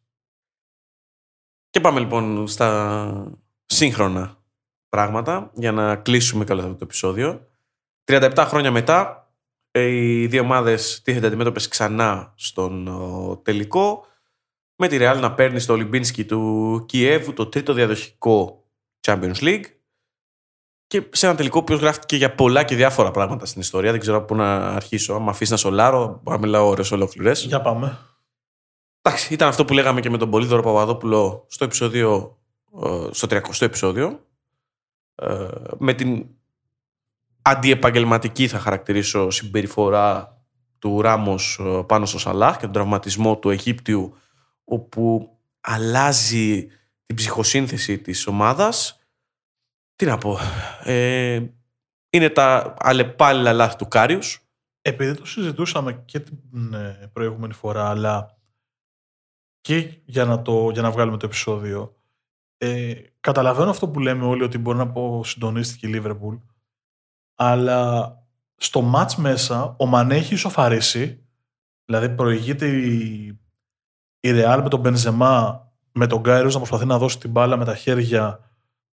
Και 1.69 1.79
πάμε 1.79 1.99
λοιπόν 1.99 2.47
στα 2.47 3.37
σύγχρονα 3.65 4.43
πράγματα 4.89 5.51
για 5.53 5.71
να 5.71 5.95
κλείσουμε 5.95 6.45
καλά 6.45 6.63
αυτό 6.63 6.75
το 6.75 6.83
επεισόδιο. 6.83 7.47
37 8.03 8.45
χρόνια 8.47 8.71
μετά, 8.71 9.22
ε, 9.22 9.22
οι 9.81 10.27
δύο 10.27 10.41
ομάδες 10.41 11.01
τίθεται 11.03 11.27
αντιμέτωπες 11.27 11.67
ξανά 11.67 12.33
στον 12.35 12.89
τελικό 13.43 14.05
με 14.75 14.87
τη 14.87 14.97
Real 14.99 15.17
να 15.19 15.33
παίρνει 15.33 15.59
στο 15.59 15.73
Ολυμπίνσκι 15.73 16.25
του 16.25 16.83
Κιέβου 16.87 17.33
το 17.33 17.47
τρίτο 17.47 17.73
διαδοχικό 17.73 18.63
Champions 19.01 19.35
League 19.35 19.65
και 20.87 21.03
σε 21.11 21.25
ένα 21.25 21.35
τελικό 21.35 21.63
που 21.63 21.73
γράφτηκε 21.73 22.15
για 22.15 22.35
πολλά 22.35 22.63
και 22.63 22.75
διάφορα 22.75 23.11
πράγματα 23.11 23.45
στην 23.45 23.61
ιστορία. 23.61 23.91
Δεν 23.91 23.99
ξέρω 23.99 24.17
από 24.17 24.25
πού 24.25 24.35
να 24.35 24.67
αρχίσω. 24.67 25.13
Αν 25.13 25.21
με 25.21 25.29
αφήσεις 25.29 25.49
να 25.49 25.57
σολάρω, 25.57 26.19
μπορώ 26.23 26.37
να 26.37 26.45
μιλάω 26.45 26.67
ώρε 26.67 26.81
ολόκληρες. 26.91 27.43
Για 27.43 27.61
πάμε. 27.61 27.97
Εντάξει, 29.01 29.33
ήταν 29.33 29.47
αυτό 29.47 29.65
που 29.65 29.73
λέγαμε 29.73 30.01
και 30.01 30.09
με 30.09 30.17
τον 30.17 30.29
Πολύδωρο 30.29 30.61
Παπαδόπουλο 30.61 31.45
στο 31.49 31.65
επεισόδιο, 31.65 32.37
ε, 32.83 33.07
στο 33.11 33.27
30ο 33.29 33.65
επεισόδιο. 33.65 34.25
Ε, 35.15 35.47
με 35.77 35.93
την 35.93 36.25
αντιεπαγγελματική 37.43 38.47
θα 38.47 38.59
χαρακτηρίσω 38.59 39.29
συμπεριφορά 39.29 40.37
του 40.79 41.01
Ράμος 41.01 41.59
ε, 41.59 41.83
πάνω 41.87 42.05
στο 42.05 42.19
Σαλάχ 42.19 42.55
και 42.55 42.63
τον 42.63 42.71
τραυματισμό 42.71 43.37
του 43.37 43.49
Αιγύπτιου 43.49 44.17
όπου 44.63 45.37
αλλάζει 45.61 46.67
την 47.05 47.15
ψυχοσύνθεση 47.15 47.99
της 47.99 48.27
ομάδας. 48.27 48.99
Τι 49.95 50.05
να 50.05 50.17
πω, 50.17 50.37
ε, 50.83 51.41
είναι 52.09 52.29
τα 52.29 52.73
αλλεπάλληλα 52.79 53.53
λάθη 53.53 53.75
του 53.75 53.87
Κάριους. 53.87 54.47
Επειδή 54.81 55.15
το 55.15 55.25
συζητούσαμε 55.25 56.01
και 56.05 56.19
την 56.19 56.73
ε, 56.73 57.09
προηγούμενη 57.13 57.53
φορά, 57.53 57.89
αλλά 57.89 58.37
και 59.61 59.97
για 60.05 60.25
να, 60.25 60.41
το, 60.41 60.69
για 60.69 60.81
να 60.81 60.91
βγάλουμε 60.91 61.17
το 61.17 61.25
επεισόδιο, 61.25 61.95
ε, 62.57 62.93
καταλαβαίνω 63.19 63.69
αυτό 63.69 63.89
που 63.89 63.99
λέμε 63.99 64.25
όλοι 64.25 64.43
ότι 64.43 64.57
μπορεί 64.57 64.77
να 64.77 64.91
πω 64.91 65.21
συντονίστηκε 65.23 65.87
η 65.87 65.89
Λίβερπουλ, 65.89 66.35
αλλά 67.35 68.11
στο 68.55 68.81
μάτς 68.81 69.15
μέσα 69.15 69.75
ο 69.79 69.85
Μανέ 69.85 70.15
έχει 70.15 70.33
ισοφαρίσει, 70.33 71.23
δηλαδή 71.85 72.09
προηγείται 72.09 72.67
η 72.67 73.27
η 74.19 74.31
Ρεάλ 74.31 74.61
με 74.61 74.69
τον 74.69 74.79
Μπενζεμά, 74.79 75.67
με 75.91 76.07
τον 76.07 76.19
Γκάιρο 76.19 76.49
να 76.49 76.57
προσπαθεί 76.57 76.85
να 76.85 76.97
δώσει 76.97 77.19
την 77.19 77.29
μπάλα 77.31 77.57
με 77.57 77.65
τα 77.65 77.75
χέρια 77.75 78.39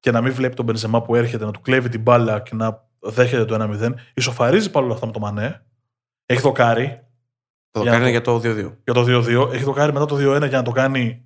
και 0.01 0.11
να 0.11 0.20
μην 0.20 0.32
βλέπει 0.32 0.55
τον 0.55 0.64
Μπενζεμά 0.64 1.03
που 1.03 1.14
έρχεται, 1.14 1.45
να 1.45 1.51
του 1.51 1.61
κλέβει 1.61 1.88
την 1.88 2.01
μπάλα 2.01 2.41
και 2.41 2.55
να 2.55 2.84
δέχεται 2.99 3.45
το 3.45 3.55
1-0. 3.55 3.93
Ισοφαρίζει 4.14 4.70
παρόλα 4.70 4.93
αυτά 4.95 5.07
με 5.07 5.12
το 5.12 5.18
Μανέ. 5.18 5.64
Έχει 6.26 6.41
δοκάρι 6.40 7.06
Το 7.70 7.82
Για 7.82 7.91
κάνει 7.91 8.05
το- 8.05 8.11
για 8.11 8.20
το 8.20 8.38
2-2. 8.41 8.76
για 8.84 8.95
το 8.95 9.03
2-2. 9.05 9.51
Έχει 9.53 9.64
δοκάρι 9.64 9.92
μετά 9.93 10.05
το 10.07 10.16
2-1 10.16 10.47
για 10.49 10.59
να 10.59 10.64
το 10.64 10.70
κάνει 10.70 11.24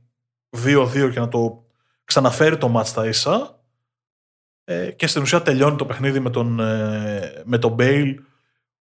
2-2 0.56 1.10
και 1.12 1.20
να 1.20 1.28
το 1.28 1.62
ξαναφέρει 2.04 2.56
το 2.58 2.68
ματς 2.68 2.88
στα 2.88 3.06
ίσα. 3.06 3.58
Ε, 4.64 4.90
και 4.92 5.06
στην 5.06 5.22
ουσία 5.22 5.42
τελειώνει 5.42 5.76
το 5.76 5.86
παιχνίδι 5.86 6.20
με 6.20 6.30
τον, 6.30 6.60
ε, 6.60 7.42
με 7.44 7.58
τον 7.58 7.72
Μπέιλ 7.72 8.20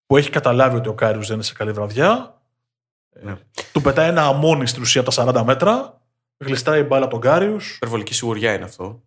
που 0.05 0.17
έχει 0.17 0.29
καταλάβει 0.29 0.75
ότι 0.75 0.89
ο 0.89 0.93
Κάριους 0.93 1.25
δεν 1.27 1.35
είναι 1.35 1.43
σε 1.45 1.53
καλή 1.53 1.71
βραδιά. 1.71 2.41
Ναι. 3.21 3.31
Ε, 3.31 3.35
του 3.73 3.81
πετάει 3.81 4.09
ένα 4.09 4.25
αμόνι 4.25 4.67
στην 4.67 4.81
ουσία 4.81 5.01
από 5.01 5.09
τα 5.11 5.41
40 5.41 5.43
μέτρα. 5.45 6.01
Γλιστράει 6.37 6.79
η 6.79 6.83
μπάλα 6.83 7.03
από 7.03 7.13
τον 7.13 7.21
Κάριους. 7.21 7.75
Υπερβολική 7.75 8.13
σιγουριά 8.13 8.53
είναι 8.53 8.63
αυτό. 8.63 9.03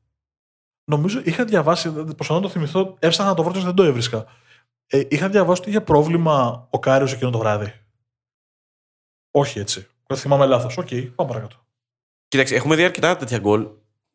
Νομίζω 0.85 1.21
είχα 1.25 1.45
διαβάσει, 1.45 1.91
προσπαθώ 1.93 2.35
να 2.35 2.41
το 2.41 2.49
θυμηθώ, 2.49 2.97
έψαχνα 2.99 3.31
να 3.31 3.37
το 3.37 3.43
βρω 3.43 3.53
και 3.53 3.61
δεν 3.61 3.75
το 3.75 3.83
έβρισκα. 3.83 4.27
Ε, 4.87 5.03
είχα 5.09 5.29
διαβάσει 5.29 5.61
ότι 5.61 5.71
είχε 5.71 5.81
πρόβλημα 5.81 6.66
ο 6.71 6.79
Κάριους 6.78 7.12
εκείνο 7.12 7.31
το 7.31 7.39
βράδυ. 7.39 7.73
Όχι 9.31 9.59
έτσι. 9.59 9.87
Δεν 10.07 10.16
θυμάμαι 10.16 10.47
λάθος. 10.47 10.77
Οκ, 10.79 10.89
πάμε 11.14 11.31
παρακάτω. 11.31 11.57
Κοίταξε, 12.29 12.55
έχουμε 12.55 12.77
δει 12.77 12.85
αρκετά 12.85 13.16
τέτοια 13.16 13.39
γκολ, 13.39 13.69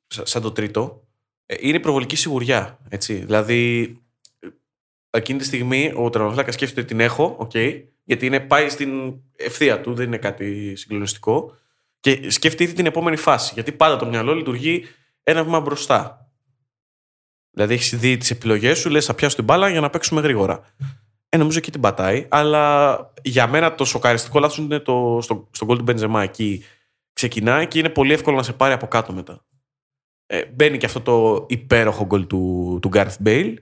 σα- 0.07 0.25
σαν 0.25 0.41
το 0.41 0.51
τρίτο. 0.51 1.02
Ε, 1.45 1.55
Είναι 1.59 1.79
υπερβολική 1.79 2.15
σιγουριά. 2.15 2.79
Έτσι. 2.89 3.13
Δηλαδή, 3.13 3.83
ε, 4.39 4.47
εκείνη 5.09 5.39
τη 5.39 5.45
στιγμή 5.45 5.91
ο 5.95 6.09
τερματοφύλακας 6.09 6.53
σκέφτεται 6.53 6.81
ότι 6.81 6.89
την 6.89 6.99
έχω, 6.99 7.35
οκ, 7.39 7.51
γιατί 8.03 8.25
είναι, 8.25 8.39
πάει 8.39 8.69
στην 8.69 9.13
ευθεία 9.35 9.81
του, 9.81 9.93
δεν 9.93 10.05
είναι 10.05 10.17
κάτι 10.17 10.75
συγκλονιστικό. 10.75 11.55
Και 11.99 12.29
σκέφτεται 12.29 12.63
ήδη 12.63 12.73
την 12.73 12.85
επόμενη 12.85 13.15
φάση. 13.15 13.51
Γιατί 13.53 13.71
πάντα 13.71 13.95
το 13.95 14.05
μυαλό 14.05 14.33
λειτουργεί 14.33 14.85
ένα 15.23 15.43
βήμα 15.43 15.59
μπροστά. 15.59 16.31
Δηλαδή, 17.51 17.73
έχεις 17.73 17.97
δει 17.99 18.17
τις 18.17 18.31
επιλογές 18.31 18.79
σου, 18.79 18.89
λες: 18.89 19.05
Θα 19.05 19.13
πιάσω 19.13 19.35
την 19.35 19.43
μπάλα 19.43 19.69
για 19.69 19.81
να 19.81 19.89
παίξουμε 19.89 20.21
γρήγορα. 20.21 20.73
Ε, 21.29 21.37
νομίζω 21.37 21.57
εκεί 21.57 21.71
την 21.71 21.81
πατάει. 21.81 22.27
Αλλά 22.29 22.97
για 23.21 23.47
μένα 23.47 23.75
το 23.75 23.85
σοκαριστικό 23.85 24.39
λάθος 24.39 24.57
είναι 24.57 24.79
το, 24.79 25.19
στο, 25.21 25.49
στο 25.51 25.65
γκολ 25.65 25.77
του 25.77 25.83
Μπεντζεμά. 25.83 26.23
Εκεί 26.23 26.63
ξεκινάει 27.13 27.67
και 27.67 27.79
είναι 27.79 27.89
πολύ 27.89 28.13
εύκολο 28.13 28.35
να 28.35 28.43
σε 28.43 28.53
πάρει 28.53 28.73
από 28.73 28.87
κάτω 28.87 29.13
μετά. 29.13 29.45
Ε, 30.33 30.45
μπαίνει 30.45 30.77
και 30.77 30.85
αυτό 30.85 31.01
το 31.01 31.45
υπέροχο 31.49 32.05
γκολ 32.05 32.27
του, 32.27 32.79
του 32.81 32.89
Gareth 32.93 33.15
Bale. 33.25 33.55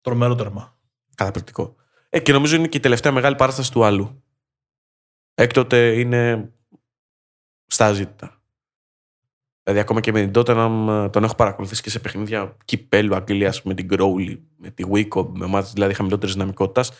Τρομερό 0.00 0.34
τέρμα. 0.34 0.78
Καταπληκτικό. 1.14 1.76
Ε, 2.08 2.20
και 2.20 2.32
νομίζω 2.32 2.56
είναι 2.56 2.68
και 2.68 2.76
η 2.76 2.80
τελευταία 2.80 3.12
μεγάλη 3.12 3.36
παράσταση 3.36 3.72
του 3.72 3.84
άλλου. 3.84 4.24
Έκτοτε 5.34 5.98
είναι 5.98 6.52
στα 7.66 7.86
αζήτητα. 7.86 8.42
Δηλαδή, 9.62 9.80
ακόμα 9.80 10.00
και 10.00 10.12
με 10.12 10.28
την 10.28 10.32
Tottenham 10.34 11.08
τον 11.12 11.24
έχω 11.24 11.34
παρακολουθήσει 11.34 11.82
και 11.82 11.90
σε 11.90 11.98
παιχνίδια 11.98 12.56
κυπέλου 12.64 13.14
Αγγλία 13.14 13.54
με 13.64 13.74
την 13.74 13.88
Crowley, 13.90 14.38
με 14.56 14.70
τη 14.70 14.84
Wico, 14.92 15.26
με 15.28 15.44
ομάδε 15.44 15.70
δηλαδή 15.72 15.94
χαμηλότερης 15.94 16.34
δυναμικότητας. 16.34 16.92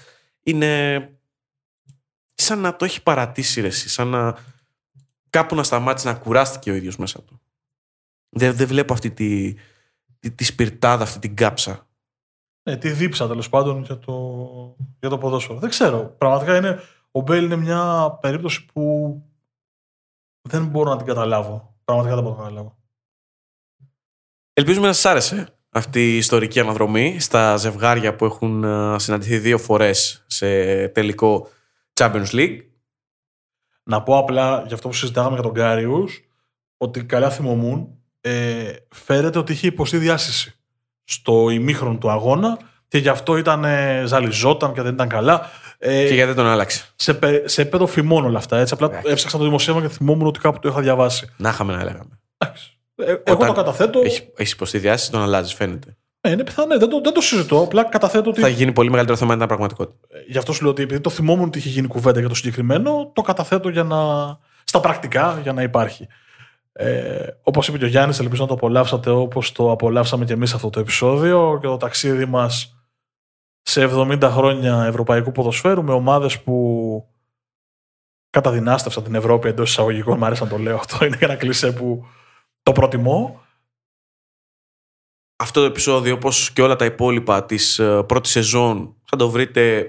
Είναι 0.42 1.02
σαν 2.34 2.58
να 2.58 2.76
το 2.76 2.84
έχει 2.84 3.02
παρατήσει 3.02 3.60
ρε, 3.60 3.66
εσύ, 3.66 3.88
σαν 3.88 4.08
να 4.08 4.38
κάπου 5.30 5.54
να 5.54 5.62
σταμάτησε 5.62 6.08
να 6.08 6.14
κουράστηκε 6.14 6.70
ο 6.70 6.74
ίδιος 6.74 6.96
μέσα 6.96 7.22
του. 7.22 7.40
Δεν, 8.28 8.54
δεν 8.54 8.66
βλέπω 8.66 8.92
αυτή 8.92 9.10
τη, 9.10 9.54
τη, 10.18 10.30
τη 10.30 10.44
σπιρτάδα, 10.44 11.02
αυτή 11.02 11.18
την 11.18 11.36
κάψα. 11.36 11.86
Ναι, 12.68 12.76
τη 12.76 12.90
δίψα 12.90 13.28
τέλος 13.28 13.48
πάντων 13.48 13.82
για 13.82 13.98
το, 13.98 14.76
για 15.00 15.08
το 15.08 15.18
ποδόσφαιρο. 15.18 15.58
Δεν 15.58 15.68
ξέρω. 15.68 16.14
Πραγματικά 16.18 16.56
είναι, 16.56 16.80
ο 17.10 17.20
Μπέιλ 17.20 17.44
είναι 17.44 17.56
μια 17.56 18.10
περίπτωση 18.20 18.64
που 18.64 19.12
δεν 20.48 20.66
μπορώ 20.66 20.90
να 20.90 20.96
την 20.96 21.06
καταλάβω. 21.06 21.76
Πραγματικά 21.84 22.14
δεν 22.14 22.24
μπορώ 22.24 22.36
να 22.36 22.42
την 22.42 22.54
καταλάβω. 22.54 22.76
Ελπίζουμε 24.52 24.86
να 24.86 24.92
σας 24.92 25.04
άρεσε 25.04 25.58
αυτή 25.70 26.14
η 26.14 26.16
ιστορική 26.16 26.60
αναδρομή 26.60 27.20
στα 27.20 27.56
ζευγάρια 27.56 28.16
που 28.16 28.24
έχουν 28.24 28.64
ε, 28.64 28.98
συναντηθεί 28.98 29.38
δύο 29.38 29.58
φορές 29.58 30.24
σε 30.26 30.88
τελικό 30.88 31.48
Champions 32.00 32.30
League. 32.30 32.60
Να 33.82 34.02
πω 34.02 34.18
απλά 34.18 34.62
για 34.66 34.74
αυτό 34.74 34.88
που 34.88 34.94
συζητάγαμε 34.94 35.34
για 35.34 35.42
τον 35.42 35.52
Κάριους 35.52 36.24
ότι 36.76 37.04
καλά 37.04 37.30
θυμόμουν 37.30 37.97
ε, 38.20 38.72
φέρεται 38.90 39.38
ότι 39.38 39.52
είχε 39.52 39.66
υποστεί 39.66 39.96
διάσειση 39.96 40.52
στο 41.04 41.50
ημίχρονο 41.50 41.98
του 41.98 42.10
αγώνα 42.10 42.58
και 42.88 42.98
γι' 42.98 43.08
αυτό 43.08 43.36
ήταν 43.36 43.64
ε, 43.64 44.02
ζαλιζόταν 44.06 44.72
και 44.72 44.82
δεν 44.82 44.92
ήταν 44.92 45.08
καλά. 45.08 45.50
Ε, 45.78 46.06
Και 46.06 46.14
γιατί 46.14 46.26
δεν 46.26 46.34
τον 46.34 46.46
άλλαξε; 46.46 46.84
σε, 46.96 47.14
πε- 47.14 47.48
σε 47.48 47.60
επίπεδο 47.62 47.86
φημών 47.86 48.24
όλα 48.24 48.38
αυτά. 48.38 48.58
Έτσι. 48.58 48.74
Απλά 48.74 48.86
Εντάξει. 48.86 49.10
έψαξα 49.12 49.38
το 49.38 49.44
δημοσίευμα 49.44 49.82
και 49.82 49.88
θυμόμουν 49.88 50.26
ότι 50.26 50.38
κάπου 50.38 50.58
το 50.58 50.68
είχα 50.68 50.80
διαβάσει. 50.80 51.26
Να 51.36 51.48
είχαμε 51.48 51.72
να 51.76 51.84
λέγαμε. 51.84 52.20
Ε, 52.94 53.04
εγώ 53.04 53.18
Όταν 53.36 53.46
το 53.46 53.52
καταθέτω. 53.52 54.00
Έχει, 54.04 54.28
έχεις 54.36 54.52
υποστεί 54.52 54.78
διάστηση, 54.78 55.10
τον 55.10 55.22
αλλάζεις, 55.22 55.54
φαίνεται. 55.54 55.96
Ε, 56.20 56.30
είναι 56.30 56.44
πιθανό, 56.44 56.66
ναι, 56.68 56.76
δεν, 56.76 56.88
το, 56.88 57.00
δεν 57.00 57.12
το 57.12 57.20
συζητώ. 57.20 57.60
Απλά 57.62 57.84
καταθέτω 57.84 58.30
ότι. 58.30 58.40
Θα 58.40 58.48
γίνει 58.48 58.72
πολύ 58.72 58.88
μεγαλύτερο 58.90 59.18
θέμα 59.18 59.30
αν 59.30 59.36
ήταν 59.36 59.48
πραγματικότητα. 59.48 60.06
Ε, 60.18 60.22
Γι' 60.26 60.38
αυτό 60.38 60.52
σου 60.52 60.62
λέω 60.62 60.70
ότι 60.70 60.82
επειδή 60.82 61.00
το 61.00 61.10
θυμόμουν 61.10 61.46
ότι 61.46 61.58
είχε 61.58 61.68
γίνει 61.68 61.86
κουβέντα 61.86 62.18
για 62.20 62.28
το 62.28 62.34
συγκεκριμένο, 62.34 63.10
το 63.14 63.22
καταθέτω 63.22 63.68
για 63.68 63.82
να... 63.82 63.96
στα 64.64 64.80
πρακτικά 64.80 65.38
για 65.42 65.52
να 65.52 65.62
υπάρχει. 65.62 66.06
Ε, 66.80 67.26
Όπως 67.42 67.68
είπε 67.68 67.78
και 67.78 67.84
ο 67.84 67.88
Γιάννης, 67.88 68.18
ελπίζω 68.18 68.42
να 68.42 68.48
το 68.48 68.54
απολαύσατε 68.54 69.10
όπως 69.10 69.52
το 69.52 69.70
απολαύσαμε 69.70 70.24
και 70.24 70.32
εμείς 70.32 70.54
αυτό 70.54 70.70
το 70.70 70.80
επεισόδιο 70.80 71.58
και 71.60 71.66
το 71.66 71.76
ταξίδι 71.76 72.24
μας 72.24 72.76
σε 73.62 73.88
70 73.92 74.18
χρόνια 74.22 74.84
ευρωπαϊκού 74.84 75.32
ποδοσφαίρου 75.32 75.82
με 75.82 75.92
ομάδες 75.92 76.42
που 76.42 77.08
καταδυνάστευσαν 78.30 79.02
την 79.02 79.14
Ευρώπη 79.14 79.48
εντός 79.48 79.70
εισαγωγικών. 79.70 80.18
Μ' 80.18 80.24
αρέσει 80.24 80.42
να 80.42 80.48
το 80.48 80.58
λέω 80.58 80.76
αυτό. 80.76 80.96
Είναι 81.04 81.18
ένα 81.20 81.36
κλισέ 81.36 81.72
που 81.72 82.06
το 82.62 82.72
προτιμώ. 82.72 83.42
Αυτό 85.36 85.60
το 85.60 85.66
επεισόδιο, 85.66 86.14
όπως 86.14 86.52
και 86.52 86.62
όλα 86.62 86.76
τα 86.76 86.84
υπόλοιπα 86.84 87.44
της 87.44 87.78
ε, 87.78 88.02
πρώτης 88.02 88.32
σεζόν, 88.32 88.96
θα 89.04 89.16
το 89.16 89.30
βρείτε 89.30 89.78
ε, 89.78 89.86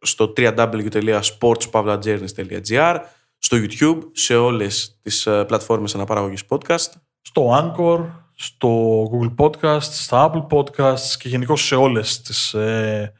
στο 0.00 0.32
www.sportspavlagernis.gr 0.36 3.00
στο 3.42 3.56
YouTube, 3.56 3.98
σε 4.12 4.36
όλες 4.36 4.98
τις 5.02 5.26
ε, 5.26 5.44
πλατφόρμες 5.44 5.94
αναπαραγωγής 5.94 6.42
podcast. 6.48 6.90
στο 7.20 7.74
Anchor, 7.76 8.06
στο 8.34 9.02
Google 9.12 9.34
Podcasts, 9.36 9.80
στα 9.80 10.30
Apple 10.30 10.46
Podcasts 10.56 11.16
και 11.18 11.28
γενικώ 11.28 11.56
σε 11.56 11.74
όλες 11.74 12.22
τις 12.22 12.54
ε, 12.54 13.12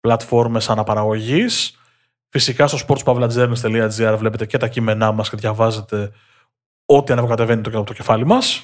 πλατφόρμες 0.00 0.70
αναπαραγωγής. 0.70 1.78
Φυσικά 2.28 2.66
στο 2.66 2.78
sportspavlagernis.gr 2.86 4.14
βλέπετε 4.18 4.46
και 4.46 4.58
τα 4.58 4.68
κείμενά 4.68 5.12
μας 5.12 5.30
και 5.30 5.36
διαβάζετε 5.36 6.12
ό,τι 6.84 7.12
ανεβοκατεβαίνει 7.12 7.62
το, 7.62 7.70
από 7.74 7.86
το 7.86 7.92
κεφάλι 7.92 8.26
μας. 8.26 8.62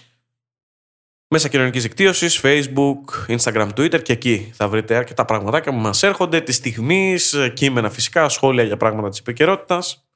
Μέσα 1.29 1.49
κοινωνικής 1.49 1.83
δικτύωσης, 1.83 2.41
Facebook, 2.43 3.27
Instagram, 3.29 3.69
Twitter 3.77 4.03
και 4.03 4.13
εκεί 4.13 4.51
θα 4.55 4.69
βρείτε 4.69 4.95
αρκετά 4.95 5.25
πραγματάκια 5.25 5.73
που 5.73 5.79
μας 5.79 6.03
έρχονται 6.03 6.41
τη 6.41 6.53
στιγμής, 6.53 7.37
κείμενα 7.55 7.91
φυσικά, 7.91 8.29
σχόλια 8.29 8.63
για 8.63 8.77
πράγματα 8.77 9.09
της 9.09 9.19
επικαιρότητας. 9.19 10.07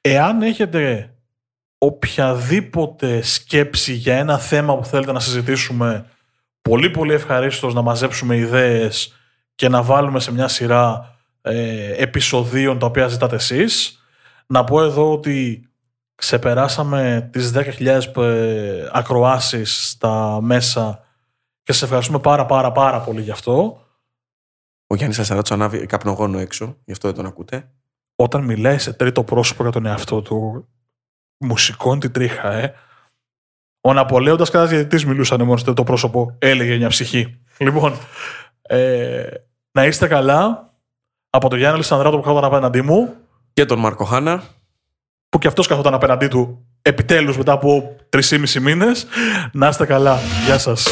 Εάν 0.00 0.42
έχετε 0.42 1.14
οποιαδήποτε 1.78 3.22
σκέψη 3.22 3.92
για 3.92 4.16
ένα 4.16 4.38
θέμα 4.38 4.76
που 4.78 4.84
θέλετε 4.84 5.12
να 5.12 5.20
συζητήσουμε, 5.20 6.06
πολύ 6.62 6.90
πολύ 6.90 7.12
ευχαρίστως 7.12 7.74
να 7.74 7.82
μαζέψουμε 7.82 8.36
ιδέες 8.36 9.14
και 9.54 9.68
να 9.68 9.82
βάλουμε 9.82 10.20
σε 10.20 10.32
μια 10.32 10.48
σειρά 10.48 11.16
ε, 11.42 11.92
επεισοδίων 12.02 12.78
τα 12.78 12.86
οποία 12.86 13.08
ζητάτε 13.08 13.34
εσείς. 13.34 14.04
Να 14.46 14.64
πω 14.64 14.82
εδώ 14.82 15.12
ότι 15.12 15.68
ξεπεράσαμε 16.14 17.28
τις 17.32 17.52
10.000 17.54 18.16
ε, 18.22 18.88
ακροάσεις 18.92 19.88
στα 19.88 20.38
μέσα 20.40 21.04
και 21.62 21.72
σας 21.72 21.82
ευχαριστούμε 21.82 22.18
πάρα 22.18 22.46
πάρα 22.46 22.72
πάρα 22.72 23.00
πολύ 23.00 23.22
γι' 23.22 23.30
αυτό. 23.30 23.84
Ο 24.86 24.94
Γιάννης 24.94 25.18
Ασαράτο 25.18 25.54
ανάβει 25.54 25.86
καπνογόνο 25.86 26.38
έξω, 26.38 26.76
γι' 26.84 26.92
αυτό 26.92 27.08
δεν 27.08 27.16
τον 27.16 27.26
ακούτε. 27.26 27.70
Όταν 28.22 28.44
μιλάει 28.44 28.78
σε 28.78 28.92
τρίτο 28.92 29.24
πρόσωπο 29.24 29.62
για 29.62 29.72
τον 29.72 29.86
εαυτό 29.86 30.22
του, 30.22 30.68
μου 31.38 31.56
σηκώνει 31.56 32.00
την 32.00 32.12
τρίχα, 32.12 32.52
ε. 32.52 32.74
Ο 33.80 33.92
Ναπολέοντας 33.92 34.50
κατά 34.50 34.66
διαιτητής 34.66 35.04
μιλούσαν 35.06 35.42
μόνο 35.42 35.56
σε 35.56 35.64
τρίτο 35.64 35.84
πρόσωπο, 35.84 36.36
έλεγε 36.38 36.76
μια 36.76 36.88
ψυχή. 36.88 37.40
Λοιπόν, 37.58 37.94
ε, 38.62 39.24
να 39.72 39.84
είστε 39.84 40.06
καλά. 40.06 40.72
Από 41.30 41.48
τον 41.48 41.58
Γιάννη 41.58 41.78
Λισανδράτο 41.78 42.16
που 42.16 42.22
καθόταν 42.22 42.44
απέναντί 42.44 42.82
μου, 42.82 43.14
Και 43.52 43.64
τον 43.64 43.78
Μάρκο 43.78 44.04
Χάνα. 44.04 44.42
που 45.28 45.38
και 45.38 45.46
αυτός 45.46 45.66
καθόταν 45.66 45.94
απέναντί 45.94 46.28
του 46.28 46.66
επιτέλους 46.82 47.36
μετά 47.36 47.52
από 47.52 47.96
3,5 48.08 48.60
μήνες. 48.60 49.06
Να 49.52 49.68
είστε 49.68 49.86
καλά. 49.86 50.18
Γεια 50.46 50.58
σας. 50.58 50.88